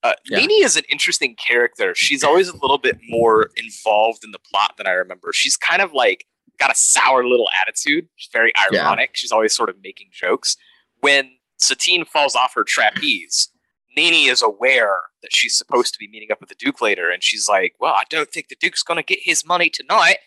Uh, 0.02 0.14
Yeah. 0.26 0.38
Nini 0.38 0.62
is 0.62 0.76
an 0.76 0.84
interesting 0.88 1.34
character. 1.36 1.94
She's 1.94 2.22
always 2.22 2.48
a 2.48 2.56
little 2.56 2.78
bit 2.78 2.98
more 3.02 3.50
involved 3.56 4.24
in 4.24 4.30
the 4.30 4.38
plot 4.38 4.76
than 4.76 4.86
I 4.86 4.92
remember. 4.92 5.32
She's 5.32 5.56
kind 5.56 5.82
of 5.82 5.92
like 5.92 6.26
got 6.58 6.70
a 6.70 6.74
sour 6.74 7.26
little 7.26 7.48
attitude. 7.62 8.08
She's 8.16 8.30
very 8.32 8.52
Yeah. 8.72 8.82
ironic. 8.82 9.10
She's 9.14 9.32
always 9.32 9.54
sort 9.54 9.68
of 9.70 9.76
making 9.82 10.08
jokes. 10.12 10.56
When 11.00 11.36
Satine 11.58 12.04
falls 12.04 12.34
off 12.36 12.54
her 12.54 12.64
trapeze, 12.64 13.48
Nini 13.96 14.26
is 14.26 14.42
aware 14.42 14.98
that 15.22 15.34
she's 15.34 15.56
supposed 15.56 15.92
to 15.94 15.98
be 15.98 16.08
meeting 16.08 16.30
up 16.30 16.40
with 16.40 16.48
the 16.50 16.54
Duke 16.54 16.80
later, 16.82 17.10
and 17.10 17.22
she's 17.24 17.48
like, 17.48 17.74
"Well, 17.80 17.94
I 17.94 18.02
don't 18.10 18.30
think 18.30 18.48
the 18.48 18.56
Duke's 18.56 18.82
gonna 18.82 19.02
get 19.02 19.18
his 19.22 19.44
money 19.44 19.70
tonight," 19.70 20.18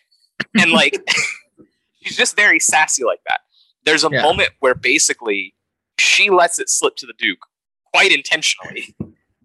and 0.58 0.72
like, 0.72 0.98
she's 2.02 2.16
just 2.16 2.34
very 2.36 2.58
sassy 2.58 3.04
like 3.04 3.20
that. 3.28 3.40
There's 3.84 4.04
a 4.04 4.10
Yeah. 4.10 4.22
moment 4.22 4.50
where 4.60 4.74
basically 4.74 5.54
she 5.98 6.30
lets 6.30 6.58
it 6.58 6.68
slip 6.68 6.96
to 6.96 7.06
the 7.06 7.12
Duke 7.18 7.46
quite 7.92 8.12
intentionally 8.12 8.94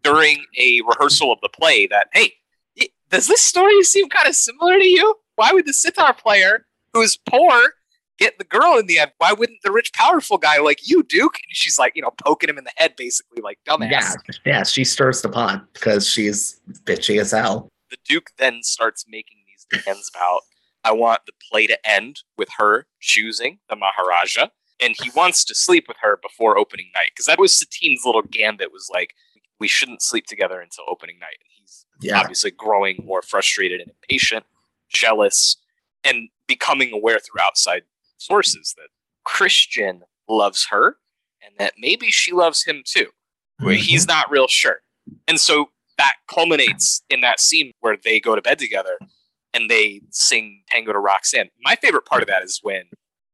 during 0.02 0.46
a 0.58 0.82
rehearsal 0.88 1.32
of 1.32 1.40
the 1.42 1.50
play 1.50 1.88
that, 1.88 2.08
hey, 2.14 2.34
does 3.10 3.28
this 3.28 3.42
story 3.42 3.82
seem 3.84 4.10
kind 4.10 4.28
of 4.28 4.36
similar 4.36 4.78
to 4.78 4.86
you? 4.86 5.16
Why 5.36 5.52
would 5.52 5.66
the 5.68 5.74
sitar 5.74 6.14
player 6.14 6.66
who's 6.96 7.18
poor 7.30 7.74
get 8.18 8.38
the 8.38 8.46
girl 8.46 8.78
in 8.78 8.88
the 8.88 8.98
end? 9.00 9.12
Why 9.18 9.34
wouldn't 9.34 9.60
the 9.64 9.72
rich, 9.72 9.92
powerful 9.94 10.38
guy 10.38 10.60
like 10.60 10.88
you, 10.88 11.04
Duke? 11.04 11.36
And 11.36 11.56
she's 11.56 11.78
like, 11.78 11.94
you 11.96 12.02
know, 12.02 12.12
poking 12.24 12.50
him 12.50 12.58
in 12.58 12.64
the 12.64 12.72
head, 12.78 12.96
basically, 12.96 13.42
like 13.42 13.60
dumbass. 13.68 13.92
Yeah, 13.92 14.14
yeah, 14.46 14.64
she 14.64 14.84
stirs 14.84 15.22
the 15.22 15.30
pot 15.30 15.66
because 15.74 16.08
she's 16.10 16.60
bitchy 16.86 17.20
as 17.20 17.32
hell. 17.32 17.70
the 17.92 17.98
Duke 18.08 18.30
then 18.38 18.64
starts 18.64 19.06
making 19.08 19.38
these 19.46 19.66
demands 19.70 20.10
about 20.16 20.42
I 20.84 20.92
want 20.92 21.22
the 21.26 21.34
play 21.52 21.68
to 21.68 21.78
end 21.90 22.22
with 22.38 22.48
her 22.58 22.86
choosing 23.02 23.60
the 23.70 23.76
Maharaja, 23.76 24.48
and 24.82 24.96
he 25.02 25.10
wants 25.16 25.44
to 25.46 25.56
sleep 25.56 25.86
with 25.88 25.98
her 26.02 26.18
before 26.22 26.58
opening 26.58 26.92
night 26.94 27.10
because 27.14 27.26
that 27.26 27.40
was 27.40 27.54
Satine's 27.54 28.04
little 28.06 28.22
gambit 28.22 28.72
was 28.72 28.90
like 28.94 29.14
we 29.60 29.68
shouldn't 29.68 30.02
sleep 30.02 30.26
together 30.28 30.60
until 30.62 30.84
opening 30.90 31.18
night. 31.20 31.38
And 31.42 31.50
he's 31.60 31.86
Yeah, 32.02 32.20
obviously 32.20 32.52
growing 32.52 33.04
more 33.06 33.22
frustrated 33.22 33.82
and 33.82 33.90
impatient, 33.90 34.46
jealous, 34.90 35.58
and 36.06 36.30
becoming 36.48 36.94
aware 36.94 37.20
through 37.20 37.42
outside 37.42 37.84
sources 38.18 38.74
that 38.78 38.88
Christian 39.26 40.04
loves 40.30 40.68
her 40.70 40.98
and 41.44 41.54
that 41.60 41.74
maybe 41.78 42.08
she 42.12 42.32
loves 42.32 42.64
him 42.66 42.84
too 42.86 43.08
Mhm. 43.62 43.78
he's 43.78 44.08
not 44.08 44.30
real 44.30 44.48
sure. 44.48 44.82
And 45.28 45.40
so 45.40 45.72
that 45.98 46.16
culminates 46.28 47.04
in 47.10 47.22
that 47.22 47.40
scene 47.40 47.72
where 47.80 47.98
they 47.98 48.20
go 48.20 48.36
to 48.36 48.42
bed 48.42 48.60
together 48.60 49.00
and 49.54 49.70
they 49.70 50.02
sing 50.12 50.64
Tango 50.70 50.92
to 50.94 51.00
Roxanne. 51.00 51.50
My 51.62 51.76
favorite 51.76 52.06
part 52.06 52.22
of 52.22 52.28
that 52.28 52.44
is 52.44 52.60
when 52.62 52.90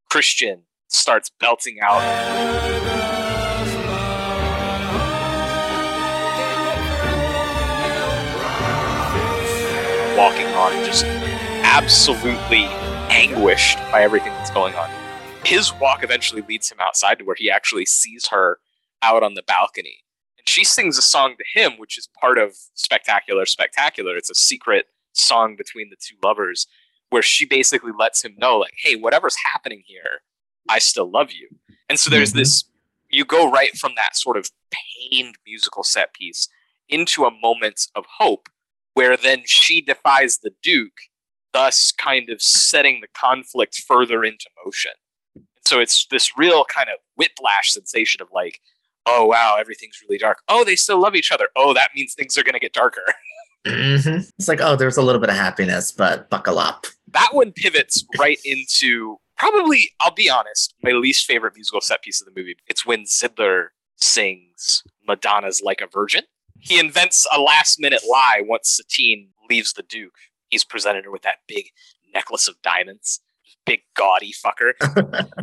Christian 0.09 0.63
starts 0.89 1.31
belting 1.39 1.79
out 1.81 2.01
walking 10.17 10.47
on 10.47 10.73
and 10.73 10.85
just 10.85 11.05
absolutely 11.71 12.65
anguished 13.09 13.77
by 13.93 14.03
everything 14.03 14.33
that's 14.33 14.51
going 14.51 14.75
on. 14.75 14.89
His 15.45 15.73
walk 15.75 16.03
eventually 16.03 16.41
leads 16.41 16.69
him 16.69 16.79
outside 16.81 17.17
to 17.19 17.23
where 17.23 17.35
he 17.37 17.49
actually 17.49 17.85
sees 17.85 18.27
her 18.27 18.59
out 19.01 19.23
on 19.23 19.35
the 19.35 19.43
balcony. 19.43 20.03
And 20.37 20.49
she 20.49 20.65
sings 20.65 20.97
a 20.97 21.01
song 21.01 21.35
to 21.37 21.59
him, 21.59 21.77
which 21.77 21.97
is 21.97 22.09
part 22.19 22.37
of 22.37 22.57
Spectacular 22.73 23.45
Spectacular. 23.45 24.17
It's 24.17 24.29
a 24.29 24.35
secret 24.35 24.87
song 25.13 25.55
between 25.55 25.89
the 25.89 25.95
two 25.95 26.17
lovers 26.21 26.67
where 27.09 27.21
she 27.21 27.45
basically 27.45 27.93
lets 27.97 28.21
him 28.23 28.35
know, 28.37 28.57
like, 28.57 28.73
hey, 28.83 28.97
whatever's 28.97 29.37
happening 29.53 29.81
here, 29.85 30.23
I 30.67 30.79
still 30.79 31.09
love 31.09 31.31
you. 31.31 31.47
And 31.87 31.97
so 31.97 32.09
there's 32.09 32.33
Mhm. 32.33 32.37
this, 32.37 32.65
you 33.09 33.23
go 33.23 33.49
right 33.49 33.77
from 33.77 33.95
that 33.95 34.17
sort 34.17 34.35
of 34.35 34.51
pained 34.71 35.37
musical 35.45 35.83
set 35.83 36.13
piece 36.13 36.49
into 36.89 37.23
a 37.23 37.31
moment 37.31 37.87
of 37.95 38.05
hope 38.17 38.49
where 38.93 39.15
then 39.15 39.43
she 39.45 39.79
defies 39.79 40.39
the 40.39 40.51
Duke, 40.61 40.99
thus 41.53 41.91
kind 41.91 42.29
of 42.29 42.41
setting 42.41 43.01
the 43.01 43.07
conflict 43.13 43.83
further 43.87 44.23
into 44.23 44.45
motion. 44.65 44.91
So 45.65 45.79
it's 45.79 46.05
this 46.09 46.37
real 46.37 46.65
kind 46.65 46.89
of 46.89 46.95
whiplash 47.17 47.71
sensation 47.71 48.21
of 48.21 48.27
like, 48.33 48.59
oh 49.05 49.25
wow, 49.25 49.57
everything's 49.59 49.99
really 50.07 50.17
dark. 50.17 50.39
Oh, 50.47 50.63
they 50.63 50.75
still 50.75 50.99
love 50.99 51.15
each 51.15 51.31
other. 51.31 51.47
Oh, 51.55 51.73
that 51.73 51.89
means 51.95 52.13
things 52.13 52.37
are 52.37 52.43
going 52.43 52.53
to 52.53 52.59
get 52.59 52.73
darker. 52.73 53.03
Mhm. 53.67 54.27
It's 54.39 54.47
like, 54.47 54.59
oh, 54.59 54.75
there's 54.75 54.97
a 54.97 55.03
little 55.03 55.21
bit 55.21 55.29
of 55.29 55.35
happiness, 55.35 55.91
but 55.91 56.31
buckle 56.31 56.57
up. 56.57 56.87
that 57.09 57.29
one 57.33 57.51
pivots 57.51 58.03
right 58.17 58.39
into 58.43 59.17
probably, 59.37 59.91
I'll 60.01 60.09
be 60.15 60.31
honest, 60.31 60.73
my 60.81 60.93
least 60.93 61.27
favorite 61.27 61.53
musical 61.53 61.79
set 61.79 62.01
piece 62.01 62.19
of 62.19 62.25
the 62.25 62.33
movie. 62.35 62.55
It's 62.67 62.87
when 62.87 63.03
Zidler 63.03 63.67
sings 63.97 64.81
Madonna's 65.07 65.61
Like 65.63 65.79
a 65.79 65.85
Virgin. 65.85 66.23
He 66.59 66.79
invents 66.79 67.27
a 67.31 67.39
last 67.39 67.79
minute 67.79 68.01
lie 68.09 68.41
once 68.43 68.69
Satine 68.69 69.29
leaves 69.47 69.73
the 69.73 69.83
Duke. 69.83 70.15
He's 70.51 70.63
presented 70.63 71.05
her 71.05 71.11
with 71.11 71.23
that 71.23 71.37
big 71.47 71.69
necklace 72.13 72.47
of 72.47 72.61
diamonds, 72.61 73.21
big 73.65 73.79
gaudy 73.97 74.31
fucker. 74.33 74.73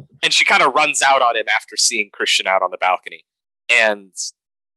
and 0.23 0.33
she 0.33 0.45
kind 0.45 0.63
of 0.63 0.75
runs 0.75 1.03
out 1.03 1.23
on 1.23 1.37
him 1.37 1.47
after 1.55 1.77
seeing 1.77 2.11
Christian 2.13 2.47
out 2.47 2.63
on 2.63 2.71
the 2.71 2.79
balcony. 2.79 3.25
And 3.71 4.13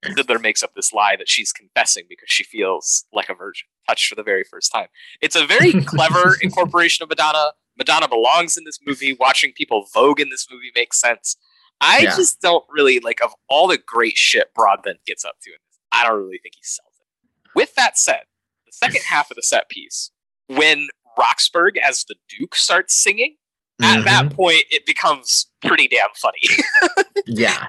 Zidler 0.06 0.42
makes 0.42 0.64
up 0.64 0.74
this 0.74 0.92
lie 0.94 1.16
that 1.18 1.30
she's 1.30 1.52
confessing 1.54 2.06
because 2.10 2.30
she 2.30 2.44
feels 2.44 3.06
like 3.14 3.30
a 3.30 3.36
virgin, 3.36 3.68
touched 3.88 4.08
for 4.08 4.16
the 4.16 4.24
very 4.24 4.44
first 4.44 4.72
time. 4.72 4.88
It's 5.22 5.36
a 5.36 5.46
very 5.46 5.74
clever 5.86 6.38
incorporation 6.42 7.04
of 7.04 7.10
Madonna. 7.10 7.52
Madonna 7.78 8.08
belongs 8.08 8.58
in 8.58 8.64
this 8.64 8.80
movie. 8.86 9.14
Watching 9.20 9.52
people 9.54 9.86
vogue 9.94 10.20
in 10.20 10.30
this 10.30 10.48
movie 10.52 10.72
makes 10.76 11.00
sense. 11.00 11.38
I 11.80 12.00
Yeah. 12.00 12.16
just 12.16 12.42
don't 12.42 12.64
really 12.70 13.00
like 13.00 13.22
of 13.22 13.34
all 13.50 13.68
the 13.68 13.78
great 13.78 14.18
shit 14.18 14.54
Broadbent 14.54 15.00
gets 15.06 15.24
up 15.26 15.36
to 15.44 15.50
in 15.52 15.58
this. 15.70 15.80
I 15.92 16.06
don't 16.06 16.20
really 16.20 16.40
think 16.42 16.56
he 16.56 16.64
sells 16.64 16.94
it. 17.00 17.30
With 17.56 17.76
that 17.76 17.98
said, 17.98 18.24
the 18.66 18.72
second 18.72 19.02
half 19.04 19.30
of 19.32 19.36
the 19.36 19.42
set 19.44 19.68
piece, 19.70 20.12
when 20.58 20.88
Roxburgh 21.18 21.78
as 21.78 22.06
the 22.06 22.16
Duke 22.30 22.56
starts 22.56 22.96
singing, 22.96 23.36
at 23.82 23.96
mm-hmm. 23.96 24.06
that 24.06 24.34
point 24.36 24.64
it 24.70 24.86
becomes 24.86 25.48
pretty 25.66 25.88
damn 25.88 26.10
funny. 26.16 26.40
yeah, 27.28 27.68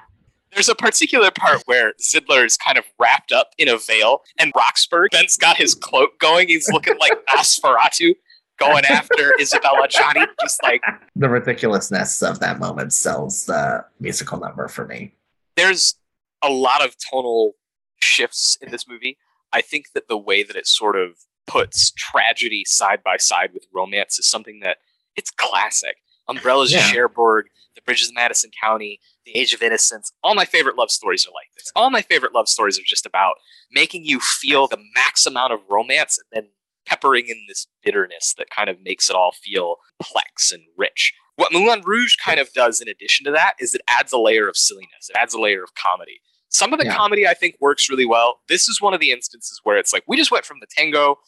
There's 0.53 0.69
a 0.69 0.75
particular 0.75 1.31
part 1.31 1.63
where 1.67 1.93
Zidler 2.01 2.45
is 2.45 2.57
kind 2.57 2.79
of 2.79 2.85
wrapped 2.99 3.33
up 3.33 3.51
in 3.59 3.69
a 3.69 3.79
veil, 3.79 4.23
and 4.39 4.53
Roxburgh 4.57 5.11
then's 5.13 5.37
got 5.37 5.57
his 5.57 5.75
cloak 5.75 6.19
going. 6.19 6.49
He's 6.49 6.69
looking 6.71 6.99
like 6.99 7.13
Nosferatu 7.37 8.15
going 8.59 8.85
after 8.85 9.33
Isabelle 9.41 9.83
Adjani, 9.83 10.27
just 10.41 10.63
like 10.63 10.83
the 11.17 11.29
ridiculousness 11.29 12.23
of 12.23 12.41
that 12.41 12.61
moment 12.61 12.93
sells 12.93 13.47
the 13.47 13.85
musical 13.99 14.39
number 14.39 14.69
for 14.69 14.87
me. 14.87 15.15
there's 15.57 15.97
a 16.43 16.51
lot 16.51 16.85
of 16.85 16.97
tonal 16.99 17.55
shifts 18.01 18.59
in 18.61 18.71
this 18.71 18.87
movie. 18.89 19.17
I 19.53 19.61
think 19.61 19.93
that 19.95 20.09
the 20.09 20.19
way 20.19 20.43
that 20.43 20.57
it 20.57 20.67
sort 20.67 20.97
of 20.97 21.19
puts 21.47 21.93
tragedy 21.93 22.65
side 22.67 23.03
by 23.05 23.17
side 23.17 23.51
with 23.53 23.67
romance 23.75 24.19
is 24.19 24.29
something 24.29 24.61
that 24.61 24.79
it's 25.17 25.31
classic. 25.31 25.97
Umbrella's 26.29 26.73
Yeah. 26.73 26.87
Cherbourg, 26.91 27.47
The 27.75 27.83
Bridges 27.83 28.09
of 28.09 28.15
Madison 28.15 28.51
County, 28.63 29.01
The 29.27 29.37
Age 29.37 29.53
of 29.53 29.63
Innocence. 29.63 30.13
All 30.23 30.35
my 30.35 30.45
favorite 30.45 30.77
love 30.77 30.91
stories 30.91 31.27
are 31.27 31.33
like 31.33 31.49
this. 31.57 31.73
All 31.75 31.91
my 31.91 32.03
favorite 32.03 32.35
love 32.35 32.49
stories 32.49 32.79
are 32.79 32.85
just 32.87 33.07
about 33.07 33.35
making 33.71 34.05
you 34.05 34.21
feel 34.21 34.69
the 34.69 34.79
max 34.95 35.27
amount 35.27 35.53
of 35.53 35.61
romance 35.69 36.19
and 36.19 36.27
then 36.45 36.51
peppering 36.87 37.27
in 37.29 37.45
this 37.49 37.67
bitterness 37.85 38.35
that 38.39 38.51
kind 38.51 38.69
of 38.71 38.81
makes 38.83 39.09
it 39.11 39.17
all 39.17 39.33
feel 39.33 39.77
plex 40.03 40.53
and 40.53 40.63
rich. 40.77 41.13
What 41.37 41.53
Moulin 41.53 41.83
Rouge 41.85 42.17
kind 42.17 42.39
of 42.39 42.53
does 42.53 42.81
in 42.81 42.89
addition 42.89 43.25
to 43.25 43.33
that 43.33 43.55
is 43.59 43.75
it 43.75 43.81
adds 43.89 44.13
a 44.13 44.19
layer 44.19 44.49
of 44.49 44.57
silliness. 44.57 45.09
It 45.09 45.17
adds 45.17 45.35
a 45.35 45.41
layer 45.41 45.63
of 45.63 45.71
comedy. 45.75 46.21
Some 46.53 46.73
of 46.73 46.79
the 46.79 46.85
Yeah. 46.87 46.97
comedy 46.97 47.27
I 47.27 47.35
think 47.35 47.57
works 47.61 47.89
really 47.89 48.05
well. 48.07 48.41
This 48.49 48.69
is 48.69 48.81
one 48.81 48.95
of 48.95 49.01
the 49.01 49.11
instances 49.11 49.61
where 49.65 49.77
it's 49.79 49.93
like 49.93 50.05
we 50.07 50.17
just 50.17 50.31
went 50.31 50.45
from 50.45 50.59
the 50.61 50.67
tango 50.67 51.19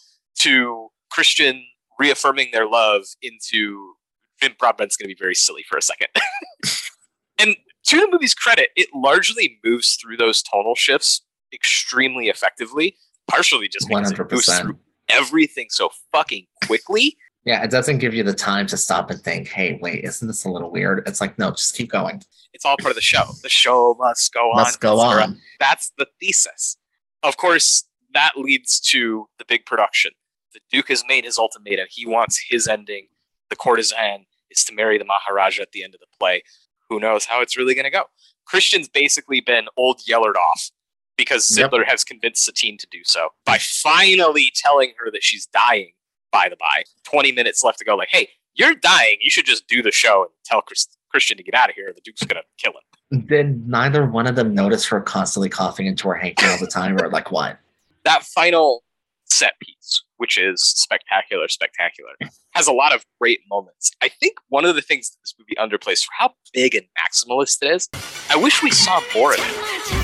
to 0.40 0.90
Christian 1.10 1.64
reaffirming 1.98 2.50
their 2.52 2.66
love 2.68 3.04
into 3.22 3.94
Vin 4.40 4.54
Broadbent's 4.58 4.96
going 4.96 5.08
to 5.08 5.14
be 5.14 5.18
very 5.18 5.34
silly 5.34 5.64
for 5.68 5.78
a 5.78 5.82
second. 5.82 6.08
and 7.38 7.56
to 7.84 8.00
the 8.00 8.08
movie's 8.10 8.34
credit, 8.34 8.70
it 8.76 8.88
largely 8.94 9.58
moves 9.64 9.94
through 9.96 10.16
those 10.16 10.42
tonal 10.42 10.74
shifts 10.74 11.22
extremely 11.52 12.28
effectively, 12.28 12.96
partially 13.28 13.68
just 13.68 13.88
because 13.88 14.10
it 14.10 14.18
moves 14.30 14.58
through 14.58 14.78
everything 15.08 15.66
so 15.70 15.90
fucking 16.12 16.46
quickly. 16.64 17.16
Yeah, 17.44 17.62
it 17.62 17.70
doesn't 17.70 17.98
give 17.98 18.14
you 18.14 18.22
the 18.22 18.32
time 18.32 18.66
to 18.68 18.76
stop 18.76 19.10
and 19.10 19.20
think, 19.20 19.48
hey, 19.48 19.78
wait, 19.82 20.02
isn't 20.04 20.26
this 20.26 20.44
a 20.44 20.50
little 20.50 20.70
weird? 20.70 21.06
It's 21.06 21.20
like, 21.20 21.38
no, 21.38 21.50
just 21.50 21.76
keep 21.76 21.90
going. 21.90 22.22
It's 22.54 22.64
all 22.64 22.76
part 22.78 22.90
of 22.90 22.96
the 22.96 23.02
show. 23.02 23.24
The 23.42 23.48
show 23.50 23.94
must 23.98 24.32
go 24.32 24.52
on. 24.52 24.56
Let's 24.58 24.76
go 24.76 24.98
on. 25.00 25.40
That's 25.60 25.92
the 25.98 26.06
thesis. 26.20 26.78
Of 27.22 27.36
course, 27.36 27.84
that 28.14 28.32
leads 28.36 28.80
to 28.80 29.28
the 29.38 29.44
big 29.46 29.66
production. 29.66 30.12
The 30.54 30.60
Duke 30.70 30.88
has 30.88 31.04
made 31.06 31.24
his 31.24 31.38
ultimatum. 31.38 31.86
He 31.90 32.06
wants 32.06 32.42
his 32.48 32.66
ending. 32.68 33.08
The 33.50 33.56
courtesan 33.56 34.26
is 34.50 34.64
to 34.64 34.74
marry 34.74 34.98
the 34.98 35.04
Maharaja 35.04 35.62
at 35.62 35.72
the 35.72 35.82
end 35.82 35.94
of 35.94 36.00
the 36.00 36.06
play. 36.18 36.42
Who 36.88 37.00
knows 37.00 37.24
how 37.24 37.42
it's 37.42 37.56
really 37.56 37.74
going 37.74 37.84
to 37.84 37.90
go? 37.90 38.04
Christian's 38.46 38.88
basically 38.88 39.40
been 39.40 39.66
old 39.76 40.00
yellered 40.08 40.36
off 40.36 40.70
because 41.16 41.56
Yep. 41.56 41.70
Zidler 41.70 41.86
has 41.86 42.04
convinced 42.04 42.44
Satine 42.44 42.78
to 42.78 42.86
do 42.90 43.00
so 43.04 43.30
by 43.44 43.58
finally 43.58 44.52
telling 44.54 44.92
her 44.98 45.10
that 45.10 45.22
she's 45.24 45.46
dying. 45.46 45.92
By 46.34 46.48
the 46.48 46.56
by, 46.56 46.82
20 47.04 47.30
minutes 47.30 47.62
left 47.62 47.78
to 47.78 47.84
go. 47.84 47.94
Like, 47.94 48.08
hey, 48.10 48.28
you're 48.54 48.74
dying. 48.74 49.18
You 49.20 49.30
should 49.30 49.46
just 49.46 49.68
do 49.68 49.82
the 49.82 49.92
show 49.92 50.22
and 50.22 50.30
tell 50.44 50.60
Chris- 50.62 50.88
Christian 51.08 51.36
to 51.36 51.44
get 51.44 51.54
out 51.54 51.68
of 51.70 51.76
here. 51.76 51.90
or 51.90 51.92
The 51.92 52.00
Duke's 52.00 52.24
going 52.24 52.42
to 52.42 52.48
kill 52.58 52.72
him. 52.72 53.26
Did 53.26 53.68
neither 53.68 54.04
one 54.04 54.26
of 54.26 54.34
them 54.34 54.52
notice 54.52 54.84
her 54.86 55.00
constantly 55.00 55.48
coughing 55.48 55.86
into 55.86 56.08
her 56.08 56.14
hanky 56.14 56.44
all 56.46 56.58
the 56.58 56.66
time, 56.66 57.00
or 57.00 57.08
like 57.08 57.30
what? 57.30 57.58
that 58.04 58.24
final 58.24 58.82
set 59.26 59.52
piece, 59.60 60.02
which 60.16 60.36
is 60.36 60.60
spectacular, 60.60 61.46
spectacular, 61.48 62.10
has 62.50 62.66
a 62.66 62.72
lot 62.72 62.92
of 62.94 63.04
great 63.20 63.40
moments. 63.48 63.92
I 64.02 64.08
think 64.08 64.34
one 64.48 64.64
of 64.64 64.74
the 64.74 64.82
things 64.82 65.10
that 65.10 65.16
this 65.22 65.34
movie 65.38 65.54
underplays 65.58 66.02
for 66.04 66.10
how 66.18 66.34
big 66.52 66.74
and 66.74 66.84
maximalist 66.98 67.62
it 67.62 67.70
is, 67.74 67.88
I 68.28 68.36
wish 68.36 68.62
we 68.62 68.70
saw 68.72 69.00
more 69.14 69.32
of 69.32 69.38
it. 69.40 70.03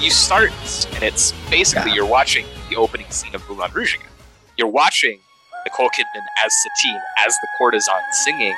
You 0.00 0.10
start, 0.10 0.50
and 0.94 1.02
it's 1.02 1.32
basically 1.50 1.90
Yeah. 1.90 1.96
you're 1.96 2.06
watching 2.06 2.46
the 2.68 2.76
opening 2.76 3.10
scene 3.10 3.34
of 3.34 3.48
Moulin 3.48 3.70
Rouge 3.72 3.94
again. 3.94 4.08
You're 4.56 4.68
watching 4.68 5.20
Nicole 5.64 5.88
Kidman 5.88 6.24
as 6.44 6.52
Satine, 6.62 7.00
as 7.26 7.34
the 7.40 7.48
courtesan 7.58 8.00
singing. 8.24 8.54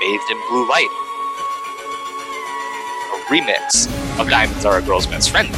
Bathed 0.00 0.30
in 0.30 0.38
Blue 0.48 0.68
Light. 0.68 0.88
A 3.14 3.18
remix 3.32 3.86
of 4.20 4.28
Diamonds 4.28 4.64
Are 4.64 4.78
a 4.78 4.82
Girl's 4.82 5.06
Best 5.06 5.30
Friend. 5.30 5.48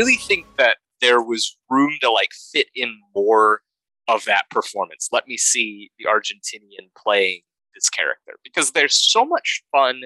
Really 0.00 0.16
think 0.16 0.46
that 0.56 0.78
there 1.02 1.20
was 1.20 1.56
room 1.68 1.92
to 2.00 2.10
like 2.10 2.30
fit 2.52 2.68
in 2.74 2.98
more 3.14 3.60
of 4.08 4.24
that 4.24 4.44
performance. 4.50 5.08
Let 5.12 5.28
me 5.28 5.36
see 5.36 5.90
the 5.98 6.06
Argentinian 6.06 6.88
playing 6.96 7.42
this 7.74 7.90
character 7.90 8.32
because 8.42 8.72
there's 8.72 8.94
so 8.94 9.26
much 9.26 9.62
fun 9.70 10.02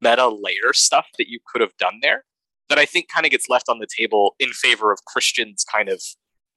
meta 0.00 0.28
layer 0.28 0.72
stuff 0.72 1.06
that 1.16 1.28
you 1.28 1.38
could 1.46 1.60
have 1.60 1.76
done 1.78 2.00
there 2.02 2.24
that 2.68 2.78
I 2.78 2.84
think 2.84 3.06
kind 3.08 3.24
of 3.24 3.30
gets 3.30 3.48
left 3.48 3.68
on 3.68 3.78
the 3.78 3.86
table 3.86 4.34
in 4.40 4.50
favor 4.50 4.92
of 4.92 4.98
Christian's 5.06 5.64
kind 5.64 5.88
of 5.88 6.02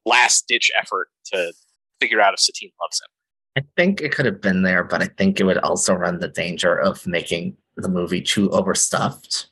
last 0.05 0.47
ditch 0.47 0.71
effort 0.79 1.09
to 1.25 1.53
figure 2.01 2.19
out 2.19 2.33
if 2.33 2.39
Satine 2.39 2.71
loves 2.81 2.99
him. 3.01 3.63
I 3.63 3.67
think 3.77 4.01
it 4.01 4.11
could 4.11 4.25
have 4.25 4.41
been 4.41 4.63
there, 4.63 4.83
but 4.83 5.01
I 5.01 5.07
think 5.17 5.39
it 5.39 5.43
would 5.43 5.59
also 5.59 5.93
run 5.93 6.19
the 6.19 6.27
danger 6.27 6.79
of 6.79 7.05
making 7.05 7.55
the 7.75 7.89
movie 7.89 8.21
too 8.21 8.49
overstuffed 8.49 9.47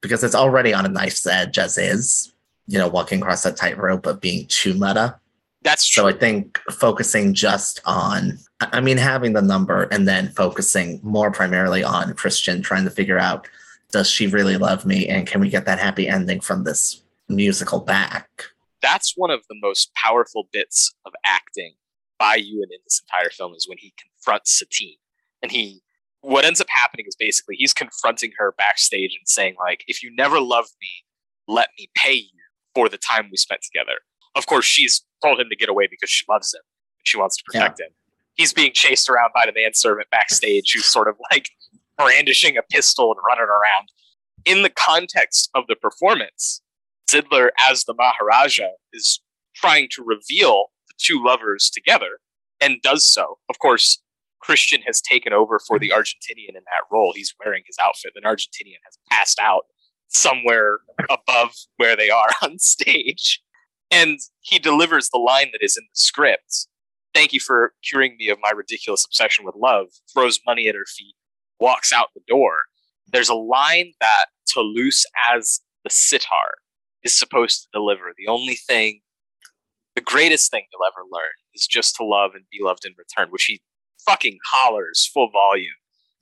because 0.00 0.22
it's 0.22 0.34
already 0.34 0.72
on 0.72 0.86
a 0.86 0.88
knife's 0.88 1.26
edge 1.26 1.58
as 1.58 1.76
is, 1.76 2.32
you 2.68 2.78
know, 2.78 2.88
walking 2.88 3.20
across 3.20 3.42
that 3.42 3.56
tightrope 3.56 4.06
of 4.06 4.20
being 4.20 4.46
too 4.46 4.74
meta. 4.74 5.18
That's 5.62 5.88
true. 5.88 6.02
So 6.02 6.08
I 6.08 6.12
think 6.12 6.60
focusing 6.70 7.34
just 7.34 7.80
on, 7.84 8.38
I 8.60 8.80
mean, 8.80 8.96
having 8.96 9.32
the 9.32 9.42
number 9.42 9.84
and 9.90 10.06
then 10.06 10.28
focusing 10.28 11.00
more 11.02 11.32
primarily 11.32 11.82
on 11.82 12.14
Christian, 12.14 12.62
trying 12.62 12.84
to 12.84 12.90
figure 12.90 13.18
out 13.18 13.48
does 13.90 14.08
she 14.08 14.26
really 14.26 14.56
love 14.56 14.84
me 14.86 15.08
and 15.08 15.26
can 15.26 15.40
we 15.40 15.48
get 15.48 15.64
that 15.64 15.80
happy 15.80 16.06
ending 16.06 16.40
from 16.40 16.62
this 16.62 17.02
musical 17.28 17.80
back? 17.80 18.28
that's 18.82 19.16
one 19.16 19.30
of 19.30 19.40
the 19.48 19.56
most 19.60 19.92
powerful 19.94 20.48
bits 20.52 20.94
of 21.04 21.12
acting 21.24 21.74
by 22.18 22.36
Ewan 22.36 22.68
in 22.70 22.78
this 22.84 23.02
entire 23.06 23.30
film 23.30 23.54
is 23.54 23.68
when 23.68 23.78
he 23.78 23.92
confronts 23.98 24.58
Satine. 24.58 24.96
And 25.42 25.52
he 25.52 25.82
what 26.20 26.44
ends 26.44 26.60
up 26.60 26.66
happening 26.68 27.06
is 27.06 27.14
basically 27.14 27.54
he's 27.56 27.72
confronting 27.72 28.32
her 28.38 28.52
backstage 28.58 29.16
and 29.16 29.28
saying, 29.28 29.54
like, 29.58 29.84
if 29.86 30.02
you 30.02 30.12
never 30.16 30.40
loved 30.40 30.72
me, 30.80 31.04
let 31.46 31.68
me 31.78 31.88
pay 31.94 32.14
you 32.14 32.37
for 32.78 32.88
the 32.88 32.98
time 32.98 33.26
we 33.28 33.36
spent 33.36 33.60
together. 33.60 33.98
Of 34.36 34.46
course, 34.46 34.64
she's 34.64 35.04
told 35.20 35.40
him 35.40 35.48
to 35.50 35.56
get 35.56 35.68
away 35.68 35.88
because 35.90 36.08
she 36.08 36.24
loves 36.28 36.54
him. 36.54 36.60
She 37.02 37.16
wants 37.16 37.36
to 37.36 37.42
protect 37.44 37.80
him. 37.80 37.88
He's 38.34 38.52
being 38.52 38.70
chased 38.72 39.10
around 39.10 39.30
by 39.34 39.46
the 39.46 39.52
manservant 39.52 40.08
backstage 40.10 40.72
who's 40.72 40.84
sort 40.84 41.08
of 41.08 41.16
like 41.32 41.50
brandishing 41.96 42.56
a 42.56 42.62
pistol 42.62 43.10
and 43.10 43.20
running 43.26 43.48
around. 43.48 43.88
In 44.44 44.62
the 44.62 44.70
context 44.70 45.50
of 45.56 45.64
the 45.66 45.74
performance, 45.74 46.62
Zidler 47.10 47.48
as 47.68 47.82
the 47.82 47.94
Maharaja 47.94 48.68
is 48.92 49.20
trying 49.56 49.88
to 49.96 50.04
reveal 50.04 50.66
the 50.86 50.94
two 50.98 51.20
lovers 51.24 51.70
together 51.70 52.20
and 52.60 52.80
does 52.80 53.04
so. 53.04 53.38
Of 53.50 53.58
course, 53.58 54.00
Christian 54.40 54.82
has 54.82 55.00
taken 55.00 55.32
over 55.32 55.58
for 55.58 55.80
the 55.80 55.88
Argentinian 55.88 56.50
in 56.50 56.62
that 56.66 56.86
role. 56.92 57.12
He's 57.12 57.34
wearing 57.44 57.64
his 57.66 57.76
outfit. 57.82 58.12
The 58.14 58.20
Argentinian 58.20 58.78
has 58.84 58.98
passed 59.10 59.40
out 59.40 59.64
somewhere 60.08 60.78
above 61.10 61.54
where 61.76 61.96
they 61.96 62.10
are 62.10 62.28
on 62.42 62.58
stage. 62.58 63.40
And 63.90 64.18
he 64.40 64.58
delivers 64.58 65.08
the 65.08 65.18
line 65.18 65.48
that 65.52 65.64
is 65.64 65.76
in 65.76 65.84
the 65.84 65.98
script. 65.98 66.66
Thank 67.14 67.32
you 67.32 67.40
for 67.40 67.72
curing 67.88 68.16
me 68.18 68.28
of 68.28 68.38
my 68.42 68.50
ridiculous 68.50 69.04
obsession 69.04 69.44
with 69.44 69.54
love. 69.56 69.86
Throws 70.12 70.40
money 70.46 70.68
at 70.68 70.74
her 70.74 70.84
feet, 70.86 71.14
walks 71.58 71.92
out 71.92 72.08
the 72.14 72.20
door. 72.28 72.56
There's 73.10 73.30
a 73.30 73.34
line 73.34 73.92
that 74.00 74.26
Toulouse 74.46 75.04
as 75.32 75.60
the 75.84 75.90
sitar 75.90 76.58
is 77.02 77.18
supposed 77.18 77.62
to 77.62 77.68
deliver. 77.72 78.12
The 78.16 78.30
only 78.30 78.56
thing, 78.56 79.00
the 79.94 80.02
greatest 80.02 80.50
thing 80.50 80.64
you'll 80.70 80.86
ever 80.86 81.06
learn 81.10 81.32
is 81.54 81.66
just 81.66 81.96
to 81.96 82.04
love 82.04 82.32
and 82.34 82.44
be 82.50 82.58
loved 82.60 82.84
in 82.84 82.92
return, 82.98 83.30
which 83.30 83.44
he 83.44 83.62
fucking 84.04 84.38
hollers 84.52 85.10
full 85.12 85.30
volume. 85.30 85.72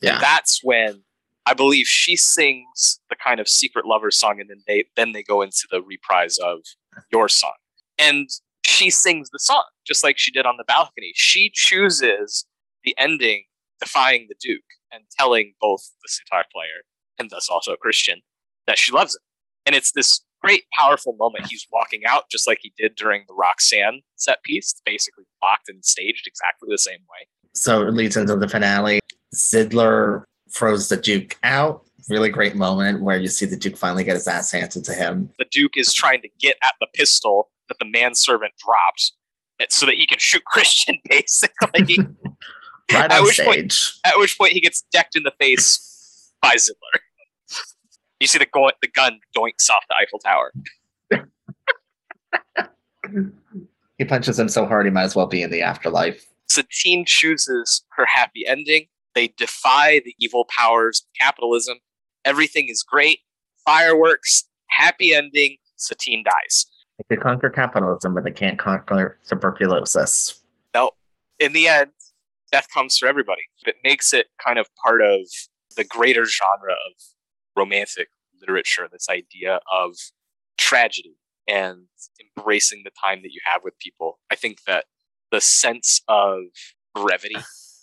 Yeah. 0.01 0.15
And 0.15 0.23
that's 0.23 0.61
when 0.63 1.03
I 1.47 1.55
believe 1.55 1.87
she 1.87 2.17
sings 2.17 3.01
the 3.09 3.17
kind 3.17 3.39
of 3.39 3.49
secret 3.49 3.87
lover 3.87 4.11
song, 4.11 4.41
and 4.41 4.51
then 4.51 4.63
they 4.67 4.85
then 4.97 5.13
they 5.13 5.23
go 5.23 5.43
into 5.43 5.67
the 5.71 5.81
reprise 5.81 6.39
of 6.39 6.59
your 7.13 7.29
song. 7.29 7.55
And 7.99 8.29
she 8.65 8.91
sings 8.91 9.31
the 9.31 9.39
song 9.39 9.65
just 9.87 10.03
like 10.03 10.19
she 10.19 10.33
did 10.33 10.45
on 10.45 10.57
the 10.59 10.65
balcony. 10.65 11.13
She 11.15 11.51
chooses 11.55 12.47
the 12.85 12.95
ending, 12.99 13.45
defying 13.81 14.27
the 14.29 14.35
Duke 14.41 14.61
and 14.93 15.05
telling 15.19 15.55
both 15.61 15.81
the 16.03 16.09
sitar 16.09 16.45
player 16.53 16.83
and 17.19 17.31
thus 17.31 17.49
also 17.49 17.77
Christian 17.77 18.21
that 18.67 18.79
she 18.79 18.93
loves 18.93 19.15
him. 19.15 19.23
And 19.65 19.75
it's 19.75 19.93
this 19.93 20.21
great, 20.43 20.65
powerful 20.79 21.17
moment. 21.19 21.47
He's 21.47 21.67
walking 21.73 22.03
out 22.07 22.25
just 22.31 22.47
like 22.47 22.59
he 22.63 22.73
did 22.77 22.95
during 22.97 23.25
the 23.27 23.35
Roxanne 23.35 24.03
set 24.17 24.43
piece, 24.43 24.75
basically 24.85 25.25
blocked 25.41 25.69
and 25.69 25.85
staged 25.85 26.27
exactly 26.27 26.69
the 26.71 26.79
same 26.79 27.01
way. 27.11 27.27
So 27.55 27.87
it 27.87 27.95
leads 27.95 28.17
into 28.17 28.37
the 28.37 28.49
finale. 28.49 29.01
Zidler 29.35 30.25
throws 30.57 30.89
the 30.89 30.97
Duke 30.97 31.37
out. 31.43 31.83
Really 32.09 32.31
great 32.31 32.55
moment 32.55 33.03
where 33.03 33.19
you 33.19 33.29
see 33.29 33.47
the 33.47 33.57
Duke 33.57 33.77
finally 33.77 34.05
get 34.05 34.15
his 34.15 34.29
ass 34.29 34.53
handed 34.53 34.85
to 34.85 34.95
him. 34.95 35.31
The 35.39 35.47
Duke 35.51 35.73
is 35.77 35.93
trying 35.93 36.23
to 36.23 36.29
get 36.39 36.57
at 36.63 36.75
the 36.81 36.87
pistol 36.95 37.51
that 37.69 37.79
the 37.81 37.85
manservant 37.85 38.53
dropped 38.65 39.13
so 39.71 39.87
that 39.87 39.97
he 39.97 40.07
can 40.07 40.19
shoot 40.19 40.45
Christian, 40.47 40.99
basically. 41.09 41.99
Right 42.93 43.11
At 43.11 43.19
on 43.19 43.25
which 43.25 43.41
point- 43.41 43.77
At 44.05 44.17
which 44.17 44.39
point 44.39 44.53
he 44.53 44.61
gets 44.61 44.83
decked 44.93 45.17
in 45.17 45.25
the 45.25 45.33
face 45.41 46.31
by 46.41 46.55
Zidler. 46.55 47.01
You 48.21 48.29
see 48.29 48.39
the, 48.39 48.47
go- 48.47 48.71
the 48.81 48.87
gun 48.87 49.19
doinks 49.37 49.69
off 49.69 49.83
the 49.89 49.97
Eiffel 49.97 50.21
Tower. 50.21 50.53
He 53.99 54.05
punches 54.05 54.39
him 54.39 54.49
so 54.49 54.67
hard 54.67 54.87
he 54.87 54.93
might 54.93 55.03
as 55.05 55.17
well 55.17 55.27
be 55.27 55.43
in 55.43 55.51
the 55.51 55.63
afterlife. 55.63 56.27
Satine 56.49 57.05
chooses 57.07 57.83
her 57.97 58.07
happy 58.07 58.47
ending. 58.47 58.87
They 59.17 59.29
defy 59.29 60.03
the 60.05 60.15
evil 60.21 60.47
powers 60.57 61.01
of 61.01 61.07
capitalism. 61.19 61.79
Everything 62.27 62.69
is 62.69 62.83
great. 62.83 63.21
fireworks, 63.65 64.45
happy 64.69 65.15
ending, 65.15 65.57
Satine 65.77 66.23
dies. 66.23 66.67
They 67.09 67.17
conquer 67.17 67.49
capitalism, 67.49 68.15
but 68.15 68.25
they 68.25 68.31
can't 68.31 68.59
conquer 68.59 69.19
tuberculosis. 69.27 70.43
No, 70.75 70.91
in 71.41 71.55
the 71.55 71.67
end, 71.67 71.91
death 72.53 72.69
comes 72.73 72.99
for 72.99 73.09
everybody. 73.09 73.41
It 73.67 73.77
makes 73.83 74.13
it 74.13 74.27
kind 74.45 74.59
of 74.59 74.67
part 74.85 75.01
of 75.01 75.27
the 75.77 75.85
greater 75.85 76.27
genre 76.27 76.73
of 76.73 77.03
romantic 77.57 78.09
literature, 78.39 78.87
this 78.93 79.09
idea 79.09 79.61
of 79.73 79.95
tragedy 80.59 81.17
and 81.49 81.87
embracing 82.37 82.83
the 82.85 82.93
time 83.03 83.23
that 83.23 83.33
you 83.33 83.41
have 83.51 83.63
with 83.65 83.79
people. 83.79 84.19
I 84.31 84.35
think 84.35 84.65
that 84.67 84.85
the 85.33 85.41
sense 85.41 86.03
of 86.07 86.43
brevity 86.95 87.37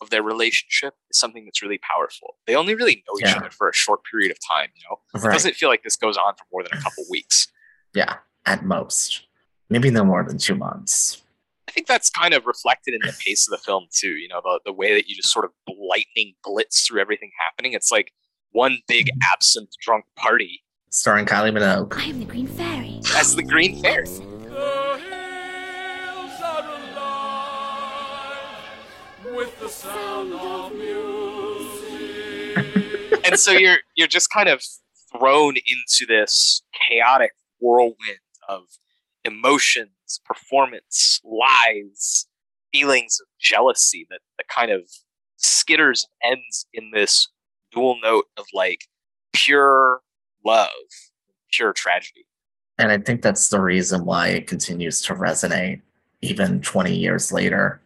of 0.04 0.10
their 0.12 0.22
relationship 0.22 0.94
is 1.10 1.20
something 1.20 1.46
that's 1.46 1.62
really 1.62 1.80
powerful. 1.80 2.36
They 2.46 2.56
only 2.56 2.76
really 2.76 3.04
know 3.08 3.20
each 3.20 3.34
Yeah. 3.34 3.38
other 3.38 3.50
for 3.50 3.70
a 3.70 3.74
short 3.74 4.02
period 4.10 4.32
of 4.32 4.38
time, 4.48 4.70
you 4.76 4.84
know? 4.90 5.00
It 5.16 5.34
doesn't 5.34 5.56
feel 5.56 5.70
like 5.70 5.84
this 5.84 5.96
goes 5.96 6.18
on 6.18 6.36
for 6.36 6.46
more 6.52 6.64
than 6.64 6.78
a 6.78 6.82
couple 6.82 7.06
weeks. 7.10 7.48
Yeah, 7.96 8.18
at 8.46 8.64
most. 8.64 9.28
Maybe 9.70 9.90
no 9.90 10.04
more 10.04 10.24
than 10.24 10.38
two 10.38 10.56
months. 10.56 11.22
I 11.68 11.72
think 11.72 11.88
that's 11.88 12.10
kind 12.10 12.34
of 12.34 12.46
reflected 12.46 12.94
in 12.94 13.00
the 13.04 13.16
pace 13.26 13.48
of 13.48 13.52
the 13.52 13.64
film 13.64 13.88
too. 13.92 14.10
You 14.10 14.28
know, 14.28 14.42
the, 14.44 14.60
the 14.66 14.74
way 14.74 14.94
that 14.94 15.08
you 15.08 15.16
just 15.16 15.32
sort 15.32 15.46
of 15.46 15.52
lightning 15.68 16.36
blitz 16.44 16.86
through 16.86 17.02
everything 17.02 17.32
happening. 17.40 17.74
It's 17.74 17.92
like 17.92 18.12
one 18.52 18.80
big 18.88 19.08
mm-hmm. 19.08 19.34
absinthe 19.34 19.72
drunk 19.82 20.06
party 20.16 20.64
Starring 20.94 21.26
Kylie 21.26 21.52
Minogue. 21.52 21.98
I 21.98 22.04
am 22.04 22.20
the 22.20 22.26
Green 22.26 22.46
Fairy. 22.46 23.02
as 23.16 23.36
the 23.36 23.42
Green 23.42 23.82
Fairy. 23.82 24.06
With 29.36 29.60
the 29.60 29.70
sound 29.70 30.34
of 30.34 30.74
music. 30.74 30.94
and 33.26 33.40
so 33.40 33.52
you're 33.52 33.80
you're 33.96 34.08
just 34.08 34.30
kind 34.30 34.50
of 34.50 34.62
thrown 35.12 35.56
into 35.56 36.06
this 36.08 36.62
chaotic 36.88 37.32
whirlwind 37.60 38.20
of 38.48 38.64
emotions, 39.26 39.90
performance, 40.26 41.22
lies, 41.24 42.28
feelings 42.72 43.20
of 43.22 43.28
jealousy 43.40 44.06
that, 44.10 44.20
that 44.38 44.48
kind 44.48 44.72
of 44.72 44.82
skitters 45.42 46.06
and 46.22 46.34
ends 46.40 46.66
in 46.74 46.92
this 46.94 47.30
dual 47.72 47.98
note 48.02 48.26
of 48.38 48.46
like 48.54 48.82
pure 49.32 50.02
love, 50.46 50.70
pure 51.52 51.74
tragedy. 51.74 52.26
And 52.78 52.92
I 52.92 52.98
think 52.98 53.22
that's 53.22 53.50
the 53.50 53.62
reason 53.62 54.06
why 54.06 54.30
it 54.30 54.48
continues 54.48 55.02
to 55.04 55.14
resonate 55.14 55.82
even 56.22 56.62
20 56.62 56.96
years 56.96 57.32
later. 57.32 57.82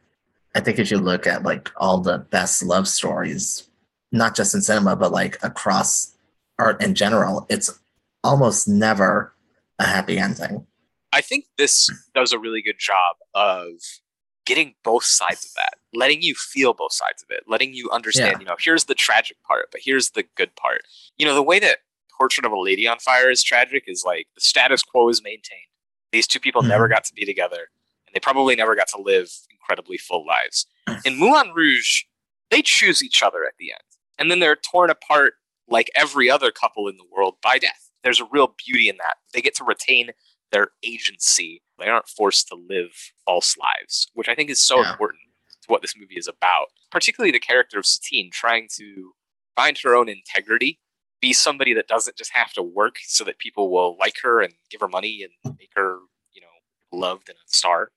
I 0.57 0.59
think 0.59 0.79
if 0.79 0.89
you 0.89 0.97
look 0.97 1.27
at 1.27 1.43
like 1.43 1.69
all 1.77 1.99
the 1.99 2.17
best 2.17 2.63
love 2.63 2.87
stories, 2.87 3.69
not 4.11 4.35
just 4.35 4.55
in 4.55 4.61
cinema, 4.63 4.95
but 4.95 5.11
like 5.11 5.37
across 5.43 6.17
art 6.57 6.81
in 6.81 6.95
general, 6.95 7.45
it's 7.47 7.79
almost 8.23 8.67
never 8.67 9.35
a 9.77 9.83
happy 9.85 10.17
ending. 10.17 10.65
I 11.13 11.21
think 11.21 11.45
this 11.59 11.91
does 12.15 12.33
a 12.33 12.39
really 12.39 12.63
good 12.63 12.79
job 12.79 13.17
of 13.35 13.73
getting 14.47 14.73
both 14.83 15.03
sides 15.03 15.45
of 15.45 15.53
that, 15.57 15.75
letting 15.93 16.23
you 16.23 16.33
feel 16.33 16.73
both 16.73 16.91
sides 16.91 17.21
of 17.21 17.29
it, 17.29 17.43
letting 17.45 17.73
you 17.75 17.87
understand, 17.91 18.31
Yeah. 18.31 18.39
you 18.39 18.45
know, 18.45 18.55
here's 18.59 18.85
the 18.85 18.95
tragic 18.95 19.37
part, 19.43 19.67
but 19.71 19.81
here's 19.83 20.09
the 20.11 20.23
good 20.35 20.55
part. 20.55 20.81
You 21.17 21.27
know, 21.27 21.35
the 21.35 21.43
way 21.43 21.59
that 21.59 21.79
Portrait 22.17 22.45
of 22.47 22.51
a 22.51 22.59
Lady 22.59 22.87
on 22.87 22.97
Fire 22.97 23.29
is 23.29 23.43
tragic 23.43 23.83
is 23.85 24.03
like 24.03 24.25
the 24.33 24.41
status 24.41 24.81
quo 24.81 25.07
is 25.09 25.21
maintained. 25.21 25.69
These 26.11 26.25
two 26.25 26.39
people 26.39 26.63
never 26.63 26.87
Mhm. 26.87 26.93
got 26.93 27.03
to 27.05 27.13
be 27.13 27.25
together, 27.25 27.69
and 28.07 28.15
they 28.15 28.19
probably 28.19 28.55
never 28.55 28.73
got 28.75 28.87
to 28.87 28.99
live 28.99 29.29
incredibly 29.67 29.97
full 29.97 30.25
lives. 30.25 30.65
Mm. 30.87 31.05
In 31.05 31.19
Moulin 31.19 31.51
Rouge, 31.53 32.03
they 32.49 32.61
choose 32.61 33.03
each 33.03 33.21
other 33.21 33.45
at 33.45 33.53
the 33.59 33.71
end, 33.71 33.81
and 34.17 34.31
then 34.31 34.39
they're 34.39 34.55
torn 34.55 34.89
apart 34.89 35.33
like 35.67 35.91
every 35.95 36.29
other 36.29 36.51
couple 36.51 36.87
in 36.87 36.97
the 36.97 37.05
world 37.11 37.35
by 37.43 37.57
death. 37.57 37.89
There's 38.03 38.21
a 38.21 38.27
real 38.31 38.55
beauty 38.65 38.87
in 38.87 38.97
that. 38.97 39.15
They 39.33 39.41
get 39.41 39.55
to 39.55 39.65
retain 39.65 40.11
their 40.51 40.69
agency. 40.83 41.61
They 41.77 41.87
aren't 41.89 42.07
forced 42.07 42.47
to 42.47 42.55
live 42.55 42.91
false 43.25 43.57
lives, 43.57 44.07
which 44.13 44.29
I 44.29 44.35
think 44.35 44.49
is 44.49 44.61
so 44.61 44.81
Yeah. 44.81 44.91
important 44.91 45.21
to 45.63 45.67
what 45.67 45.81
this 45.81 45.95
movie 45.97 46.15
is 46.15 46.27
about. 46.27 46.67
Particularly 46.89 47.31
the 47.31 47.39
character 47.39 47.77
of 47.79 47.85
Satine 47.85 48.31
trying 48.31 48.69
to 48.77 49.13
find 49.57 49.77
her 49.79 49.93
own 49.93 50.07
integrity, 50.07 50.79
be 51.19 51.33
somebody 51.33 51.73
that 51.73 51.87
doesn't 51.87 52.15
just 52.15 52.31
have 52.31 52.53
to 52.53 52.63
work 52.63 52.95
so 53.03 53.25
that 53.25 53.39
people 53.39 53.69
will 53.69 53.97
like 53.99 54.17
her 54.23 54.39
and 54.41 54.53
give 54.69 54.79
her 54.79 54.87
money 54.87 55.21
and 55.23 55.57
make 55.59 55.71
her, 55.75 55.97
you 56.31 56.39
know, 56.41 56.47
loved 56.97 57.27
and 57.27 57.37
a 57.37 57.55
star. 57.55 57.91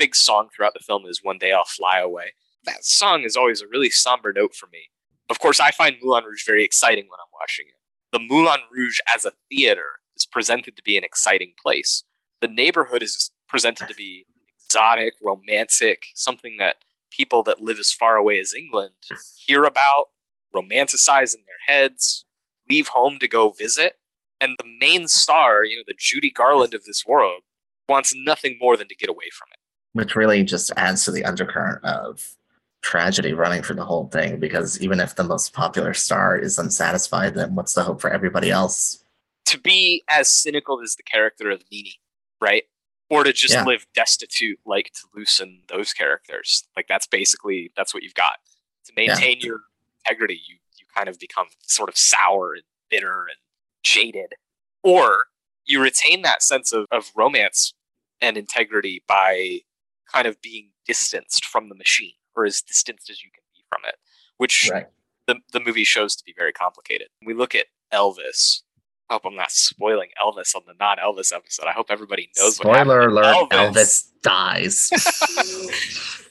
Big 0.00 0.16
song 0.16 0.48
throughout 0.48 0.72
the 0.72 0.80
film 0.80 1.04
is 1.04 1.22
One 1.22 1.36
Day 1.36 1.52
I'll 1.52 1.66
Fly 1.66 1.98
Away. 1.98 2.32
That 2.64 2.86
song 2.86 3.22
is 3.22 3.36
always 3.36 3.60
a 3.60 3.68
really 3.68 3.90
somber 3.90 4.32
note 4.32 4.54
for 4.54 4.66
me. 4.72 4.84
Of 5.28 5.40
course, 5.40 5.60
I 5.60 5.72
find 5.72 5.96
Moulin 6.00 6.24
Rouge 6.24 6.46
very 6.46 6.64
exciting 6.64 7.04
when 7.04 7.20
I'm 7.20 7.38
watching 7.38 7.66
it. 7.68 7.74
The 8.10 8.18
Moulin 8.18 8.60
Rouge 8.72 8.98
as 9.14 9.26
a 9.26 9.32
theater 9.50 9.84
is 10.16 10.24
presented 10.24 10.74
to 10.76 10.82
be 10.82 10.96
an 10.96 11.04
exciting 11.04 11.52
place. 11.62 12.02
The 12.40 12.48
neighborhood 12.48 13.02
is 13.02 13.30
presented 13.46 13.88
to 13.88 13.94
be 13.94 14.24
exotic, 14.64 15.12
romantic, 15.22 16.04
something 16.14 16.56
that 16.58 16.76
people 17.10 17.42
that 17.42 17.60
live 17.60 17.78
as 17.78 17.92
far 17.92 18.16
away 18.16 18.40
as 18.40 18.54
England 18.54 18.94
hear 19.36 19.64
about, 19.64 20.06
romanticize 20.56 21.34
in 21.34 21.42
their 21.42 21.76
heads, 21.76 22.24
leave 22.70 22.88
home 22.88 23.18
to 23.18 23.28
go 23.28 23.50
visit. 23.50 23.96
And 24.40 24.56
the 24.58 24.78
main 24.80 25.08
star, 25.08 25.62
you 25.62 25.76
know, 25.76 25.84
the 25.86 25.94
Judy 25.98 26.30
Garland 26.30 26.72
of 26.72 26.84
this 26.84 27.04
world, 27.04 27.42
wants 27.86 28.14
nothing 28.16 28.56
more 28.58 28.78
than 28.78 28.88
to 28.88 28.94
get 28.94 29.10
away 29.10 29.28
from. 29.30 29.49
Which 29.92 30.14
really 30.16 30.42
just 30.44 30.70
adds 30.76 31.04
to 31.04 31.10
the 31.10 31.24
undercurrent 31.24 31.84
of 31.84 32.36
tragedy 32.82 33.32
running 33.32 33.62
through 33.62 33.76
the 33.76 33.84
whole 33.84 34.08
thing 34.08 34.38
because 34.40 34.80
even 34.80 35.00
if 35.00 35.14
the 35.16 35.24
most 35.24 35.52
popular 35.52 35.92
star 35.92 36.38
is 36.38 36.58
unsatisfied 36.58 37.34
then 37.34 37.54
what's 37.54 37.74
the 37.74 37.82
hope 37.82 38.00
for 38.00 38.08
everybody 38.10 38.50
else 38.50 39.04
To 39.46 39.58
be 39.58 40.02
as 40.08 40.28
cynical 40.28 40.80
as 40.82 40.94
the 40.94 41.02
character 41.02 41.50
of 41.50 41.62
Nini, 41.70 41.94
right? 42.40 42.64
Or 43.10 43.24
to 43.24 43.32
just 43.32 43.52
Yeah. 43.54 43.64
live 43.64 43.84
destitute 43.94 44.58
like 44.64 44.92
Toulouse 44.94 45.40
and 45.40 45.62
those 45.68 45.92
characters. 45.92 46.64
Like 46.76 46.86
that's 46.88 47.06
basically 47.06 47.72
that's 47.76 47.92
what 47.92 48.02
you've 48.04 48.14
got. 48.14 48.36
To 48.86 48.92
Yeah. 48.96 49.08
maintain 49.14 49.40
your 49.40 49.60
integrity, 50.06 50.40
you 50.48 50.56
you 50.78 50.86
kind 50.96 51.08
of 51.08 51.18
become 51.18 51.48
sort 51.66 51.88
of 51.90 51.98
sour 51.98 52.54
and 52.54 52.62
bitter 52.88 53.26
and 53.26 53.36
jaded. 53.82 54.34
Or 54.82 55.24
you 55.66 55.82
retain 55.82 56.22
that 56.22 56.42
sense 56.42 56.72
of, 56.72 56.86
of 56.90 57.10
romance 57.14 57.74
and 58.22 58.36
integrity 58.38 59.02
by 59.06 59.60
kind 60.12 60.26
of 60.26 60.40
being 60.42 60.70
distanced 60.86 61.44
from 61.44 61.68
the 61.68 61.74
machine 61.74 62.14
or 62.36 62.44
as 62.44 62.60
distanced 62.62 63.10
as 63.10 63.22
you 63.22 63.30
can 63.32 63.42
be 63.54 63.64
from 63.68 63.80
it, 63.86 63.96
which 64.38 64.70
right 64.72 64.86
the, 65.30 65.36
the 65.52 65.60
movie 65.64 65.84
shows 65.84 66.16
to 66.16 66.24
be 66.24 66.34
very 66.36 66.52
complicated. 66.52 67.08
We 67.24 67.34
look 67.34 67.54
at 67.54 67.66
Elvis. 67.92 68.62
I 69.08 69.14
hope 69.14 69.22
I'm 69.24 69.36
not 69.36 69.50
spoiling 69.50 70.10
Elvis 70.22 70.54
on 70.54 70.62
the 70.66 70.74
non 70.78 70.98
Elvis 70.98 71.32
episode. 71.32 71.66
I 71.66 71.72
hope 71.72 71.86
everybody 71.90 72.30
knows 72.38 72.58
what 72.58 72.76
happened. 72.76 72.90
spoiler 72.90 73.08
alert 73.08 73.50
Elvis. 73.50 73.74
elvis, 73.74 74.04
dies 74.22 74.90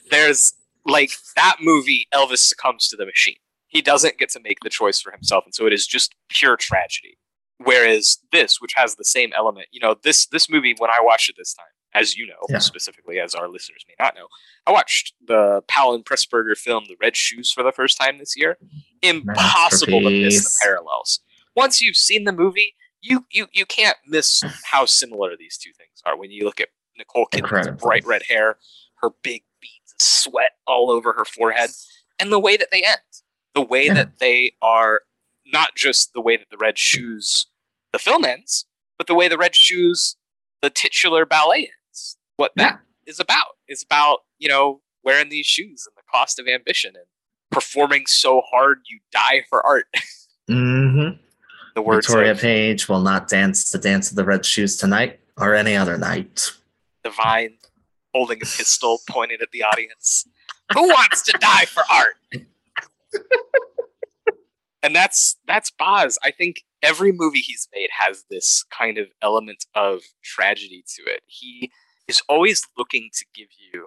There's 0.10 0.54
like 0.86 1.10
that 1.36 1.56
movie, 1.60 2.06
Elvis 2.12 2.38
succumbs 2.38 2.88
to 2.88 2.96
the 2.96 3.06
machine. 3.06 3.36
He 3.68 3.80
doesn't 3.82 4.18
get 4.18 4.30
to 4.30 4.40
make 4.40 4.58
the 4.60 4.70
choice 4.70 5.00
for 5.00 5.12
himself, 5.12 5.44
and 5.44 5.54
so 5.54 5.66
it 5.66 5.72
is 5.72 5.86
just 5.86 6.14
pure 6.28 6.56
tragedy. 6.56 7.16
Whereas 7.58 8.18
this, 8.32 8.60
which 8.60 8.72
has 8.74 8.96
the 8.96 9.04
same 9.04 9.32
element, 9.36 9.68
you 9.70 9.80
know, 9.80 9.94
this 10.02 10.26
this 10.26 10.50
movie 10.50 10.74
when 10.76 10.90
I 10.90 10.98
watched 11.02 11.28
it 11.28 11.36
this 11.38 11.54
time, 11.54 11.66
as 11.94 12.16
you 12.16 12.26
know, 12.26 12.38
Yeah. 12.48 12.58
specifically 12.58 13.18
as 13.18 13.34
our 13.34 13.48
listeners 13.48 13.84
may 13.88 13.94
not 13.98 14.14
know, 14.14 14.28
I 14.66 14.72
watched 14.72 15.14
the 15.26 15.62
Powell 15.68 15.94
and 15.94 16.04
Pressburger 16.04 16.56
film 16.56 16.84
The 16.88 16.96
Red 17.00 17.16
Shoes 17.16 17.50
for 17.52 17.62
the 17.62 17.72
first 17.72 17.98
time 17.98 18.18
this 18.18 18.36
year. 18.36 18.58
Impossible 19.02 20.00
to 20.02 20.10
miss 20.10 20.44
the 20.54 20.60
parallels. 20.64 21.20
Once 21.56 21.80
you've 21.80 21.96
seen 21.96 22.24
the 22.24 22.32
movie, 22.32 22.74
you 23.02 23.26
you 23.30 23.46
you 23.52 23.66
can't 23.66 23.96
miss 24.06 24.42
how 24.64 24.84
similar 24.84 25.36
these 25.36 25.56
two 25.58 25.72
things 25.76 26.00
are. 26.04 26.16
When 26.16 26.30
you 26.30 26.44
look 26.44 26.60
at 26.60 26.68
Nicole 26.96 27.26
Kidman's 27.32 27.80
bright 27.82 28.04
red 28.06 28.22
hair, 28.28 28.58
her 28.96 29.10
big 29.22 29.42
beads 29.60 29.92
of 29.98 30.04
sweat 30.04 30.52
all 30.66 30.90
over 30.90 31.12
her 31.14 31.24
forehead, 31.24 31.70
and 32.18 32.30
the 32.30 32.38
way 32.38 32.56
that 32.56 32.68
they 32.70 32.82
end, 32.82 33.00
the 33.54 33.62
way 33.62 33.86
Yeah. 33.86 33.94
that 33.94 34.18
they 34.18 34.54
are 34.62 35.02
not 35.46 35.74
just 35.74 36.12
the 36.12 36.20
way 36.20 36.36
that 36.36 36.50
the 36.50 36.58
red 36.58 36.78
shoes 36.78 37.46
the 37.92 37.98
film 37.98 38.24
ends, 38.24 38.66
but 38.98 39.06
the 39.08 39.14
way 39.14 39.26
the 39.28 39.38
red 39.38 39.56
shoes 39.56 40.16
the 40.62 40.70
titular 40.70 41.24
ballet 41.26 41.60
ends. 41.64 41.72
What 42.40 42.52
that 42.56 42.80
is 43.06 43.20
about 43.20 43.48
is 43.68 43.82
about 43.82 44.20
you 44.38 44.48
know 44.48 44.80
wearing 45.04 45.28
these 45.28 45.44
shoes 45.44 45.86
and 45.86 45.94
the 45.94 46.02
cost 46.10 46.38
of 46.38 46.48
ambition 46.48 46.94
and 46.96 47.04
performing 47.50 48.06
so 48.06 48.40
hard 48.50 48.78
you 48.88 48.98
die 49.12 49.42
for 49.50 49.64
art. 49.66 49.84
hmm 50.48 51.10
the 51.74 51.82
words 51.82 52.06
victoria 52.06 52.30
of 52.30 52.40
page 52.40 52.88
will 52.88 53.02
not 53.02 53.28
dance 53.28 53.70
the 53.72 53.78
dance 53.78 54.08
of 54.08 54.16
the 54.16 54.24
red 54.24 54.46
shoes 54.46 54.78
tonight 54.78 55.20
or 55.36 55.54
any 55.54 55.76
other 55.76 55.98
night 55.98 56.50
Divine 57.04 57.58
holding 58.14 58.38
a 58.38 58.46
pistol 58.46 59.00
pointed 59.08 59.42
at 59.42 59.50
the 59.52 59.62
audience. 59.62 60.26
Who 60.72 60.88
wants 60.88 61.20
to 61.22 61.32
die 61.38 61.66
for 61.66 61.82
art? 61.92 62.14
and 64.82 64.96
that's 64.96 65.36
that's 65.46 65.70
Baz. 65.70 66.18
I 66.24 66.30
think 66.30 66.62
every 66.82 67.12
movie 67.12 67.40
he's 67.40 67.68
made 67.74 67.90
has 67.98 68.24
this 68.30 68.64
kind 68.76 68.96
of 68.96 69.08
element 69.20 69.66
of 69.74 70.00
tragedy 70.24 70.82
to 70.96 71.02
it. 71.02 71.20
He 71.26 71.70
is 72.10 72.22
always 72.28 72.62
looking 72.76 73.08
to 73.14 73.24
give 73.34 73.48
you. 73.72 73.86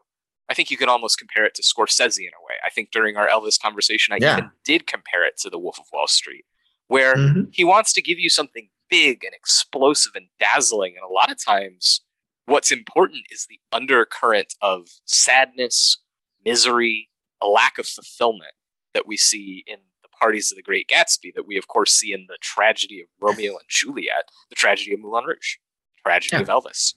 I 0.49 0.53
think 0.53 0.71
you 0.71 0.78
can 0.78 0.89
almost 0.89 1.17
compare 1.17 1.45
it 1.45 1.53
to 1.55 1.61
Scorsese 1.61 2.19
in 2.19 2.28
a 2.39 2.43
way. 2.43 2.55
I 2.65 2.69
think 2.69 2.91
during 2.91 3.17
our 3.17 3.28
Elvis 3.28 3.59
conversation, 3.61 4.13
I 4.13 4.17
Yeah. 4.21 4.38
even 4.38 4.51
did 4.63 4.88
compare 4.88 5.26
it 5.26 5.38
to 5.39 5.49
The 5.49 5.57
Wolf 5.59 5.80
of 5.80 5.86
Wall 5.91 6.07
Street, 6.07 6.45
where 6.88 7.15
Mhm. 7.15 7.53
he 7.53 7.63
wants 7.63 7.93
to 7.93 8.01
give 8.01 8.19
you 8.19 8.30
something 8.30 8.69
big 8.89 9.24
and 9.24 9.34
explosive 9.34 10.13
and 10.15 10.30
dazzling. 10.39 10.95
And 10.95 11.03
a 11.03 11.07
lot 11.07 11.32
of 11.32 11.43
times, 11.43 12.01
what's 12.45 12.71
important 12.71 13.26
is 13.30 13.45
the 13.47 13.59
undercurrent 13.71 14.53
of 14.61 14.89
sadness, 15.05 15.97
misery, 16.43 17.09
a 17.41 17.47
lack 17.47 17.78
of 17.78 17.88
fulfillment 17.88 18.53
that 18.93 19.07
we 19.07 19.17
see 19.17 19.63
in 19.65 19.80
the 20.03 20.09
parties 20.09 20.51
of 20.51 20.57
the 20.57 20.61
Great 20.61 20.88
Gatsby, 20.88 21.34
that 21.34 21.47
we, 21.47 21.57
of 21.57 21.67
course, 21.67 21.93
see 21.93 22.13
in 22.13 22.28
the 22.28 22.38
tragedy 22.41 23.01
of 23.01 23.07
Romeo 23.19 23.57
and 23.57 23.67
Juliet, 23.69 24.30
the 24.49 24.55
tragedy 24.55 24.93
of 24.93 24.99
Moulin 24.99 25.26
Rouge, 25.26 25.55
tragedy 26.05 26.36
Yeah. 26.36 26.41
of 26.43 26.47
Elvis. 26.49 26.93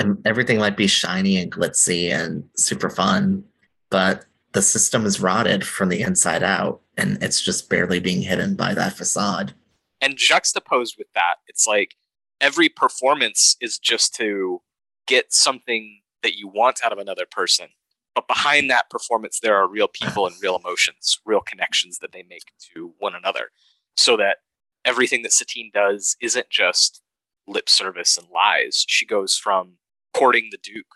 And 0.00 0.20
everything 0.26 0.58
might 0.58 0.76
be 0.76 0.86
shiny 0.86 1.36
and 1.36 1.52
glitzy 1.52 2.10
and 2.10 2.44
super 2.56 2.90
fun, 2.90 3.44
but 3.90 4.24
the 4.52 4.62
system 4.62 5.06
is 5.06 5.20
rotted 5.20 5.64
from 5.64 5.88
the 5.90 6.00
inside 6.00 6.42
out, 6.42 6.80
and 6.96 7.22
it's 7.22 7.40
just 7.40 7.68
barely 7.70 8.00
being 8.00 8.22
hidden 8.22 8.56
by 8.56 8.74
that 8.74 8.94
facade. 8.94 9.54
and 10.00 10.16
juxtaposed 10.16 10.94
with 10.98 11.08
that 11.14 11.34
it's 11.46 11.66
like 11.66 11.94
every 12.40 12.68
performance 12.68 13.56
is 13.60 13.78
just 13.78 14.14
to 14.14 14.62
get 15.06 15.32
something 15.32 16.00
that 16.22 16.36
you 16.36 16.48
want 16.48 16.80
out 16.82 16.92
of 16.92 16.98
another 16.98 17.26
person 17.30 17.68
but 18.14 18.26
behind 18.26 18.70
that 18.70 18.88
performance 18.90 19.40
there 19.40 19.56
are 19.56 19.68
real 19.68 19.88
people 19.88 20.26
and 20.26 20.34
real 20.42 20.56
emotions 20.56 21.20
real 21.26 21.40
connections 21.42 21.98
that 21.98 22.12
they 22.12 22.24
make 22.30 22.44
to 22.58 22.94
one 22.98 23.14
another 23.14 23.50
so 23.96 24.16
that 24.16 24.38
everything 24.84 25.22
that 25.22 25.32
satine 25.32 25.70
does 25.74 26.16
isn't 26.20 26.48
just 26.50 27.02
lip 27.46 27.68
service 27.68 28.16
and 28.16 28.26
lies 28.30 28.84
she 28.88 29.04
goes 29.04 29.36
from 29.36 29.72
courting 30.14 30.48
the 30.50 30.58
duke 30.62 30.86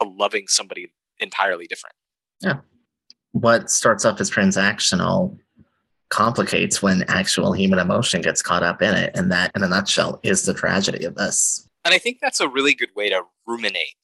to 0.00 0.08
loving 0.08 0.46
somebody 0.48 0.92
entirely 1.18 1.66
different 1.66 1.94
Yeah. 2.40 2.58
What 3.32 3.70
starts 3.70 4.04
off 4.04 4.20
as 4.20 4.30
transactional 4.30 5.36
complicates 6.10 6.80
when 6.82 7.02
actual 7.08 7.52
human 7.52 7.78
emotion 7.78 8.20
gets 8.20 8.42
caught 8.42 8.62
up 8.62 8.80
in 8.80 8.94
it, 8.94 9.10
and 9.16 9.32
that, 9.32 9.50
in 9.56 9.62
a 9.64 9.68
nutshell, 9.68 10.20
is 10.22 10.44
the 10.44 10.54
tragedy 10.54 11.04
of 11.04 11.16
this. 11.16 11.68
And 11.84 11.92
I 11.92 11.98
think 11.98 12.18
that's 12.20 12.40
a 12.40 12.48
really 12.48 12.74
good 12.74 12.90
way 12.94 13.08
to 13.08 13.22
ruminate 13.46 13.96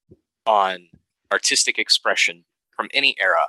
on 0.46 0.88
artistic 1.32 1.78
expression 1.78 2.44
from 2.76 2.88
any 2.92 3.14
era 3.20 3.48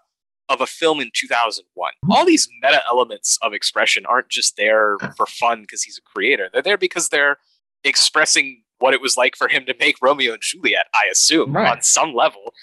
of 0.49 0.61
a 0.61 0.67
film 0.67 0.99
in 0.99 1.09
2001. 1.13 1.91
Mm-hmm. 1.91 2.11
All 2.11 2.26
these 2.26 2.47
meta 2.61 2.82
elements 2.88 3.39
of 3.41 3.53
expression 3.53 4.05
aren't 4.05 4.30
just 4.30 4.57
there 4.57 4.97
for 5.17 5.26
fun 5.26 5.61
because 5.61 5.82
he's 5.82 5.97
a 5.97 6.01
creator. 6.01 6.49
They're 6.53 6.61
there 6.61 6.78
because 6.78 7.09
they're 7.09 7.38
expressing 7.84 8.61
what 8.82 8.93
it 8.93 9.01
was 9.01 9.15
like 9.15 9.36
for 9.36 9.47
him 9.47 9.65
to 9.65 9.75
make 9.79 9.95
Romeo 10.01 10.34
and 10.34 10.41
Juliet, 10.41 10.88
I 10.93 11.07
assume, 11.11 11.53
Right. 11.53 11.71
on 11.71 11.82
some 11.82 12.13
level. 12.13 12.53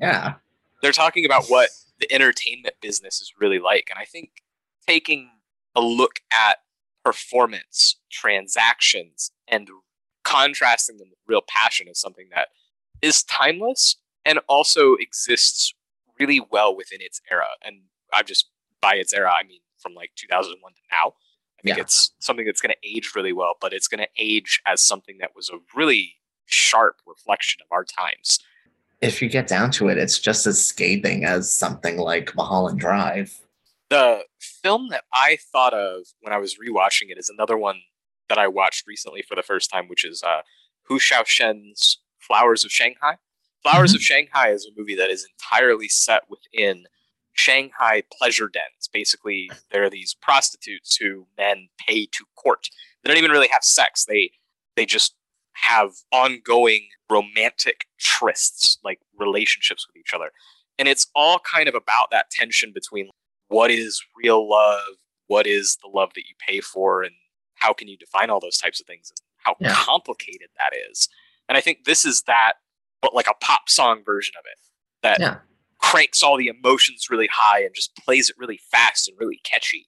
Yeah. 0.00 0.34
They're 0.82 0.92
talking 0.92 1.24
about 1.24 1.46
what 1.46 1.70
the 2.00 2.12
entertainment 2.12 2.74
business 2.80 3.20
is 3.20 3.32
really 3.40 3.58
like. 3.58 3.88
And 3.90 3.98
I 3.98 4.04
think 4.04 4.30
taking 4.86 5.30
a 5.74 5.80
look 5.80 6.20
at 6.32 6.58
performance, 7.04 7.96
transactions, 8.10 9.30
and 9.48 9.68
contrasting 10.22 10.98
them 10.98 11.08
with 11.10 11.18
real 11.26 11.42
passion 11.46 11.88
is 11.88 11.98
something 12.00 12.28
that 12.34 12.48
is 13.02 13.22
timeless 13.22 13.96
and 14.24 14.40
also 14.48 14.94
exists 14.94 15.74
really 16.18 16.40
well 16.50 16.74
within 16.74 16.98
its 17.00 17.20
era. 17.30 17.46
And 17.62 17.82
I'm 18.12 18.24
just 18.24 18.48
by 18.80 18.94
its 18.94 19.12
era, 19.12 19.32
I 19.32 19.42
mean 19.46 19.60
from 19.78 19.94
like 19.94 20.12
2001 20.16 20.72
to 20.72 20.80
now. 20.90 21.14
I 21.64 21.68
think 21.68 21.76
Yeah. 21.78 21.82
it's 21.82 22.12
something 22.18 22.44
that's 22.44 22.60
going 22.60 22.74
to 22.80 22.88
age 22.88 23.12
really 23.14 23.32
well, 23.32 23.54
but 23.60 23.72
it's 23.72 23.88
going 23.88 24.00
to 24.04 24.08
age 24.18 24.60
as 24.66 24.82
something 24.82 25.16
that 25.20 25.30
was 25.34 25.48
a 25.48 25.58
really 25.74 26.16
sharp 26.46 26.96
reflection 27.06 27.62
of 27.62 27.72
our 27.74 27.84
times. 27.84 28.38
If 29.00 29.22
you 29.22 29.28
get 29.30 29.46
down 29.46 29.70
to 29.72 29.88
it, 29.88 29.96
it's 29.96 30.18
just 30.18 30.46
as 30.46 30.62
scathing 30.64 31.24
as 31.24 31.50
something 31.50 31.96
like 31.96 32.34
Mulholland 32.34 32.78
Drive. 32.80 33.40
the 33.90 34.24
film 34.40 34.88
that 34.88 35.04
I 35.12 35.38
thought 35.52 35.72
of 35.74 36.02
when 36.20 36.32
I 36.32 36.38
was 36.38 36.56
rewatching 36.56 37.10
it 37.10 37.18
is 37.18 37.28
another 37.30 37.56
one 37.56 37.80
that 38.28 38.38
I 38.38 38.48
watched 38.48 38.86
recently 38.86 39.22
for 39.22 39.34
the 39.36 39.42
first 39.42 39.70
time, 39.70 39.88
which 39.88 40.04
is 40.04 40.22
uh, 40.22 40.40
Hou 40.88 40.98
Hsiao-hsien's 40.98 41.98
Flowers 42.18 42.64
of 42.64 42.72
Shanghai. 42.72 43.18
Flowers 43.62 43.94
of 43.94 44.00
Shanghai 44.02 44.50
is 44.50 44.66
a 44.66 44.70
movie 44.78 44.96
that 44.96 45.10
is 45.10 45.26
entirely 45.30 45.88
set 45.88 46.22
within 46.28 46.84
Shanghai 47.34 48.02
pleasure 48.12 48.48
dens. 48.48 48.88
Basically, 48.92 49.50
there 49.70 49.84
are 49.84 49.90
these 49.90 50.14
prostitutes 50.14 50.96
who 50.96 51.26
men 51.36 51.68
pay 51.86 52.06
to 52.06 52.24
court. 52.36 52.68
They 53.02 53.08
don't 53.08 53.18
even 53.18 53.30
really 53.30 53.48
have 53.48 53.64
sex. 53.64 54.04
They 54.06 54.30
they 54.76 54.86
just 54.86 55.14
have 55.52 55.90
ongoing 56.10 56.88
romantic 57.10 57.84
trysts, 58.02 58.78
like 58.82 58.98
relationships 59.16 59.86
with 59.86 59.96
each 59.96 60.12
other. 60.14 60.30
And 60.78 60.88
it's 60.88 61.06
all 61.14 61.38
kind 61.38 61.68
of 61.68 61.74
about 61.74 62.10
that 62.10 62.30
tension 62.30 62.72
between 62.74 63.08
what 63.48 63.70
is 63.70 64.02
real 64.16 64.48
love, 64.48 64.82
what 65.28 65.46
is 65.46 65.76
the 65.82 65.88
love 65.88 66.10
that 66.14 66.26
you 66.28 66.34
pay 66.44 66.60
for, 66.60 67.02
and 67.02 67.12
how 67.54 67.72
can 67.72 67.86
you 67.86 67.96
define 67.96 68.30
all 68.30 68.40
those 68.40 68.58
types 68.58 68.80
of 68.80 68.86
things 68.86 69.10
and 69.10 69.18
how 69.36 69.56
Yeah. 69.60 69.74
complicated 69.74 70.48
that 70.58 70.76
is. 70.90 71.08
And 71.48 71.56
I 71.56 71.60
think 71.60 71.84
this 71.84 72.04
is 72.04 72.22
that, 72.22 72.54
but 73.00 73.14
like 73.14 73.28
a 73.28 73.34
pop 73.40 73.68
song 73.68 74.02
version 74.04 74.34
of 74.36 74.44
it 74.46 74.58
that 75.02 75.20
Yeah. 75.20 75.40
Cranks 75.84 76.22
all 76.22 76.36
the 76.36 76.48
emotions 76.48 77.08
really 77.10 77.28
high 77.32 77.62
and 77.62 77.74
just 77.74 77.94
plays 77.96 78.30
it 78.30 78.36
really 78.38 78.58
fast 78.70 79.08
and 79.08 79.18
really 79.20 79.40
catchy. 79.44 79.86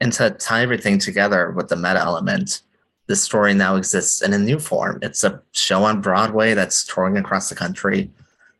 And 0.00 0.12
to 0.14 0.30
tie 0.30 0.62
everything 0.62 0.98
together 0.98 1.50
with 1.50 1.68
the 1.68 1.76
meta 1.76 2.00
element, 2.00 2.62
the 3.06 3.16
story 3.16 3.52
now 3.52 3.76
exists 3.76 4.22
in 4.22 4.32
a 4.32 4.38
new 4.38 4.58
form. 4.58 4.98
It's 5.02 5.22
a 5.22 5.42
show 5.52 5.84
on 5.84 6.00
Broadway 6.00 6.54
that's 6.54 6.84
touring 6.84 7.18
across 7.18 7.50
the 7.50 7.54
country. 7.54 8.10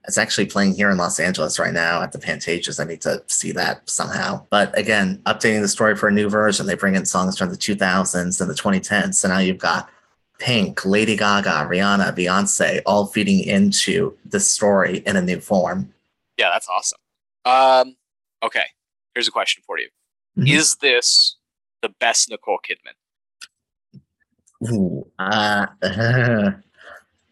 It's 0.06 0.18
actually 0.18 0.46
playing 0.46 0.74
here 0.74 0.90
in 0.90 0.98
Los 0.98 1.18
Angeles 1.18 1.58
right 1.58 1.72
now 1.72 2.02
at 2.02 2.12
the 2.12 2.18
Pantages. 2.18 2.78
I 2.78 2.84
need 2.84 3.00
to 3.00 3.22
see 3.26 3.52
that 3.52 3.88
somehow. 3.88 4.46
But 4.50 4.76
again, 4.78 5.22
updating 5.24 5.62
the 5.62 5.68
story 5.68 5.96
for 5.96 6.08
a 6.08 6.12
new 6.12 6.28
version. 6.28 6.66
They 6.66 6.74
bring 6.74 6.94
in 6.94 7.06
songs 7.06 7.38
from 7.38 7.48
the 7.48 7.56
2000s 7.56 8.40
and 8.40 8.50
the 8.50 8.54
2010s. 8.54 9.14
So 9.14 9.28
now 9.28 9.38
you've 9.38 9.56
got 9.56 9.88
Pink, 10.38 10.84
Lady 10.84 11.16
Gaga, 11.16 11.66
Rihanna, 11.70 12.14
Beyonce, 12.14 12.82
all 12.84 13.06
feeding 13.06 13.40
into 13.40 14.14
the 14.26 14.40
story 14.40 14.98
in 15.06 15.16
a 15.16 15.22
new 15.22 15.40
form. 15.40 15.90
Yeah, 16.36 16.50
that's 16.50 16.68
awesome. 16.68 16.98
Um, 17.44 17.96
okay, 18.42 18.64
here's 19.14 19.28
a 19.28 19.32
question 19.32 19.62
for 19.66 19.78
you: 19.78 19.88
Mhm. 20.38 20.48
Is 20.48 20.76
this 20.76 21.36
the 21.82 21.88
best 21.88 22.30
Nicole 22.30 22.58
Kidman? 22.58 22.94
Ooh, 24.70 25.10
uh, 25.18 25.66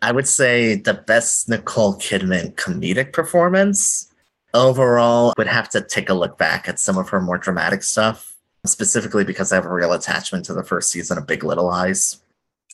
I 0.03 0.13
would 0.13 0.29
say 0.29 0.75
the 0.75 0.95
best 0.95 1.49
Nicole 1.49 1.95
Kidman 1.95 2.55
comedic 2.55 3.13
performance 3.13 4.13
overall 4.55 5.33
would 5.39 5.47
have 5.47 5.69
to 5.71 5.81
take 5.81 6.11
a 6.11 6.15
look 6.15 6.37
back 6.37 6.69
at 6.69 6.79
some 6.79 6.99
of 6.99 7.09
her 7.09 7.21
more 7.21 7.39
dramatic 7.39 7.83
stuff, 7.83 8.37
specifically 8.67 9.25
because 9.25 9.51
I 9.53 9.55
have 9.57 9.65
a 9.65 9.73
real 9.73 9.93
attachment 9.93 10.45
to 10.47 10.53
the 10.53 10.65
first 10.65 10.91
season 10.91 11.17
of 11.19 11.27
Big 11.27 11.43
Little 11.45 11.67
Lies. 11.67 12.23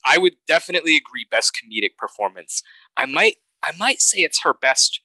I 0.04 0.18
would 0.18 0.36
definitely 0.46 0.96
agree 0.96 1.26
best 1.30 1.52
comedic 1.54 1.96
performance. 1.96 2.62
I 2.96 3.06
might 3.06 3.36
I 3.62 3.72
might 3.78 4.00
say 4.00 4.20
it's 4.20 4.42
her 4.42 4.54
best 4.54 5.00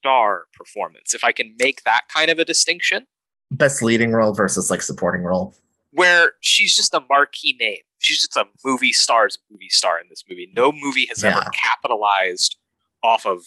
star 0.00 0.44
performance 0.54 1.14
if 1.14 1.24
I 1.24 1.32
can 1.32 1.54
make 1.58 1.82
that 1.84 2.02
kind 2.14 2.30
of 2.30 2.38
a 2.38 2.44
distinction 2.44 3.06
Best 3.50 3.82
leading 3.82 4.12
role 4.12 4.34
versus 4.34 4.70
like 4.70 4.82
supporting 4.82 5.22
role. 5.22 5.54
where 5.92 6.32
she's 6.40 6.76
just 6.76 6.92
a 6.92 7.00
marquee 7.08 7.56
name. 7.58 7.78
She's 7.98 8.20
just 8.20 8.36
a 8.36 8.44
movie 8.64 8.92
star's 8.92 9.38
movie 9.50 9.70
star 9.70 9.98
in 9.98 10.06
this 10.10 10.22
movie. 10.28 10.50
No 10.54 10.70
movie 10.70 11.06
has 11.08 11.24
ever 11.24 11.42
capitalized 11.54 12.56
off 13.02 13.24
of 13.24 13.46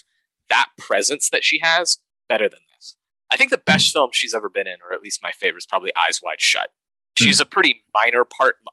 that 0.49 0.69
presence 0.79 1.29
that 1.29 1.43
she 1.43 1.59
has 1.61 1.99
better 2.27 2.49
than 2.49 2.59
this. 2.75 2.95
I 3.31 3.37
think 3.37 3.51
the 3.51 3.59
best 3.59 3.93
film 3.93 4.09
she's 4.11 4.33
ever 4.33 4.49
been 4.49 4.65
in, 4.67 4.77
or 4.83 4.91
at 4.93 5.01
least 5.01 5.21
my 5.21 5.31
favorite, 5.31 5.59
is 5.59 5.65
probably 5.67 5.91
Eyes 5.95 6.19
Wide 6.23 6.41
Shut. 6.41 6.71
She's 7.15 7.39
a 7.39 7.45
pretty 7.45 7.83
minor 7.93 8.25
part. 8.25 8.55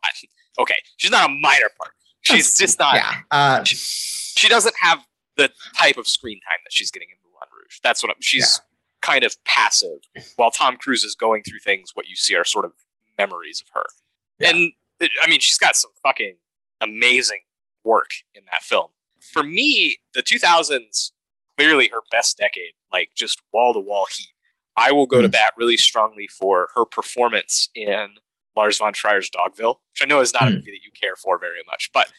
Okay, 0.60 0.74
she's 0.96 1.12
not 1.12 1.30
a 1.30 1.32
minor 1.32 1.68
part. 1.80 1.92
She's 2.22 2.56
just 2.58 2.80
not. 2.80 2.94
yeah. 2.96 3.12
Uh, 3.30 3.62
she 3.62 4.48
doesn't 4.48 4.74
have 4.80 5.04
the 5.36 5.52
type 5.78 5.96
of 5.98 6.08
screen 6.08 6.40
time 6.40 6.58
that 6.64 6.72
she's 6.72 6.90
getting 6.90 7.10
in 7.10 7.16
Moulin 7.38 7.48
Rouge. 7.62 7.78
That's 7.82 8.02
what 8.02 8.10
I'm, 8.10 8.20
she's 8.20 8.60
kind 9.02 9.24
of 9.24 9.36
passive, 9.44 9.98
while 10.36 10.50
Tom 10.50 10.76
Cruise 10.76 11.04
is 11.04 11.14
going 11.14 11.42
through 11.42 11.60
things. 11.60 11.90
What 11.94 12.08
you 12.08 12.16
see 12.16 12.34
are 12.34 12.44
sort 12.44 12.64
of 12.64 12.72
memories 13.16 13.62
of 13.62 13.68
her, 13.74 13.86
Yeah. 14.40 14.50
and 14.50 14.72
I 15.22 15.28
mean, 15.28 15.40
she's 15.40 15.58
got 15.58 15.76
some 15.76 15.90
fucking 16.02 16.36
amazing 16.80 17.40
work 17.84 18.10
in 18.34 18.42
that 18.50 18.62
film. 18.62 18.88
For 19.20 19.42
me, 19.42 19.98
the 20.14 20.22
2000s 20.22 21.12
clearly 21.56 21.88
her 21.88 22.00
best 22.10 22.38
decade, 22.38 22.72
like 22.92 23.10
just 23.16 23.40
wall 23.52 23.72
to 23.74 23.80
wall 23.80 24.06
heat. 24.16 24.28
I 24.76 24.92
will 24.92 25.06
go 25.06 25.20
to 25.20 25.28
Hmm. 25.28 25.32
bat 25.32 25.54
really 25.56 25.76
strongly 25.76 26.28
for 26.28 26.68
her 26.74 26.84
performance 26.84 27.68
in 27.74 28.10
Lars 28.56 28.78
von 28.78 28.92
Trier's 28.92 29.28
Dogville, 29.30 29.76
which 29.92 30.02
I 30.02 30.04
know 30.04 30.20
is 30.20 30.32
not 30.32 30.44
a 30.44 30.50
Hmm. 30.50 30.56
movie 30.56 30.70
that 30.72 30.84
you 30.84 30.90
care 30.92 31.16
for 31.16 31.38
very 31.38 31.62
much, 31.66 31.90
but 31.92 32.12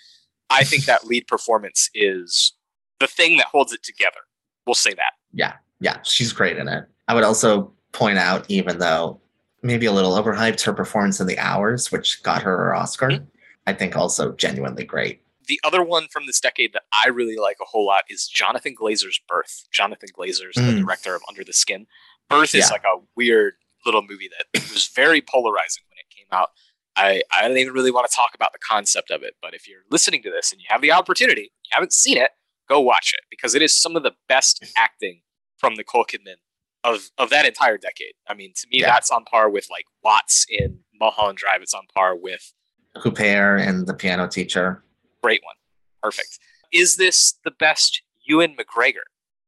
I 0.50 0.64
think 0.64 0.86
that 0.86 1.06
lead 1.06 1.28
performance 1.28 1.90
is 1.94 2.54
the 3.00 3.08
thing 3.08 3.38
that 3.38 3.48
holds 3.48 3.72
it 3.72 3.84
together. 3.84 4.22
We'll 4.70 4.76
say 4.76 4.94
that. 4.94 5.14
yeah, 5.34 5.54
yeah, 5.80 5.98
she's 6.04 6.32
great 6.32 6.58
in 6.58 6.68
it. 6.68 6.86
I 7.08 7.16
would 7.16 7.24
also 7.24 7.74
point 7.92 8.20
out, 8.20 8.46
even 8.50 8.78
though 8.78 9.20
maybe 9.64 9.88
a 9.88 9.92
little 9.92 10.12
overhyped, 10.12 10.62
her 10.62 10.74
performance 10.74 11.20
in 11.20 11.26
The 11.28 11.40
Hours, 11.40 11.92
which 11.92 12.22
got 12.22 12.44
her 12.44 12.56
her 12.58 12.76
Oscar, 12.76 13.08
Mhm. 13.10 13.28
I 13.66 13.74
think 13.74 13.96
also 13.96 14.32
genuinely 14.34 14.84
great. 14.84 15.22
The 15.48 15.60
other 15.64 15.82
one 15.82 16.08
from 16.10 16.28
this 16.28 16.40
decade 16.40 16.74
that 16.74 16.84
I 16.94 17.08
really 17.10 17.36
like 17.36 17.58
a 17.60 17.66
whole 17.66 17.86
lot 17.88 18.04
is 18.10 18.28
Jonathan 18.28 18.76
Glazer's 18.80 19.20
Birth. 19.28 19.66
Jonathan 19.72 20.10
Glazer's 20.16 20.54
the 20.56 20.62
Mm. 20.62 20.82
director 20.86 21.16
of 21.16 21.24
Under 21.28 21.44
the 21.44 21.54
Skin. 21.54 21.88
Birth 22.30 22.54
is 22.54 22.70
like 22.70 22.84
a 22.84 23.00
weird 23.16 23.56
little 23.86 24.04
movie 24.04 24.30
that 24.30 24.62
was 24.72 24.88
very 24.88 25.22
polarizing 25.22 25.84
when 25.90 25.98
it 25.98 26.16
came 26.16 26.28
out. 26.32 26.52
I, 26.96 27.24
I 27.32 27.48
don't 27.48 27.58
even 27.58 27.74
really 27.74 27.92
want 27.92 28.08
to 28.10 28.16
talk 28.16 28.36
about 28.36 28.52
the 28.54 28.60
concept 28.60 29.10
of 29.10 29.24
it, 29.24 29.36
but 29.42 29.54
if 29.56 29.68
you're 29.68 29.84
listening 29.90 30.22
to 30.24 30.30
this 30.30 30.52
and 30.52 30.62
you 30.62 30.68
have 30.70 30.82
the 30.82 30.92
opportunity, 30.92 31.44
you 31.64 31.70
haven't 31.72 31.94
seen 31.94 32.18
it, 32.18 32.32
go 32.70 32.80
watch 32.80 33.14
it 33.14 33.22
because 33.30 33.56
it 33.56 33.62
is 33.62 33.76
some 33.76 33.96
of 33.96 34.04
the 34.04 34.12
best 34.28 34.64
acting 34.78 35.22
from 35.58 35.74
Nicole 35.74 36.06
Kidman 36.06 36.36
of 36.84 37.10
of 37.18 37.30
that 37.32 37.46
entire 37.46 37.78
decade. 37.78 38.14
I 38.28 38.34
mean, 38.34 38.54
to 38.56 38.68
me, 38.72 38.80
Yeah. 38.82 38.88
that's 38.94 39.12
on 39.12 39.26
par 39.26 39.50
with 39.50 39.68
like 39.70 39.86
Watts 40.04 40.46
in 40.50 40.80
Mulholland 41.00 41.38
Drive. 41.38 41.62
It's 41.62 41.74
on 41.74 41.84
par 41.94 42.16
with 42.16 42.54
Huppert 42.96 43.66
and 43.68 43.88
the 43.88 43.94
piano 43.94 44.28
teacher. 44.28 44.84
great 45.22 45.42
one, 45.44 45.56
perfect. 46.02 46.40
Is 46.72 46.96
this 46.96 47.34
the 47.44 47.52
best 47.52 48.02
Ewan 48.26 48.56
McGregor? 48.56 49.04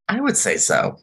I 0.10 0.20
would 0.20 0.36
say 0.36 0.58
so. 0.58 0.98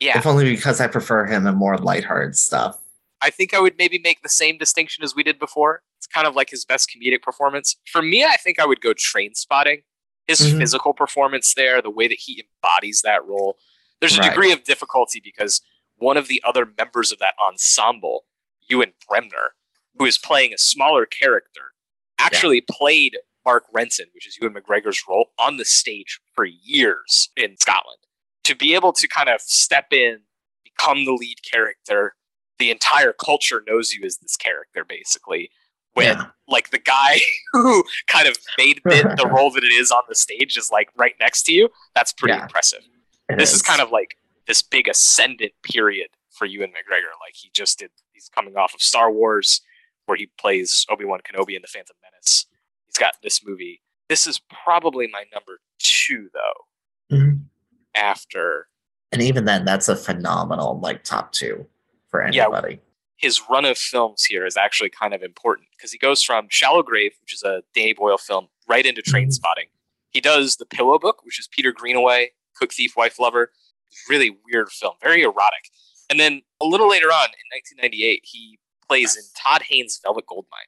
Yeah, 0.00 0.18
If 0.18 0.26
only 0.26 0.44
because 0.44 0.80
I 0.80 0.86
prefer 0.88 1.26
him 1.26 1.46
in 1.46 1.54
more 1.54 1.76
lighthearted 1.76 2.34
stuff. 2.36 2.78
I 3.20 3.28
think 3.30 3.52
I 3.52 3.60
would 3.60 3.74
maybe 3.78 3.98
make 4.02 4.22
the 4.22 4.30
same 4.30 4.56
distinction 4.56 5.04
as 5.04 5.14
we 5.14 5.22
did 5.22 5.38
before. 5.38 5.82
It's 5.98 6.06
kind 6.06 6.26
of 6.26 6.34
like 6.34 6.48
his 6.50 6.64
best 6.64 6.90
comedic 6.90 7.20
performance. 7.22 7.76
For 7.92 8.00
me, 8.00 8.24
I 8.24 8.36
think 8.36 8.58
I 8.58 8.64
would 8.64 8.80
go 8.80 8.94
train 8.96 9.34
spotting. 9.34 9.82
His 10.30 10.40
Mhm. 10.40 10.58
physical 10.58 10.94
performance 10.94 11.54
there, 11.54 11.82
the 11.82 11.90
way 11.90 12.06
that 12.06 12.18
he 12.20 12.44
embodies 12.46 13.02
that 13.02 13.24
role. 13.24 13.58
There's 14.00 14.16
a 14.16 14.20
Right. 14.20 14.30
degree 14.30 14.52
of 14.52 14.62
difficulty 14.62 15.18
because 15.18 15.60
one 15.96 16.16
of 16.16 16.28
the 16.28 16.40
other 16.46 16.64
members 16.64 17.10
of 17.10 17.18
that 17.18 17.34
ensemble, 17.40 18.26
Ewen 18.68 18.94
Bremner, 19.08 19.56
who 19.98 20.04
is 20.06 20.16
playing 20.18 20.54
a 20.54 20.58
smaller 20.58 21.04
character, 21.04 21.74
actually 22.18 22.60
played 22.60 23.18
Mark 23.44 23.66
Renton, 23.72 24.08
which 24.12 24.26
is 24.26 24.38
Ewan 24.38 24.54
McGregor's 24.54 25.02
role, 25.08 25.32
on 25.36 25.56
the 25.56 25.64
stage 25.64 26.20
for 26.32 26.44
years 26.44 27.30
in 27.36 27.56
Scotland. 27.56 27.98
To 28.44 28.54
be 28.54 28.74
able 28.74 28.92
to 28.92 29.08
kind 29.08 29.28
of 29.28 29.40
step 29.40 29.92
in, 29.92 30.26
become 30.62 31.04
the 31.04 31.12
lead 31.12 31.42
character, 31.42 32.14
the 32.58 32.70
entire 32.70 33.12
culture 33.12 33.64
knows 33.66 33.92
you 33.92 34.04
as 34.04 34.18
this 34.18 34.36
character, 34.36 34.84
basically. 34.84 35.50
When 35.94 36.06
Yeah. 36.06 36.26
like 36.48 36.70
the 36.70 36.78
guy 36.78 37.20
who 37.52 37.84
kind 38.06 38.28
of 38.28 38.36
made 38.58 38.80
it 38.86 39.02
the 39.16 39.26
role 39.26 39.50
that 39.52 39.64
it 39.64 39.72
is 39.72 39.90
on 39.90 40.02
the 40.08 40.14
stage 40.14 40.56
is 40.56 40.70
like 40.70 40.88
right 40.96 41.14
next 41.20 41.42
to 41.44 41.52
you, 41.52 41.68
that's 41.94 42.12
pretty 42.12 42.34
Yeah. 42.34 42.42
impressive. 42.44 42.82
It 43.28 43.38
This 43.38 43.52
is 43.52 43.62
kind 43.62 43.80
of 43.80 43.90
like 43.90 44.16
this 44.46 44.62
big 44.62 44.88
ascendant 44.88 45.52
period 45.62 46.08
for 46.30 46.44
Ewan 46.46 46.70
McGregor. 46.70 47.12
Like 47.20 47.34
he 47.34 47.50
just 47.52 47.78
did, 47.78 47.90
he's 48.12 48.28
coming 48.28 48.56
off 48.56 48.74
of 48.74 48.80
Star 48.82 49.10
Wars, 49.12 49.60
where 50.06 50.16
he 50.16 50.26
plays 50.38 50.86
Obi 50.88 51.04
Wan 51.04 51.20
Kenobi 51.20 51.54
in 51.56 51.62
The 51.62 51.68
Phantom 51.68 51.94
Menace. 52.02 52.46
He's 52.86 52.96
got 52.98 53.14
this 53.22 53.44
movie. 53.46 53.82
This 54.08 54.26
is 54.26 54.40
probably 54.64 55.06
my 55.06 55.24
number 55.32 55.60
two, 55.78 56.28
though, 56.32 57.16
Mhm. 57.16 57.44
after 57.94 58.68
And 59.12 59.22
even 59.22 59.44
then, 59.44 59.64
that's 59.64 59.88
a 59.88 59.96
phenomenal 59.96 60.78
like 60.80 61.02
top 61.04 61.32
two 61.32 61.66
for 62.08 62.26
Yeah. 62.32 62.46
His 63.20 63.40
run 63.50 63.64
of 63.64 63.76
films 63.76 64.24
here 64.24 64.46
is 64.46 64.56
actually 64.56 64.88
kind 64.90 65.12
of 65.12 65.22
important 65.22 65.68
because 65.76 65.92
he 65.92 65.98
goes 65.98 66.22
from 66.22 66.46
Shallow 66.50 66.82
Grave, 66.82 67.12
which 67.20 67.34
is 67.34 67.42
a 67.42 67.62
Danny 67.74 67.92
Boyle 67.92 68.16
film, 68.18 68.48
right 68.66 68.86
into 68.86 69.02
Train 69.02 69.28
Mhm. 69.28 69.32
Spotting. 69.34 69.66
He 70.08 70.20
does 70.20 70.56
The 70.56 70.64
Pillow 70.66 70.98
Book, 70.98 71.24
which 71.24 71.38
is 71.38 71.46
Peter 71.48 71.70
Greenaway, 71.70 72.32
Cook 72.56 72.72
Thief, 72.72 72.96
Wife 72.96 73.18
Lover. 73.18 73.52
Really 74.08 74.30
weird 74.30 74.70
film, 74.72 74.94
very 75.02 75.22
erotic. 75.22 75.68
And 76.08 76.18
then 76.18 76.42
a 76.60 76.64
little 76.64 76.88
later 76.88 77.12
on 77.12 77.26
in 77.26 77.48
1998, 77.52 78.22
he 78.24 78.58
plays 78.88 79.16
in 79.16 79.22
Todd 79.36 79.62
Haynes' 79.68 80.00
Velvet 80.02 80.26
Goldmine, 80.26 80.66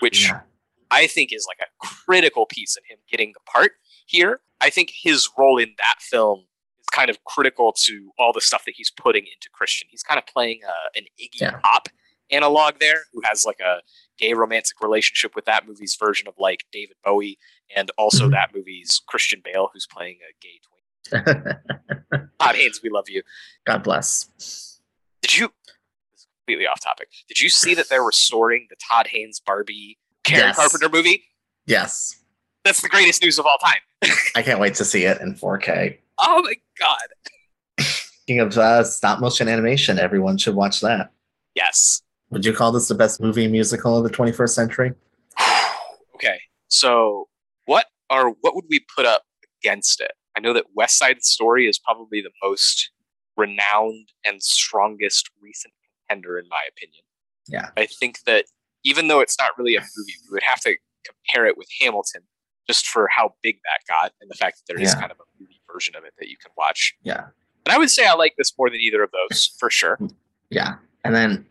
which 0.00 0.24
Yeah. 0.24 0.42
I 0.90 1.06
think 1.06 1.32
is 1.32 1.46
like 1.48 1.58
a 1.66 1.86
critical 1.86 2.46
piece 2.46 2.76
in 2.76 2.84
him 2.84 2.98
getting 3.10 3.32
the 3.32 3.40
part 3.40 3.72
here. 4.06 4.42
I 4.60 4.70
think 4.70 4.90
his 4.94 5.28
role 5.36 5.58
in 5.58 5.74
that 5.78 6.00
film 6.00 6.46
is 6.92 6.96
kind 6.96 7.10
of 7.10 7.22
critical 7.24 7.72
to 7.72 8.10
all 8.18 8.32
the 8.32 8.40
stuff 8.40 8.64
that 8.64 8.74
he's 8.76 8.90
putting 8.90 9.24
into 9.24 9.48
Christian. 9.52 9.88
He's 9.90 10.02
kind 10.02 10.18
of 10.18 10.26
playing 10.26 10.60
uh, 10.66 10.72
an 10.96 11.04
Iggy 11.20 11.40
Yeah. 11.40 11.58
Pop 11.62 11.88
analog 12.30 12.78
there, 12.80 13.02
who 13.12 13.20
has 13.24 13.44
like 13.44 13.60
a 13.60 13.80
gay 14.18 14.32
romantic 14.34 14.80
relationship 14.80 15.34
with 15.36 15.44
that 15.44 15.66
movie's 15.66 15.94
version 15.96 16.26
of 16.26 16.34
like 16.38 16.64
David 16.72 16.96
Bowie, 17.04 17.38
and 17.74 17.90
also 17.98 18.26
Mhm. 18.28 18.32
that 18.32 18.54
movie's 18.54 19.00
Christian 19.06 19.40
Bale, 19.44 19.70
who's 19.72 19.86
playing 19.86 20.18
a 20.28 20.32
gay 20.42 20.60
twin. 20.66 22.30
Todd 22.40 22.56
Haynes, 22.56 22.80
we 22.82 22.90
love 22.90 23.08
you. 23.08 23.22
God 23.64 23.82
bless. 23.84 24.80
Did 25.22 25.36
you? 25.38 25.48
This 26.12 26.22
is 26.22 26.26
completely 26.40 26.66
off 26.66 26.80
topic. 26.80 27.08
Did 27.28 27.40
you 27.40 27.48
see 27.48 27.74
that 27.74 27.88
they're 27.88 28.02
restoring 28.02 28.66
the 28.70 28.76
Todd 28.76 29.08
Haynes 29.08 29.38
Barbie 29.40 29.98
Karen 30.24 30.46
Yes. 30.48 30.56
Carpenter 30.56 30.88
movie? 30.88 31.24
Yes. 31.66 32.16
That's 32.64 32.80
the 32.82 32.88
greatest 32.88 33.22
news 33.22 33.38
of 33.38 33.46
all 33.46 33.58
time. 33.58 33.80
I 34.34 34.42
can't 34.42 34.58
wait 34.58 34.74
to 34.76 34.84
see 34.84 35.04
it 35.04 35.20
in 35.20 35.34
4K. 35.36 35.98
Oh 36.18 36.42
my 36.42 36.54
god. 36.78 37.08
Speaking 37.86 38.40
of 38.40 38.56
uh, 38.58 38.84
stop 38.84 39.20
motion 39.20 39.48
animation, 39.48 39.98
everyone 39.98 40.36
should 40.38 40.54
watch 40.54 40.80
that. 40.80 41.12
Yes. 41.54 42.02
Would 42.30 42.44
you 42.44 42.52
call 42.52 42.72
this 42.72 42.88
the 42.88 42.94
best 42.94 43.20
movie 43.20 43.46
musical 43.48 43.96
of 43.96 44.04
the 44.04 44.10
21st 44.10 44.50
century? 44.50 44.92
okay. 46.14 46.40
So 46.68 47.28
what 47.66 47.86
are 48.10 48.30
what 48.40 48.54
would 48.54 48.64
we 48.68 48.84
put 48.96 49.06
up 49.06 49.22
against 49.62 50.00
it? 50.00 50.12
I 50.36 50.40
know 50.40 50.52
that 50.52 50.64
West 50.74 50.98
Side 50.98 51.22
Story 51.22 51.66
is 51.68 51.78
probably 51.78 52.20
the 52.20 52.30
most 52.42 52.90
renowned 53.36 54.08
and 54.24 54.42
strongest 54.42 55.30
recent 55.40 55.72
contender 56.08 56.38
in 56.38 56.46
my 56.48 56.60
opinion. 56.68 57.02
Yeah. 57.48 57.68
I 57.76 57.86
think 57.86 58.18
that 58.26 58.46
even 58.84 59.08
though 59.08 59.20
it's 59.20 59.36
not 59.38 59.50
really 59.58 59.76
a 59.76 59.80
movie, 59.80 60.14
we 60.28 60.32
would 60.32 60.42
have 60.42 60.60
to 60.60 60.76
compare 61.04 61.46
it 61.46 61.56
with 61.56 61.68
Hamilton 61.80 62.22
just 62.66 62.86
for 62.86 63.08
how 63.08 63.34
big 63.42 63.56
that 63.64 63.80
got 63.92 64.12
and 64.20 64.28
the 64.30 64.34
fact 64.34 64.56
that 64.58 64.72
there 64.74 64.82
is 64.82 64.92
Yeah. 64.92 65.00
kind 65.00 65.12
of 65.12 65.18
a 65.18 65.24
movie 65.40 65.55
version 65.76 65.94
of 65.96 66.04
it 66.04 66.14
that 66.18 66.28
you 66.28 66.36
can 66.38 66.50
watch. 66.56 66.96
Yeah. 67.02 67.26
And 67.66 67.74
I 67.74 67.78
would 67.78 67.90
say 67.90 68.06
I 68.06 68.14
like 68.14 68.34
this 68.38 68.56
more 68.56 68.70
than 68.70 68.80
either 68.80 69.02
of 69.02 69.10
those 69.12 69.54
for 69.58 69.70
sure. 69.70 69.98
Yeah. 70.48 70.76
And 71.02 71.12
then 71.12 71.44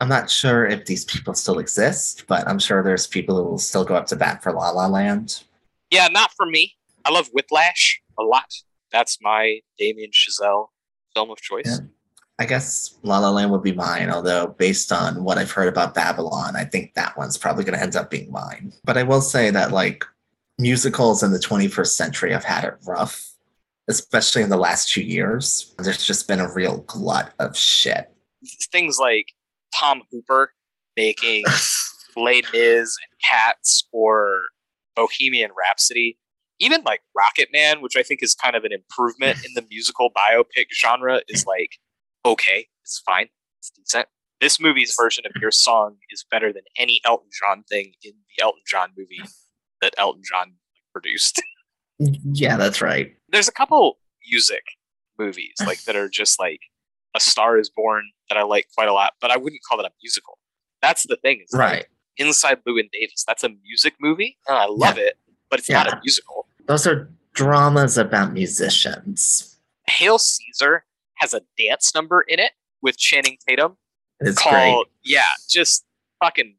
I'm 0.00 0.08
not 0.08 0.30
sure 0.30 0.64
if 0.64 0.86
these 0.86 1.04
people 1.04 1.34
still 1.34 1.58
exist, 1.58 2.24
but 2.26 2.48
I'm 2.48 2.58
sure 2.58 2.82
there's 2.82 3.06
people 3.06 3.36
who 3.36 3.42
will 3.42 3.58
still 3.58 3.84
go 3.84 3.94
up 3.94 4.06
to 4.06 4.16
bat 4.16 4.42
for 4.42 4.50
La 4.50 4.70
La 4.70 4.86
Land. 4.86 5.42
Yeah, 5.90 6.08
not 6.08 6.32
for 6.32 6.46
me. 6.46 6.74
I 7.04 7.10
love 7.10 7.28
Whiplash 7.34 8.00
a 8.18 8.22
lot. 8.22 8.50
That's 8.92 9.18
my 9.20 9.60
Damien 9.78 10.10
Chazelle 10.10 10.68
film 11.14 11.30
of 11.30 11.42
choice. 11.42 11.66
Yeah. 11.66 11.86
I 12.38 12.46
guess 12.46 12.98
La 13.02 13.18
La 13.18 13.28
Land 13.28 13.50
would 13.50 13.62
be 13.62 13.72
mine, 13.72 14.08
although 14.08 14.46
based 14.46 14.90
on 14.90 15.22
what 15.22 15.36
I've 15.36 15.50
heard 15.50 15.68
about 15.68 15.94
Babylon, 15.94 16.56
I 16.56 16.64
think 16.64 16.94
that 16.94 17.14
one's 17.18 17.36
probably 17.36 17.64
going 17.64 17.76
to 17.76 17.82
end 17.82 17.94
up 17.94 18.10
being 18.10 18.32
mine. 18.32 18.72
But 18.84 18.96
I 18.96 19.02
will 19.02 19.20
say 19.20 19.50
that 19.50 19.70
like 19.70 20.02
musicals 20.62 21.22
in 21.22 21.32
the 21.32 21.38
21st 21.38 21.88
century 21.88 22.32
have 22.32 22.44
had 22.44 22.64
it 22.64 22.74
rough, 22.86 23.20
especially 23.88 24.42
in 24.42 24.48
the 24.48 24.56
last 24.56 24.88
two 24.88 25.02
years. 25.02 25.74
There's 25.78 26.04
just 26.04 26.28
been 26.28 26.40
a 26.40 26.52
real 26.52 26.78
glut 26.86 27.32
of 27.38 27.56
shit. 27.56 28.10
Things 28.70 28.98
like 28.98 29.26
Tom 29.74 30.02
Hooper 30.10 30.52
making 30.96 31.44
Les 32.16 32.42
Mis 32.52 32.96
and 32.96 33.20
Cats 33.28 33.86
or 33.92 34.42
Bohemian 34.94 35.50
Rhapsody, 35.58 36.18
even 36.58 36.82
like 36.84 37.00
Rocket 37.16 37.48
Man, 37.52 37.82
which 37.82 37.96
I 37.96 38.02
think 38.02 38.22
is 38.22 38.34
kind 38.34 38.56
of 38.56 38.64
an 38.64 38.72
improvement 38.72 39.44
in 39.44 39.52
the 39.54 39.66
musical 39.68 40.10
biopic 40.10 40.66
genre, 40.74 41.20
is 41.28 41.44
like 41.46 41.78
okay, 42.24 42.66
it's 42.82 43.00
fine, 43.00 43.28
it's 43.58 43.70
decent. 43.70 44.06
This 44.40 44.60
movie's 44.60 44.94
version 45.00 45.24
of 45.26 45.40
your 45.40 45.50
song 45.50 45.96
is 46.10 46.24
better 46.30 46.52
than 46.52 46.62
any 46.76 47.00
Elton 47.04 47.30
John 47.32 47.64
thing 47.68 47.92
in 48.02 48.12
the 48.12 48.42
Elton 48.42 48.62
John 48.66 48.90
movie 48.96 49.20
that 49.82 49.92
Elton 49.98 50.22
John 50.24 50.54
produced. 50.92 51.42
Yeah, 51.98 52.56
that's 52.56 52.80
right. 52.82 53.14
there's 53.28 53.46
a 53.46 53.52
couple 53.52 53.98
music 54.28 54.64
movies 55.20 55.52
like 55.64 55.84
that 55.84 55.94
are 55.94 56.08
just 56.08 56.40
like 56.40 56.58
a 57.14 57.20
star 57.20 57.58
is 57.58 57.70
born 57.70 58.02
that 58.28 58.36
i 58.38 58.42
like 58.42 58.66
quite 58.74 58.88
a 58.88 58.92
lot 58.92 59.12
but 59.20 59.30
i 59.30 59.36
wouldn't 59.36 59.60
call 59.68 59.76
that 59.78 59.84
a 59.86 59.90
musical 60.02 60.38
that's 60.80 61.06
the 61.06 61.16
thing 61.16 61.42
is 61.44 61.52
like, 61.52 61.60
Right. 61.60 61.86
inside 62.16 62.58
Llewyn 62.66 62.88
davis 62.92 63.22
that's 63.24 63.44
a 63.44 63.50
music 63.62 63.94
movie 64.00 64.36
and 64.48 64.56
i 64.58 64.66
love 64.66 64.98
it 64.98 65.16
but 65.48 65.60
it's 65.60 65.70
not 65.70 65.86
a 65.92 66.00
musical 66.02 66.46
Those 66.66 66.86
are 66.88 67.08
dramas 67.34 67.98
about 67.98 68.32
musicians. 68.32 69.58
hail 69.86 70.18
caesar 70.18 70.84
has 71.16 71.34
a 71.34 71.42
dance 71.58 71.94
number 71.94 72.22
in 72.22 72.40
it 72.40 72.52
with 72.80 72.96
channing 72.98 73.36
tatum 73.46 73.76
It's 74.18 74.40
called 74.42 74.86
yeah 75.04 75.28
just 75.48 75.84
fucking 76.24 76.56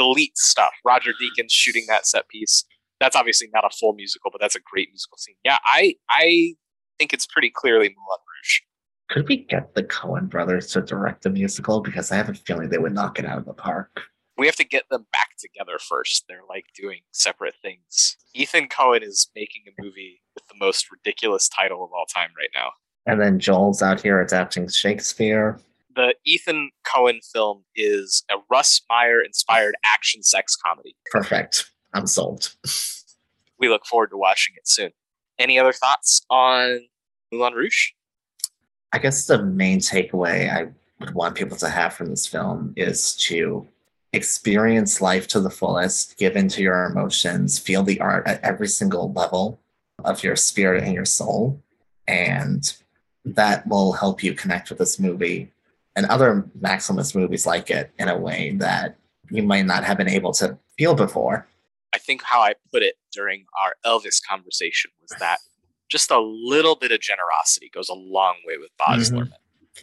elite 0.00 0.36
stuff 0.36 0.72
roger 0.84 1.10
deakins 1.12 1.50
shooting 1.50 1.84
that 1.88 2.06
set 2.06 2.28
piece 2.28 2.64
that's 3.00 3.16
obviously 3.16 3.48
not 3.52 3.64
a 3.64 3.70
full 3.76 3.92
musical 3.94 4.30
but 4.30 4.40
that's 4.40 4.56
a 4.56 4.60
great 4.60 4.88
musical 4.90 5.16
scene 5.18 5.36
yeah 5.44 5.58
i 5.64 5.94
i 6.10 6.54
think 6.98 7.12
it's 7.12 7.26
pretty 7.26 7.50
clearly 7.50 7.88
moulin 7.88 8.20
rouge. 8.20 8.60
Could 9.08 9.28
we 9.28 9.44
get 9.44 9.74
the 9.74 9.84
Coen 9.84 10.28
brothers 10.28 10.68
to 10.72 10.80
direct 10.80 11.22
the 11.22 11.30
musical? 11.30 11.80
Because 11.80 12.10
I 12.10 12.16
have 12.16 12.28
a 12.28 12.34
feeling 12.34 12.70
they 12.70 12.78
would 12.78 12.94
knock 12.94 13.18
it 13.18 13.24
out 13.24 13.38
of 13.38 13.44
the 13.44 13.52
park. 13.52 14.00
we 14.36 14.46
have 14.46 14.56
to 14.56 14.64
get 14.64 14.88
them 14.90 15.06
back 15.12 15.36
together 15.38 15.78
first. 15.78 16.24
They're 16.28 16.40
like 16.48 16.64
doing 16.74 17.00
separate 17.12 17.54
things. 17.62 18.16
Ethan 18.34 18.68
Coen 18.68 19.02
is 19.02 19.30
making 19.34 19.62
a 19.68 19.82
movie 19.82 20.22
with 20.34 20.46
the 20.48 20.56
most 20.58 20.90
ridiculous 20.90 21.48
title 21.48 21.84
of 21.84 21.90
all 21.92 22.06
time 22.06 22.30
right 22.36 22.50
now. 22.54 22.70
And 23.06 23.20
then 23.20 23.38
Joel's 23.38 23.82
out 23.82 24.00
here 24.00 24.20
adapting 24.20 24.68
Shakespeare. 24.68 25.60
The 25.96 26.14
Ethan 26.26 26.70
Coen 26.86 27.20
film 27.24 27.64
is 27.74 28.22
a 28.30 28.34
Russ 28.50 28.82
Meyer 28.90 29.22
inspired 29.22 29.74
action 29.82 30.22
sex 30.22 30.54
comedy. 30.54 30.94
Perfect. 31.10 31.70
I'm 31.94 32.06
sold. 32.06 32.54
We 33.58 33.70
look 33.70 33.86
forward 33.86 34.10
to 34.10 34.18
watching 34.18 34.54
it 34.58 34.68
soon. 34.68 34.90
Any 35.38 35.58
other 35.58 35.72
thoughts 35.72 36.20
on 36.28 36.80
Moulin 37.32 37.54
Rouge? 37.54 37.92
I 38.92 38.98
guess 38.98 39.26
the 39.26 39.42
main 39.42 39.78
takeaway 39.78 40.52
I 40.52 40.68
would 41.00 41.14
want 41.14 41.34
people 41.34 41.56
to 41.56 41.68
have 41.70 41.94
from 41.94 42.10
this 42.10 42.26
film 42.26 42.74
is 42.76 43.16
to 43.16 43.66
experience 44.12 45.00
life 45.00 45.26
to 45.28 45.40
the 45.40 45.50
fullest, 45.50 46.18
give 46.18 46.36
into 46.36 46.62
your 46.62 46.84
emotions, 46.84 47.58
feel 47.58 47.82
the 47.82 48.00
art 48.00 48.26
at 48.26 48.42
every 48.42 48.68
single 48.68 49.12
level 49.14 49.58
of 50.04 50.22
your 50.22 50.36
spirit 50.36 50.84
and 50.84 50.92
your 50.92 51.06
soul. 51.06 51.62
And 52.06 52.70
that 53.24 53.66
will 53.66 53.92
help 53.92 54.22
you 54.22 54.34
connect 54.34 54.68
with 54.68 54.78
this 54.78 55.00
movie 55.00 55.52
and 55.96 56.06
other 56.06 56.48
Maximus 56.60 57.14
movies 57.14 57.46
like 57.46 57.70
it 57.70 57.90
in 57.98 58.08
a 58.08 58.16
way 58.16 58.52
that 58.58 58.96
you 59.30 59.42
might 59.42 59.66
not 59.66 59.82
have 59.82 59.96
been 59.96 60.08
able 60.08 60.32
to 60.34 60.56
feel 60.78 60.94
before. 60.94 61.48
I 61.92 61.98
think 61.98 62.22
how 62.22 62.40
I 62.42 62.54
put 62.70 62.82
it 62.82 62.94
during 63.12 63.46
our 63.64 63.74
Elvis 63.84 64.20
conversation 64.24 64.90
was 65.00 65.10
that 65.18 65.38
just 65.88 66.10
a 66.10 66.20
little 66.20 66.76
bit 66.76 66.92
of 66.92 67.00
generosity 67.00 67.70
goes 67.72 67.88
a 67.88 67.94
long 67.94 68.36
way 68.46 68.58
with 68.58 68.70
Baz 68.76 69.10
Mhm. 69.10 69.18
Luhrmann. 69.18 69.32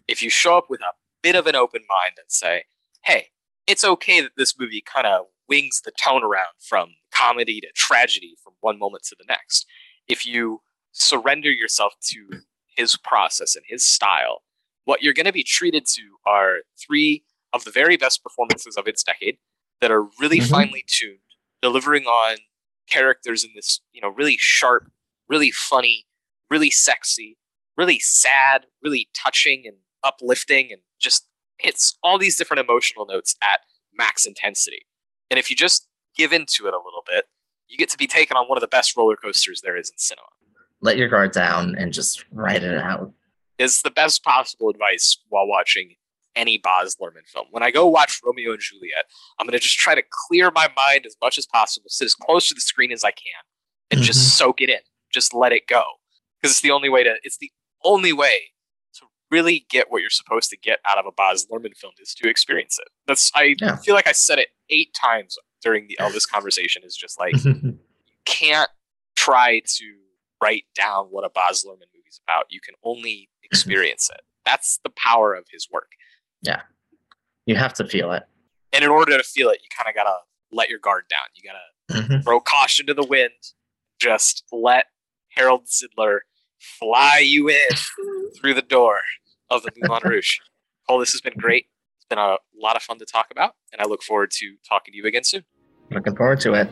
If 0.07 0.21
you 0.21 0.29
show 0.29 0.57
up 0.57 0.69
with 0.69 0.81
a 0.81 0.93
bit 1.21 1.35
of 1.35 1.47
an 1.47 1.55
open 1.55 1.81
mind 1.89 2.13
and 2.17 2.29
say, 2.31 2.65
hey, 3.01 3.29
it's 3.67 3.83
okay 3.83 4.21
that 4.21 4.31
this 4.37 4.57
movie 4.59 4.81
kind 4.81 5.07
of 5.07 5.25
wings 5.49 5.81
the 5.81 5.91
tone 5.91 6.23
around 6.23 6.53
from 6.59 6.95
comedy 7.11 7.59
to 7.61 7.71
tragedy 7.73 8.35
from 8.43 8.53
one 8.59 8.77
moment 8.77 9.03
to 9.03 9.15
the 9.17 9.25
next. 9.27 9.65
If 10.07 10.25
you 10.25 10.61
surrender 10.91 11.49
yourself 11.51 11.93
to 12.11 12.41
his 12.75 12.95
process 12.97 13.55
and 13.55 13.65
his 13.67 13.83
style, 13.83 14.42
what 14.85 15.01
you're 15.01 15.13
going 15.13 15.25
to 15.25 15.31
be 15.31 15.43
treated 15.43 15.85
to 15.85 16.01
are 16.25 16.59
three 16.79 17.23
of 17.53 17.63
the 17.63 17.71
very 17.71 17.97
best 17.97 18.23
performances 18.23 18.75
of 18.77 18.87
its 18.87 19.03
decade 19.03 19.37
that 19.81 19.91
are 19.91 20.03
really 20.19 20.39
Mhm. 20.39 20.49
finely 20.49 20.83
tuned, 20.87 21.19
delivering 21.61 22.05
on 22.05 22.37
characters 22.87 23.43
in 23.43 23.51
this, 23.55 23.81
you 23.91 24.01
know, 24.01 24.09
really 24.09 24.37
sharp, 24.37 24.91
really 25.27 25.51
funny, 25.51 26.07
really 26.49 26.69
sexy, 26.71 27.37
really 27.77 27.99
sad, 27.99 28.65
really 28.81 29.09
touching 29.13 29.65
and 29.65 29.77
uplifting 30.03 30.71
and 30.71 30.81
just 30.99 31.27
hits 31.59 31.97
all 32.03 32.17
these 32.17 32.35
different 32.37 32.59
emotional 32.59 33.05
notes 33.05 33.35
at 33.41 33.61
max 33.93 34.25
intensity. 34.25 34.85
And 35.29 35.39
if 35.39 35.49
you 35.49 35.55
just 35.55 35.87
give 36.15 36.33
into 36.33 36.67
it 36.67 36.73
a 36.73 36.77
little 36.77 37.03
bit, 37.07 37.25
you 37.67 37.77
get 37.77 37.89
to 37.89 37.97
be 37.97 38.07
taken 38.07 38.35
on 38.35 38.47
one 38.47 38.57
of 38.57 38.61
the 38.61 38.67
best 38.67 38.95
roller 38.97 39.15
coasters 39.15 39.61
there 39.61 39.77
is 39.77 39.89
in 39.89 39.97
cinema. 39.97 40.27
Let 40.81 40.97
your 40.97 41.07
guard 41.07 41.31
down 41.31 41.75
and 41.75 41.93
just 41.93 42.25
write 42.31 42.63
it 42.63 42.77
out. 42.77 43.13
It's 43.59 43.81
the 43.81 43.91
best 43.91 44.23
possible 44.23 44.69
advice 44.69 45.17
while 45.29 45.47
watching 45.47 45.95
any 46.35 46.57
Baz 46.57 46.95
Luhrmann 46.99 47.27
film. 47.27 47.45
When 47.51 47.61
I 47.63 47.69
go 47.69 47.87
watch 47.87 48.19
Romeo 48.23 48.51
and 48.53 48.59
Juliet, 48.59 49.05
I'm 49.39 49.45
going 49.45 49.53
to 49.53 49.59
just 49.59 49.77
try 49.77 49.93
to 49.93 50.01
clear 50.27 50.49
my 50.51 50.67
mind 50.75 51.05
as 51.05 51.15
much 51.21 51.37
as 51.37 51.45
possible, 51.45 51.85
sit 51.89 52.05
as 52.05 52.15
close 52.15 52.47
to 52.49 52.55
the 52.55 52.61
screen 52.61 52.91
as 52.91 53.03
I 53.03 53.11
can, 53.11 53.41
and 53.91 53.99
Mhm. 54.01 54.03
just 54.03 54.37
soak 54.37 54.59
it 54.61 54.69
in. 54.69 54.79
Just 55.11 55.33
let 55.35 55.51
it 55.53 55.67
go, 55.67 55.83
because 56.41 56.51
it's 56.53 56.61
the 56.61 56.71
only 56.71 56.89
way 56.89 57.03
to. 57.03 57.17
It's 57.21 57.37
the 57.37 57.51
only 57.83 58.13
way 58.13 58.53
to 58.95 59.05
really 59.29 59.59
get 59.69 59.91
what 59.91 60.01
you're 60.01 60.09
supposed 60.09 60.49
to 60.49 60.57
get 60.57 60.79
out 60.89 60.97
of 60.97 61.05
a 61.05 61.11
Baz 61.11 61.45
Luhrmann 61.51 61.77
film 61.77 61.93
is 61.99 62.15
to 62.15 62.27
experience 62.27 62.79
it. 62.79 62.87
That's 63.05 63.31
I 63.35 63.55
Yeah. 63.61 63.75
feel 63.75 63.93
like 63.93 64.07
I 64.07 64.11
said 64.13 64.39
it 64.39 64.49
eight 64.69 64.95
times 64.95 65.37
during 65.61 65.85
the 65.87 65.99
Elvis 66.01 66.27
conversation. 66.31 66.83
Is 66.83 66.95
just 66.97 67.19
like 67.19 67.35
you 67.45 67.77
can't 68.25 68.71
try 69.15 69.59
to 69.59 69.99
write 70.41 70.65
down 70.73 71.05
what 71.11 71.23
a 71.23 71.29
Baz 71.29 71.63
Luhrmann 71.63 71.93
movie's 71.95 72.19
about. 72.27 72.47
You 72.49 72.59
can 72.59 72.73
only 72.83 73.29
experience 73.53 74.09
it. 74.13 74.21
That's 74.45 74.79
the 74.83 74.89
power 74.91 75.33
of 75.33 75.45
his 75.51 75.67
work. 75.71 75.89
Yeah. 76.41 76.61
You 77.45 77.55
have 77.55 77.73
to 77.75 77.87
feel 77.87 78.11
it. 78.11 78.23
And 78.71 78.83
in 78.83 78.89
order 78.89 79.17
to 79.17 79.23
feel 79.23 79.49
it, 79.49 79.59
you 79.63 79.69
kind 79.77 79.89
of 79.89 79.95
gotta 79.95 80.17
let 80.51 80.69
your 80.69 80.79
guard 80.79 81.05
down. 81.09 81.21
You 81.35 81.43
gotta 81.49 82.07
Mhm. 82.07 82.23
throw 82.23 82.39
caution 82.39 82.85
to 82.87 82.93
the 82.93 83.03
wind. 83.03 83.31
Just 83.99 84.43
let 84.51 84.87
Harold 85.29 85.67
Zidler 85.67 86.19
fly 86.59 87.19
you 87.19 87.49
in 87.49 87.67
through 88.39 88.53
the 88.53 88.61
door 88.61 88.99
of 89.49 89.63
the 89.63 89.71
Moulin 89.77 90.01
Rouge. 90.05 90.37
Cole, 90.89 90.99
this 90.99 91.11
has 91.11 91.21
been 91.21 91.33
great. 91.37 91.67
It's 91.97 92.05
been 92.05 92.17
a 92.19 92.37
lot 92.55 92.75
of 92.75 92.81
fun 92.83 92.99
to 92.99 93.05
talk 93.05 93.27
about, 93.31 93.55
and 93.71 93.81
I 93.81 93.85
look 93.85 94.03
forward 94.03 94.31
to 94.31 94.55
talking 94.67 94.91
to 94.93 94.97
you 94.97 95.05
again 95.05 95.23
soon. 95.23 95.45
Looking 95.91 96.15
forward 96.15 96.39
to 96.41 96.53
it. 96.53 96.67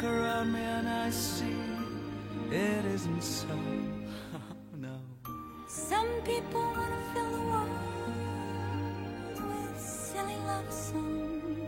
Look 0.00 0.12
around 0.12 0.52
me 0.52 0.60
and 0.60 0.88
I 0.88 1.10
see 1.10 1.56
it 2.50 2.84
isn't 2.84 3.22
so. 3.22 3.54
no. 4.76 4.98
Some 5.68 6.08
people 6.24 6.60
want 6.60 6.92
to 6.92 7.00
fill 7.12 7.30
the 7.30 7.40
world 7.40 7.68
with 9.36 9.78
silly 9.78 10.36
love 10.46 10.72
songs. 10.72 11.58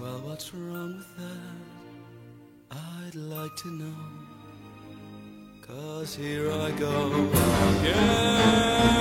Well, 0.00 0.20
what's 0.24 0.52
wrong 0.54 0.96
with 0.96 1.16
that? 1.16 2.76
I'd 3.06 3.14
like 3.14 3.56
to 3.56 3.68
know. 3.68 3.94
Cause 5.62 6.14
here 6.14 6.50
I 6.50 6.70
go 6.72 7.28
again. 7.80 8.96